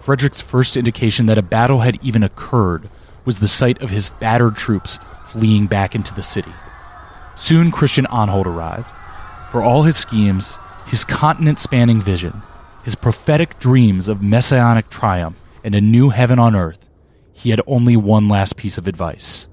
Frederick's 0.00 0.40
first 0.40 0.76
indication 0.76 1.26
that 1.26 1.38
a 1.38 1.42
battle 1.42 1.80
had 1.80 2.02
even 2.02 2.22
occurred 2.22 2.88
was 3.24 3.38
the 3.38 3.48
sight 3.48 3.80
of 3.80 3.90
his 3.90 4.10
battered 4.10 4.56
troops 4.56 4.98
fleeing 5.26 5.66
back 5.66 5.94
into 5.94 6.14
the 6.14 6.22
city. 6.22 6.52
Soon 7.34 7.70
Christian 7.70 8.06
Anhalt 8.06 8.46
arrived. 8.46 8.88
For 9.50 9.62
all 9.62 9.82
his 9.82 9.96
schemes, 9.96 10.58
his 10.86 11.04
continent 11.04 11.58
spanning 11.58 12.00
vision, 12.00 12.42
his 12.84 12.94
prophetic 12.94 13.58
dreams 13.58 14.08
of 14.08 14.22
messianic 14.22 14.90
triumph 14.90 15.36
and 15.62 15.74
a 15.74 15.80
new 15.80 16.08
heaven 16.08 16.38
on 16.38 16.56
earth, 16.56 16.88
he 17.32 17.50
had 17.50 17.60
only 17.66 17.96
one 17.96 18.28
last 18.28 18.56
piece 18.56 18.78
of 18.78 18.86
advice 18.88 19.48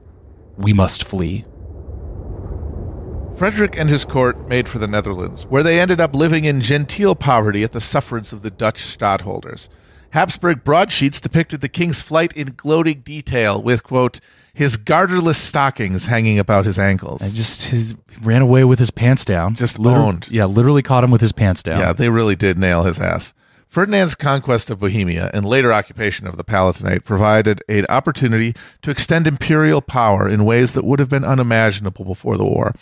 we 0.57 0.73
must 0.73 1.03
flee. 1.03 1.45
Frederick 3.39 3.79
and 3.79 3.89
his 3.89 4.03
court 4.03 4.49
made 4.49 4.67
for 4.67 4.79
the 4.79 4.87
Netherlands, 4.87 5.45
where 5.45 5.63
they 5.63 5.79
ended 5.79 6.01
up 6.01 6.13
living 6.13 6.43
in 6.43 6.59
genteel 6.59 7.15
poverty 7.15 7.63
at 7.63 7.71
the 7.71 7.79
sufferance 7.79 8.33
of 8.33 8.41
the 8.41 8.51
Dutch 8.51 8.81
stadholders. 8.81 9.69
Habsburg 10.09 10.65
broadsheets 10.65 11.21
depicted 11.21 11.61
the 11.61 11.69
king's 11.69 12.01
flight 12.01 12.33
in 12.33 12.55
gloating 12.57 12.99
detail, 12.99 13.61
with, 13.61 13.81
quote, 13.81 14.19
his 14.53 14.75
garterless 14.75 15.37
stockings 15.37 16.07
hanging 16.07 16.37
about 16.37 16.65
his 16.65 16.77
ankles. 16.77 17.21
And 17.21 17.33
just 17.33 17.67
his 17.67 17.95
ran 18.21 18.41
away 18.41 18.65
with 18.65 18.77
his 18.77 18.91
pants 18.91 19.23
down. 19.23 19.55
Just 19.55 19.79
Liter- 19.79 19.95
owned. 19.95 20.27
Yeah, 20.29 20.43
literally 20.43 20.81
caught 20.81 21.05
him 21.05 21.11
with 21.11 21.21
his 21.21 21.31
pants 21.31 21.63
down. 21.63 21.79
Yeah, 21.79 21.93
they 21.93 22.09
really 22.09 22.35
did 22.35 22.57
nail 22.57 22.83
his 22.83 22.99
ass. 22.99 23.33
Ferdinand's 23.69 24.15
conquest 24.15 24.71
of 24.71 24.79
Bohemia 24.79 25.29
and 25.31 25.45
later 25.45 25.71
occupation 25.71 26.25
of 26.25 26.37
the 26.37 26.43
Palatinate 26.43 27.03
provided 27.03 27.61
an 27.69 27.85
opportunity 27.87 28.55
to 28.81 28.89
extend 28.89 29.27
imperial 29.27 29.79
power 29.79 30.27
in 30.27 30.43
ways 30.43 30.73
that 30.73 30.83
would 30.83 30.97
have 30.97 31.07
been 31.07 31.23
unimaginable 31.23 32.03
before 32.03 32.35
the 32.35 32.45
war. 32.45 32.73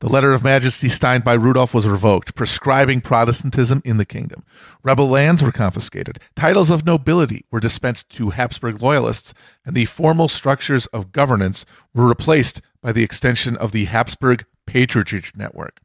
The 0.00 0.10
letter 0.10 0.34
of 0.34 0.44
majesty 0.44 0.90
signed 0.90 1.24
by 1.24 1.32
Rudolf 1.32 1.72
was 1.72 1.88
revoked, 1.88 2.34
prescribing 2.34 3.00
Protestantism 3.00 3.80
in 3.86 3.96
the 3.96 4.04
kingdom. 4.04 4.42
Rebel 4.82 5.08
lands 5.08 5.42
were 5.42 5.50
confiscated, 5.50 6.18
titles 6.36 6.70
of 6.70 6.84
nobility 6.84 7.46
were 7.50 7.58
dispensed 7.58 8.10
to 8.10 8.30
Habsburg 8.30 8.82
loyalists, 8.82 9.32
and 9.64 9.74
the 9.74 9.86
formal 9.86 10.28
structures 10.28 10.84
of 10.88 11.12
governance 11.12 11.64
were 11.94 12.06
replaced 12.06 12.60
by 12.82 12.92
the 12.92 13.02
extension 13.02 13.56
of 13.56 13.72
the 13.72 13.86
Habsburg 13.86 14.44
patronage 14.66 15.32
network. 15.34 15.80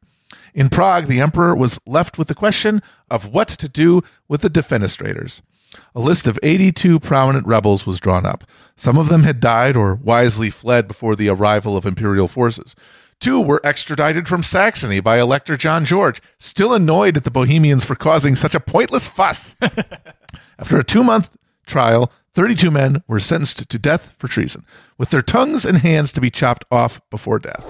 In 0.54 0.68
Prague, 0.68 1.06
the 1.06 1.20
emperor 1.20 1.54
was 1.54 1.78
left 1.86 2.18
with 2.18 2.28
the 2.28 2.34
question 2.34 2.82
of 3.10 3.28
what 3.28 3.48
to 3.48 3.68
do 3.68 4.02
with 4.28 4.42
the 4.42 4.50
defenestrators. 4.50 5.40
A 5.94 6.00
list 6.00 6.26
of 6.26 6.38
82 6.42 6.98
prominent 7.00 7.46
rebels 7.46 7.86
was 7.86 8.00
drawn 8.00 8.26
up. 8.26 8.44
Some 8.76 8.98
of 8.98 9.08
them 9.08 9.22
had 9.22 9.40
died 9.40 9.76
or 9.76 9.94
wisely 9.94 10.50
fled 10.50 10.88
before 10.88 11.14
the 11.14 11.28
arrival 11.28 11.76
of 11.76 11.86
imperial 11.86 12.28
forces. 12.28 12.74
Two 13.20 13.40
were 13.40 13.60
extradited 13.62 14.26
from 14.26 14.42
Saxony 14.42 14.98
by 14.98 15.20
Elector 15.20 15.56
John 15.56 15.84
George, 15.84 16.22
still 16.38 16.72
annoyed 16.72 17.16
at 17.18 17.24
the 17.24 17.30
Bohemians 17.30 17.84
for 17.84 17.94
causing 17.94 18.34
such 18.34 18.54
a 18.54 18.60
pointless 18.60 19.08
fuss. 19.08 19.54
After 20.58 20.78
a 20.78 20.84
two 20.84 21.04
month 21.04 21.36
trial, 21.66 22.10
32 22.32 22.70
men 22.70 23.02
were 23.06 23.20
sentenced 23.20 23.68
to 23.68 23.78
death 23.78 24.14
for 24.16 24.28
treason, 24.28 24.64
with 24.96 25.10
their 25.10 25.22
tongues 25.22 25.66
and 25.66 25.78
hands 25.78 26.12
to 26.12 26.20
be 26.20 26.30
chopped 26.30 26.64
off 26.70 27.00
before 27.10 27.38
death. 27.38 27.66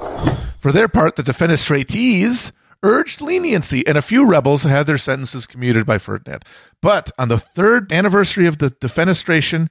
For 0.60 0.70
their 0.70 0.88
part, 0.88 1.16
the 1.16 1.22
defenestrates 1.22 2.52
urged 2.82 3.20
leniency, 3.20 3.86
and 3.86 3.96
a 3.98 4.02
few 4.02 4.26
rebels 4.26 4.62
had 4.62 4.86
their 4.86 4.98
sentences 4.98 5.46
commuted 5.46 5.86
by 5.86 5.98
Ferdinand. 5.98 6.44
But 6.80 7.10
on 7.18 7.28
the 7.28 7.38
third 7.38 7.92
anniversary 7.92 8.46
of 8.46 8.58
the 8.58 8.70
defenestration, 8.70 9.68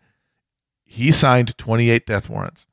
he 0.86 1.12
signed 1.12 1.58
28 1.58 2.06
death 2.06 2.30
warrants. 2.30 2.66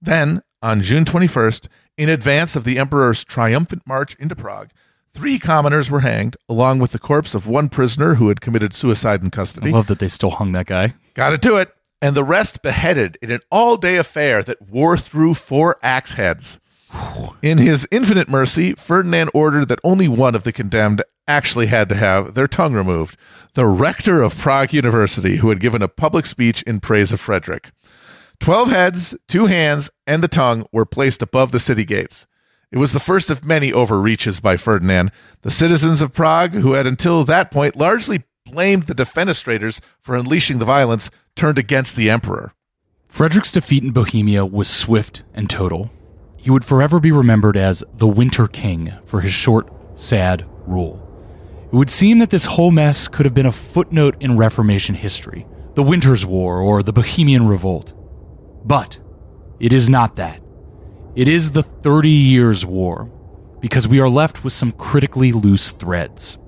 Then, 0.00 0.42
on 0.62 0.82
June 0.82 1.04
21st, 1.04 1.68
in 1.96 2.08
advance 2.08 2.56
of 2.56 2.64
the 2.64 2.78
emperor's 2.78 3.24
triumphant 3.24 3.82
march 3.86 4.14
into 4.16 4.34
Prague, 4.34 4.70
three 5.12 5.38
commoners 5.38 5.90
were 5.90 6.00
hanged, 6.00 6.36
along 6.48 6.78
with 6.78 6.92
the 6.92 6.98
corpse 6.98 7.34
of 7.34 7.46
one 7.46 7.68
prisoner 7.68 8.14
who 8.14 8.28
had 8.28 8.40
committed 8.40 8.72
suicide 8.74 9.22
in 9.22 9.30
custody. 9.30 9.70
I 9.70 9.72
love 9.72 9.86
that 9.88 9.98
they 9.98 10.08
still 10.08 10.30
hung 10.30 10.52
that 10.52 10.66
guy. 10.66 10.94
Got 11.14 11.30
to 11.30 11.38
do 11.38 11.56
it. 11.56 11.72
And 12.00 12.16
the 12.16 12.24
rest 12.24 12.62
beheaded 12.62 13.16
in 13.22 13.30
an 13.30 13.40
all 13.50 13.76
day 13.76 13.96
affair 13.96 14.42
that 14.42 14.60
wore 14.62 14.96
through 14.98 15.34
four 15.34 15.76
axe 15.82 16.14
heads. 16.14 16.58
In 17.40 17.58
his 17.58 17.88
infinite 17.90 18.28
mercy, 18.28 18.74
Ferdinand 18.74 19.30
ordered 19.34 19.68
that 19.68 19.80
only 19.82 20.08
one 20.08 20.34
of 20.34 20.44
the 20.44 20.52
condemned 20.52 21.02
actually 21.26 21.66
had 21.66 21.88
to 21.88 21.94
have 21.94 22.34
their 22.34 22.48
tongue 22.48 22.74
removed 22.74 23.16
the 23.54 23.66
rector 23.66 24.22
of 24.22 24.38
Prague 24.38 24.72
University, 24.72 25.36
who 25.36 25.48
had 25.48 25.60
given 25.60 25.82
a 25.82 25.88
public 25.88 26.26
speech 26.26 26.62
in 26.62 26.80
praise 26.80 27.12
of 27.12 27.20
Frederick. 27.20 27.70
Twelve 28.40 28.70
heads, 28.70 29.14
two 29.28 29.46
hands, 29.46 29.90
and 30.06 30.22
the 30.22 30.28
tongue 30.28 30.66
were 30.72 30.86
placed 30.86 31.22
above 31.22 31.52
the 31.52 31.60
city 31.60 31.84
gates. 31.84 32.26
It 32.70 32.78
was 32.78 32.92
the 32.92 33.00
first 33.00 33.30
of 33.30 33.44
many 33.44 33.72
overreaches 33.72 34.40
by 34.40 34.56
Ferdinand. 34.56 35.12
The 35.42 35.50
citizens 35.50 36.00
of 36.00 36.12
Prague, 36.12 36.54
who 36.54 36.72
had 36.72 36.86
until 36.86 37.24
that 37.24 37.50
point 37.50 37.76
largely 37.76 38.24
blamed 38.46 38.84
the 38.84 38.94
defenestrators 38.94 39.80
for 40.00 40.16
unleashing 40.16 40.58
the 40.58 40.64
violence, 40.64 41.10
turned 41.36 41.58
against 41.58 41.96
the 41.96 42.10
emperor. 42.10 42.54
Frederick's 43.08 43.52
defeat 43.52 43.82
in 43.82 43.90
Bohemia 43.92 44.46
was 44.46 44.68
swift 44.68 45.22
and 45.34 45.48
total. 45.50 45.90
He 46.42 46.50
would 46.50 46.64
forever 46.64 46.98
be 46.98 47.12
remembered 47.12 47.56
as 47.56 47.84
the 47.94 48.08
Winter 48.08 48.48
King 48.48 48.92
for 49.04 49.20
his 49.20 49.32
short, 49.32 49.72
sad 49.94 50.44
rule. 50.66 51.00
It 51.72 51.76
would 51.76 51.88
seem 51.88 52.18
that 52.18 52.30
this 52.30 52.46
whole 52.46 52.72
mess 52.72 53.06
could 53.06 53.26
have 53.26 53.32
been 53.32 53.46
a 53.46 53.52
footnote 53.52 54.16
in 54.18 54.36
Reformation 54.36 54.96
history, 54.96 55.46
the 55.74 55.84
Winter's 55.84 56.26
War 56.26 56.60
or 56.60 56.82
the 56.82 56.92
Bohemian 56.92 57.46
Revolt. 57.46 57.92
But 58.64 58.98
it 59.60 59.72
is 59.72 59.88
not 59.88 60.16
that. 60.16 60.42
It 61.14 61.28
is 61.28 61.52
the 61.52 61.62
Thirty 61.62 62.10
Years' 62.10 62.66
War, 62.66 63.08
because 63.60 63.86
we 63.86 64.00
are 64.00 64.08
left 64.08 64.42
with 64.42 64.52
some 64.52 64.72
critically 64.72 65.30
loose 65.30 65.70
threads. 65.70 66.38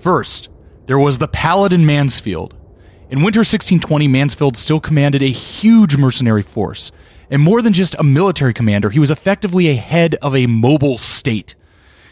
First, 0.00 0.48
there 0.86 0.98
was 0.98 1.18
the 1.18 1.28
Paladin 1.28 1.84
Mansfeld. 1.84 2.54
In 3.10 3.22
winter 3.22 3.40
1620, 3.40 4.08
Mansfeld 4.08 4.56
still 4.56 4.80
commanded 4.80 5.22
a 5.22 5.26
huge 5.26 5.96
mercenary 5.96 6.42
force. 6.42 6.90
And 7.32 7.40
more 7.40 7.62
than 7.62 7.72
just 7.72 7.96
a 7.98 8.02
military 8.02 8.52
commander, 8.52 8.90
he 8.90 8.98
was 8.98 9.10
effectively 9.10 9.68
a 9.68 9.74
head 9.74 10.16
of 10.16 10.36
a 10.36 10.46
mobile 10.46 10.98
state. 10.98 11.54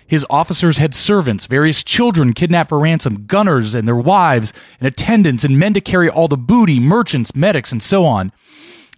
His 0.06 0.24
officers 0.30 0.78
had 0.78 0.94
servants, 0.94 1.44
various 1.44 1.84
children 1.84 2.32
kidnapped 2.32 2.70
for 2.70 2.78
ransom, 2.78 3.26
gunners 3.26 3.74
and 3.74 3.86
their 3.86 3.94
wives, 3.94 4.54
and 4.80 4.88
attendants, 4.88 5.44
and 5.44 5.58
men 5.58 5.74
to 5.74 5.80
carry 5.82 6.08
all 6.08 6.26
the 6.26 6.38
booty, 6.38 6.80
merchants, 6.80 7.36
medics, 7.36 7.70
and 7.70 7.82
so 7.82 8.06
on. 8.06 8.32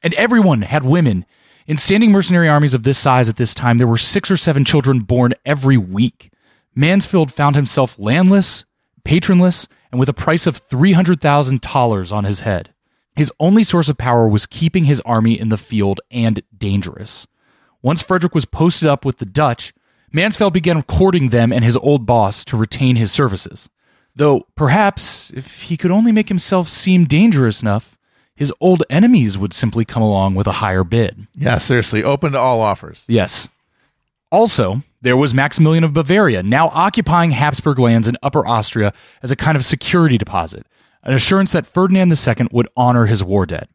And 0.05 0.15
everyone 0.15 0.63
had 0.63 0.85
women. 0.85 1.27
In 1.67 1.77
standing 1.77 2.13
mercenary 2.13 2.49
armies 2.49 2.73
of 2.73 2.85
this 2.85 3.01
size 3.01 3.29
at 3.29 3.37
this 3.37 3.53
time, 3.53 3.79
there 3.79 3.89
were 3.89 3.99
six 3.99 4.31
or 4.31 4.37
seven 4.37 4.65
children 4.65 5.01
born 5.01 5.35
every 5.45 5.77
week. 5.77 6.31
Mansfeld 6.77 7.33
found 7.33 7.57
himself 7.57 7.99
landless, 7.99 8.65
patronless, 9.03 9.67
and 9.91 9.99
with 9.99 10.09
a 10.09 10.15
price 10.15 10.47
of 10.47 10.67
$300,000 10.69 12.13
on 12.13 12.25
his 12.25 12.41
head. 12.41 12.72
His 13.15 13.33
only 13.39 13.65
source 13.65 13.89
of 13.89 13.99
power 13.99 14.27
was 14.27 14.47
keeping 14.47 14.85
his 14.85 15.01
army 15.03 15.39
in 15.39 15.49
the 15.51 15.59
field 15.59 16.01
and 16.11 16.43
dangerous. 16.57 17.27
Once 17.83 18.01
Frederick 18.01 18.35
was 18.35 18.45
posted 18.45 18.89
up 18.89 19.05
with 19.05 19.19
the 19.19 19.27
Dutch, 19.27 19.75
Mansfeld 20.15 20.53
began 20.53 20.83
courting 20.83 21.29
them 21.31 21.53
and 21.53 21.65
his 21.65 21.77
old 21.79 22.07
boss 22.07 22.45
to 22.47 22.57
retain 22.57 22.97
his 22.97 23.13
services. 23.13 23.69
Though 24.15 24.47
perhaps, 24.55 25.31
if 25.31 25.63
he 25.63 25.77
could 25.77 25.91
only 25.91 26.13
make 26.13 26.29
himself 26.29 26.69
seem 26.69 27.07
dangerous 27.07 27.63
enough, 27.63 27.99
his 28.35 28.53
old 28.61 28.83
enemies 28.91 29.39
would 29.39 29.53
simply 29.53 29.85
come 29.85 30.03
along 30.03 30.35
with 30.35 30.47
a 30.47 30.53
higher 30.53 30.85
bid. 30.85 31.27
Yeah, 31.35 31.59
seriously, 31.59 32.03
open 32.03 32.33
to 32.33 32.39
all 32.39 32.61
offers. 32.61 33.05
Yes. 33.09 33.49
Also, 34.31 34.83
there 35.03 35.17
was 35.17 35.35
Maximilian 35.35 35.85
of 35.85 35.93
Bavaria, 35.93 36.43
now 36.43 36.69
occupying 36.69 37.33
Habsburg 37.33 37.79
lands 37.79 38.09
in 38.09 38.17
Upper 38.23 38.47
Austria 38.47 38.93
as 39.23 39.31
a 39.31 39.37
kind 39.37 39.57
of 39.57 39.65
security 39.65 40.17
deposit, 40.17 40.67
an 41.03 41.15
assurance 41.15 41.53
that 41.53 41.67
Ferdinand 41.67 42.13
II 42.13 42.49
would 42.53 42.69
honor 42.77 43.07
his 43.07 43.25
war 43.25 43.47
debt. 43.47 43.69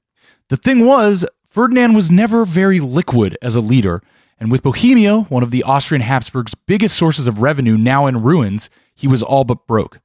The 0.50 0.58
thing 0.58 0.86
was, 0.86 1.26
Ferdinand 1.50 1.94
was 1.94 2.12
never 2.12 2.46
very 2.46 2.80
liquid 2.80 3.38
as 3.42 3.56
a 3.56 3.62
leader, 3.62 4.02
and 4.40 4.52
with 4.52 4.64
Bohemia, 4.64 5.22
one 5.22 5.44
of 5.44 5.52
the 5.52 5.64
Austrian 5.64 6.02
Habsburg's 6.02 6.56
biggest 6.56 6.96
sources 6.96 7.28
of 7.28 7.42
revenue 7.42 7.78
now 7.78 8.06
in 8.06 8.22
ruins, 8.22 8.70
he 8.94 9.08
was 9.08 9.24
all 9.24 9.44
but 9.44 9.66
broke. 9.68 10.00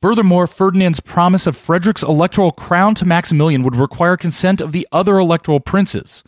Furthermore, 0.00 0.46
Ferdinand's 0.46 1.00
promise 1.00 1.46
of 1.46 1.56
Frederick's 1.56 2.02
electoral 2.02 2.50
crown 2.50 2.94
to 2.96 3.04
Maximilian 3.04 3.62
would 3.62 3.76
require 3.76 4.16
consent 4.16 4.60
of 4.60 4.72
the 4.72 4.86
other 4.90 5.16
electoral 5.16 5.60
princes. 5.60 6.24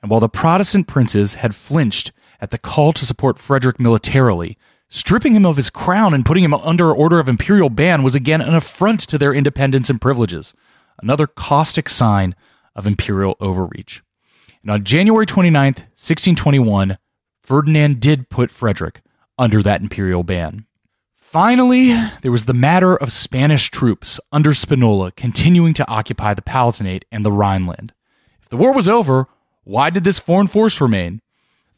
And 0.00 0.10
while 0.10 0.20
the 0.20 0.28
Protestant 0.28 0.86
princes 0.86 1.34
had 1.34 1.54
flinched 1.54 2.12
at 2.40 2.50
the 2.50 2.58
call 2.58 2.92
to 2.92 3.04
support 3.04 3.38
Frederick 3.38 3.80
militarily, 3.80 4.56
stripping 4.90 5.34
him 5.34 5.46
of 5.46 5.56
his 5.56 5.70
crown 5.70 6.12
and 6.12 6.26
putting 6.26 6.44
him 6.44 6.52
under 6.52 6.92
order 6.92 7.18
of 7.18 7.28
imperial 7.28 7.70
ban 7.70 8.02
was 8.02 8.14
again 8.14 8.42
an 8.42 8.54
affront 8.54 9.00
to 9.00 9.16
their 9.16 9.32
independence 9.32 9.88
and 9.88 10.00
privileges, 10.00 10.52
another 11.02 11.26
caustic 11.26 11.88
sign 11.88 12.34
of 12.76 12.86
imperial 12.86 13.36
overreach. 13.40 14.02
And 14.62 14.70
on 14.70 14.84
January 14.84 15.24
29th, 15.24 15.88
1621, 15.96 16.98
Ferdinand 17.42 18.00
did 18.00 18.28
put 18.28 18.50
Frederick 18.50 19.00
under 19.38 19.62
that 19.62 19.80
imperial 19.80 20.22
ban. 20.22 20.66
Finally, 21.14 21.94
there 22.22 22.32
was 22.32 22.46
the 22.46 22.52
matter 22.52 22.96
of 22.96 23.12
Spanish 23.12 23.70
troops 23.70 24.18
under 24.32 24.52
Spinola 24.52 25.12
continuing 25.12 25.72
to 25.74 25.88
occupy 25.88 26.34
the 26.34 26.42
Palatinate 26.42 27.04
and 27.12 27.24
the 27.24 27.32
Rhineland. 27.32 27.92
If 28.42 28.48
the 28.48 28.56
war 28.56 28.74
was 28.74 28.88
over, 28.88 29.28
why 29.62 29.90
did 29.90 30.02
this 30.02 30.18
foreign 30.18 30.48
force 30.48 30.80
remain? 30.80 31.22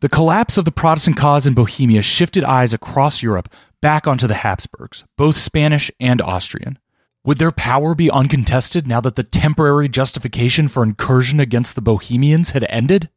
The 0.02 0.08
collapse 0.08 0.58
of 0.58 0.64
the 0.64 0.72
Protestant 0.72 1.16
cause 1.16 1.46
in 1.46 1.54
Bohemia 1.54 2.02
shifted 2.02 2.42
eyes 2.42 2.74
across 2.74 3.22
Europe 3.22 3.48
back 3.80 4.08
onto 4.08 4.26
the 4.26 4.34
Habsburgs, 4.34 5.04
both 5.16 5.36
Spanish 5.36 5.92
and 6.00 6.20
Austrian. 6.20 6.80
Would 7.24 7.38
their 7.38 7.52
power 7.52 7.94
be 7.94 8.10
uncontested 8.10 8.84
now 8.84 9.00
that 9.00 9.14
the 9.14 9.22
temporary 9.22 9.88
justification 9.88 10.66
for 10.66 10.82
incursion 10.82 11.38
against 11.38 11.76
the 11.76 11.80
Bohemians 11.80 12.50
had 12.50 12.66
ended? 12.68 13.10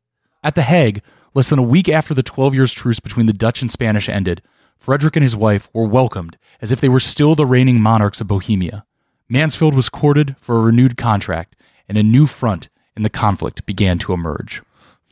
At 0.44 0.54
The 0.54 0.62
Hague, 0.62 1.02
less 1.34 1.50
than 1.50 1.58
a 1.58 1.64
week 1.64 1.90
after 1.90 2.14
the 2.14 2.22
12 2.22 2.54
years 2.54 2.72
truce 2.72 3.00
between 3.00 3.26
the 3.26 3.34
Dutch 3.34 3.64
and 3.64 3.72
Spanish 3.72 4.08
ended, 4.08 4.44
Frederick 4.78 5.16
and 5.16 5.24
his 5.24 5.36
wife 5.36 5.68
were 5.74 5.88
welcomed 5.88 6.38
as 6.62 6.72
if 6.72 6.80
they 6.80 6.90
were 6.90 7.00
still 7.00 7.34
the 7.34 7.48
reigning 7.48 7.82
monarchs 7.82 8.22
of 8.22 8.28
Bohemia. 8.28 8.86
Mansfeld 9.28 9.74
was 9.74 9.90
courted 9.90 10.36
for 10.40 10.58
a 10.58 10.62
renewed 10.62 10.98
contract, 10.98 11.56
and 11.90 11.98
a 11.98 12.04
new 12.04 12.28
front 12.28 12.70
in 12.96 13.02
the 13.02 13.10
conflict 13.10 13.66
began 13.66 13.98
to 13.98 14.14
emerge. 14.14 14.62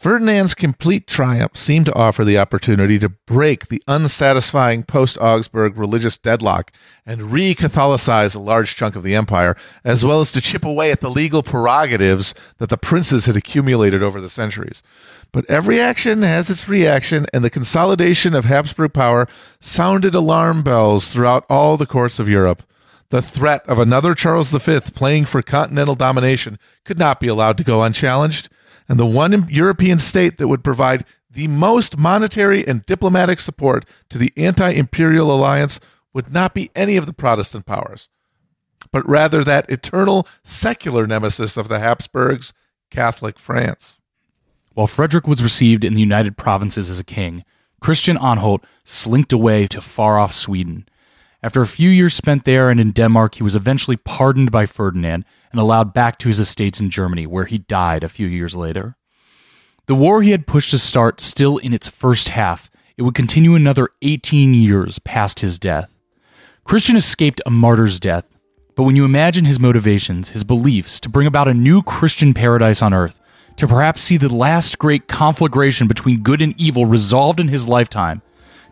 Ferdinand's 0.03 0.53
complete 0.53 1.07
triumph 1.07 1.55
seemed 1.55 1.85
to 1.85 1.95
offer 1.95 2.25
the 2.25 2.37
opportunity 2.37 2.99
to 2.99 3.07
break 3.07 3.69
the 3.69 3.81
unsatisfying 3.87 4.83
post 4.83 5.17
Augsburg 5.21 5.77
religious 5.77 6.17
deadlock 6.17 6.73
and 7.05 7.31
re 7.31 7.55
Catholicize 7.55 8.35
a 8.35 8.39
large 8.39 8.75
chunk 8.75 8.97
of 8.97 9.03
the 9.03 9.15
empire, 9.15 9.55
as 9.85 10.03
well 10.03 10.19
as 10.19 10.33
to 10.33 10.41
chip 10.41 10.65
away 10.65 10.91
at 10.91 10.99
the 10.99 11.09
legal 11.09 11.41
prerogatives 11.41 12.33
that 12.57 12.67
the 12.67 12.77
princes 12.77 13.27
had 13.27 13.37
accumulated 13.37 14.03
over 14.03 14.19
the 14.19 14.27
centuries. 14.27 14.83
But 15.31 15.49
every 15.49 15.79
action 15.79 16.21
has 16.21 16.49
its 16.49 16.67
reaction, 16.67 17.25
and 17.33 17.41
the 17.41 17.49
consolidation 17.49 18.35
of 18.35 18.43
Habsburg 18.43 18.91
power 18.91 19.25
sounded 19.61 20.13
alarm 20.13 20.63
bells 20.63 21.13
throughout 21.13 21.45
all 21.47 21.77
the 21.77 21.85
courts 21.85 22.19
of 22.19 22.27
Europe. 22.27 22.63
The 23.07 23.21
threat 23.21 23.65
of 23.69 23.79
another 23.79 24.15
Charles 24.15 24.51
V 24.51 24.81
playing 24.93 25.23
for 25.23 25.41
continental 25.41 25.95
domination 25.95 26.59
could 26.83 26.99
not 26.99 27.21
be 27.21 27.29
allowed 27.29 27.57
to 27.59 27.63
go 27.63 27.81
unchallenged 27.81 28.49
and 28.87 28.99
the 28.99 29.05
one 29.05 29.47
European 29.49 29.99
state 29.99 30.37
that 30.37 30.47
would 30.47 30.63
provide 30.63 31.05
the 31.29 31.47
most 31.47 31.97
monetary 31.97 32.65
and 32.65 32.85
diplomatic 32.85 33.39
support 33.39 33.85
to 34.09 34.17
the 34.17 34.31
anti 34.37 34.69
imperial 34.69 35.31
alliance 35.31 35.79
would 36.13 36.31
not 36.31 36.53
be 36.53 36.69
any 36.75 36.95
of 36.95 37.05
the 37.05 37.13
Protestant 37.13 37.65
powers, 37.65 38.07
but 38.91 39.07
rather 39.07 39.43
that 39.43 39.69
eternal 39.69 40.27
secular 40.43 41.07
nemesis 41.07 41.57
of 41.57 41.67
the 41.67 41.79
Habsburgs, 41.79 42.53
Catholic 42.91 43.39
France. 43.39 43.97
While 44.73 44.87
Frederick 44.87 45.27
was 45.27 45.43
received 45.43 45.83
in 45.83 45.93
the 45.93 46.01
United 46.01 46.37
Provinces 46.37 46.89
as 46.89 46.99
a 46.99 47.03
king, 47.03 47.43
Christian 47.79 48.17
Anhalt 48.17 48.63
slinked 48.83 49.33
away 49.33 49.67
to 49.67 49.81
far 49.81 50.17
off 50.17 50.33
Sweden. 50.33 50.87
After 51.41 51.61
a 51.61 51.67
few 51.67 51.89
years 51.89 52.13
spent 52.13 52.45
there 52.45 52.69
and 52.69 52.79
in 52.79 52.91
Denmark, 52.91 53.35
he 53.35 53.43
was 53.43 53.55
eventually 53.55 53.97
pardoned 53.97 54.51
by 54.51 54.65
Ferdinand 54.65 55.25
and 55.53 55.61
allowed 55.61 55.93
back 55.93 56.17
to 56.17 56.27
his 56.27 56.39
estates 56.39 56.81
in 56.81 56.89
Germany, 56.89 57.25
where 57.25 57.45
he 57.45 57.59
died 57.59 58.03
a 58.03 58.09
few 58.09 58.27
years 58.27 58.55
later. 58.55 58.97
The 59.85 59.95
war 59.95 60.21
he 60.21 60.31
had 60.31 60.47
pushed 60.47 60.71
to 60.71 60.79
start 60.79 61.21
still 61.21 61.57
in 61.57 61.73
its 61.73 61.87
first 61.87 62.29
half, 62.29 62.69
it 62.97 63.03
would 63.03 63.13
continue 63.13 63.55
another 63.55 63.89
18 64.01 64.53
years 64.53 64.99
past 64.99 65.39
his 65.39 65.59
death. 65.59 65.93
Christian 66.63 66.95
escaped 66.95 67.41
a 67.45 67.51
martyr's 67.51 67.99
death, 67.99 68.25
but 68.75 68.83
when 68.83 68.95
you 68.95 69.05
imagine 69.05 69.45
his 69.45 69.59
motivations, 69.59 70.29
his 70.29 70.43
beliefs 70.43 70.99
to 71.01 71.09
bring 71.09 71.27
about 71.27 71.47
a 71.47 71.53
new 71.53 71.83
Christian 71.83 72.33
paradise 72.33 72.81
on 72.81 72.93
earth, 72.93 73.19
to 73.57 73.67
perhaps 73.67 74.01
see 74.01 74.17
the 74.17 74.33
last 74.33 74.79
great 74.79 75.07
conflagration 75.07 75.87
between 75.87 76.23
good 76.23 76.41
and 76.41 76.59
evil 76.59 76.85
resolved 76.85 77.39
in 77.39 77.49
his 77.49 77.67
lifetime, 77.67 78.21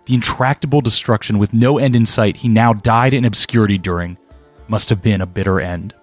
the 0.05 0.15
intractable 0.15 0.81
destruction 0.81 1.37
with 1.37 1.53
no 1.53 1.77
end 1.77 1.95
in 1.95 2.07
sight 2.07 2.37
he 2.37 2.47
now 2.47 2.73
died 2.73 3.13
in 3.13 3.25
obscurity 3.25 3.77
during 3.77 4.17
must 4.67 4.89
have 4.89 5.03
been 5.03 5.21
a 5.21 5.27
bitter 5.27 5.59
end. 5.59 5.93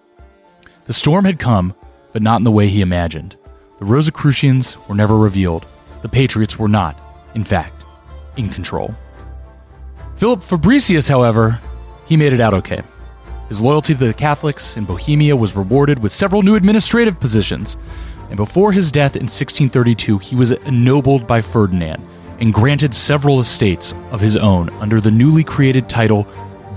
The 0.89 0.95
storm 0.95 1.27
had 1.27 1.39
come, 1.39 1.75
but 2.15 2.23
not 2.23 2.39
in 2.39 2.45
the 2.45 2.51
way 2.51 2.69
he 2.69 2.81
imagined. 2.81 3.37
The 3.79 3.85
Rosicrucians 3.85 4.79
were 4.89 4.95
never 4.95 5.19
revealed. 5.19 5.67
The 6.01 6.09
Patriots 6.09 6.59
were 6.59 6.67
not, 6.67 6.99
in 7.35 7.45
fact, 7.45 7.85
in 8.39 8.49
control. 8.49 8.95
Philip 10.17 10.41
Fabricius, 10.41 11.07
however, 11.07 11.61
he 12.07 12.17
made 12.17 12.33
it 12.33 12.41
out 12.41 12.55
okay. 12.55 12.81
His 13.51 13.61
loyalty 13.61 13.93
to 13.93 14.07
the 14.07 14.15
Catholics 14.15 14.79
in 14.79 14.87
Bohemia 14.87 15.37
was 15.37 15.55
rewarded 15.55 15.99
with 15.99 16.11
several 16.11 16.41
new 16.41 16.55
administrative 16.55 17.21
positions, 17.21 17.77
and 18.31 18.39
before 18.39 18.73
his 18.73 18.91
death 18.91 19.15
in 19.15 19.25
1632, 19.25 20.17
he 20.17 20.37
was 20.37 20.53
ennobled 20.53 21.27
by 21.27 21.43
Ferdinand 21.43 22.03
and 22.41 22.55
granted 22.55 22.95
several 22.95 23.41
estates 23.41 23.93
of 24.11 24.23
his 24.23 24.39
own 24.39 24.71
under 24.81 25.03
the 25.03 25.11
newly 25.11 25.45
created 25.45 25.87
title 25.87 26.27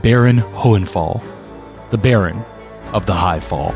Baron 0.01 0.39
Hohenfall, 0.39 1.23
the 1.91 1.97
Baron 1.97 2.43
of 2.93 3.05
the 3.05 3.13
High 3.13 3.39
Fall. 3.39 3.73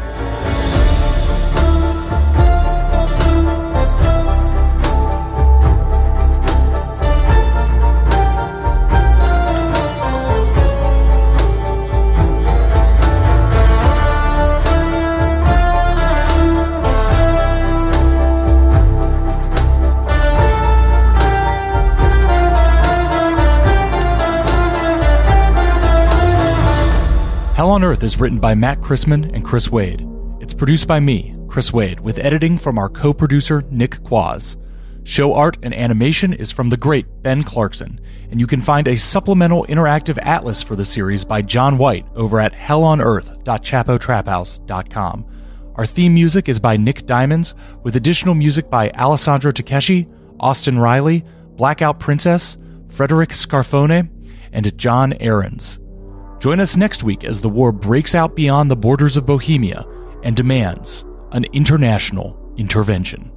On 27.75 27.83
Earth 27.83 28.03
is 28.03 28.19
written 28.21 28.39
by 28.39 28.55
Matt 28.55 28.79
Christman 28.79 29.35
and 29.35 29.43
Chris 29.43 29.69
Wade. 29.69 30.07
It's 30.39 30.53
produced 30.53 30.87
by 30.87 31.01
me, 31.01 31.35
Chris 31.49 31.73
Wade, 31.73 31.99
with 31.99 32.19
editing 32.19 32.57
from 32.57 32.77
our 32.77 32.87
co 32.87 33.13
producer, 33.13 33.65
Nick 33.69 34.01
Quaz. 34.01 34.55
Show 35.03 35.33
art 35.33 35.57
and 35.61 35.73
animation 35.73 36.31
is 36.31 36.53
from 36.53 36.69
the 36.69 36.77
great 36.77 37.05
Ben 37.21 37.43
Clarkson, 37.43 37.99
and 38.31 38.39
you 38.39 38.47
can 38.47 38.61
find 38.61 38.87
a 38.87 38.95
supplemental 38.95 39.65
interactive 39.65 40.17
atlas 40.21 40.63
for 40.63 40.77
the 40.77 40.85
series 40.85 41.25
by 41.25 41.41
John 41.41 41.77
White 41.77 42.05
over 42.15 42.39
at 42.39 42.53
hellonearth.chapotraphouse.com. 42.53 45.25
Our 45.75 45.85
theme 45.85 46.13
music 46.13 46.47
is 46.47 46.61
by 46.61 46.77
Nick 46.77 47.05
Diamonds, 47.05 47.55
with 47.83 47.97
additional 47.97 48.35
music 48.35 48.69
by 48.69 48.89
Alessandro 48.91 49.51
Takeshi, 49.51 50.07
Austin 50.39 50.79
Riley, 50.79 51.25
Blackout 51.57 51.99
Princess, 51.99 52.57
Frederick 52.87 53.31
Scarfone, 53.31 54.09
and 54.53 54.77
John 54.77 55.13
Ahrens. 55.19 55.79
Join 56.45 56.59
us 56.59 56.77
next 56.77 57.03
week 57.03 57.23
as 57.23 57.41
the 57.41 57.49
war 57.49 57.71
breaks 57.71 58.13
out 58.13 58.35
beyond 58.35 58.69
the 58.69 58.75
borders 58.75 59.17
of 59.17 59.25
Bohemia 59.25 59.83
and 60.21 60.35
demands 60.35 61.03
an 61.31 61.45
international 61.53 62.37
intervention. 62.55 63.31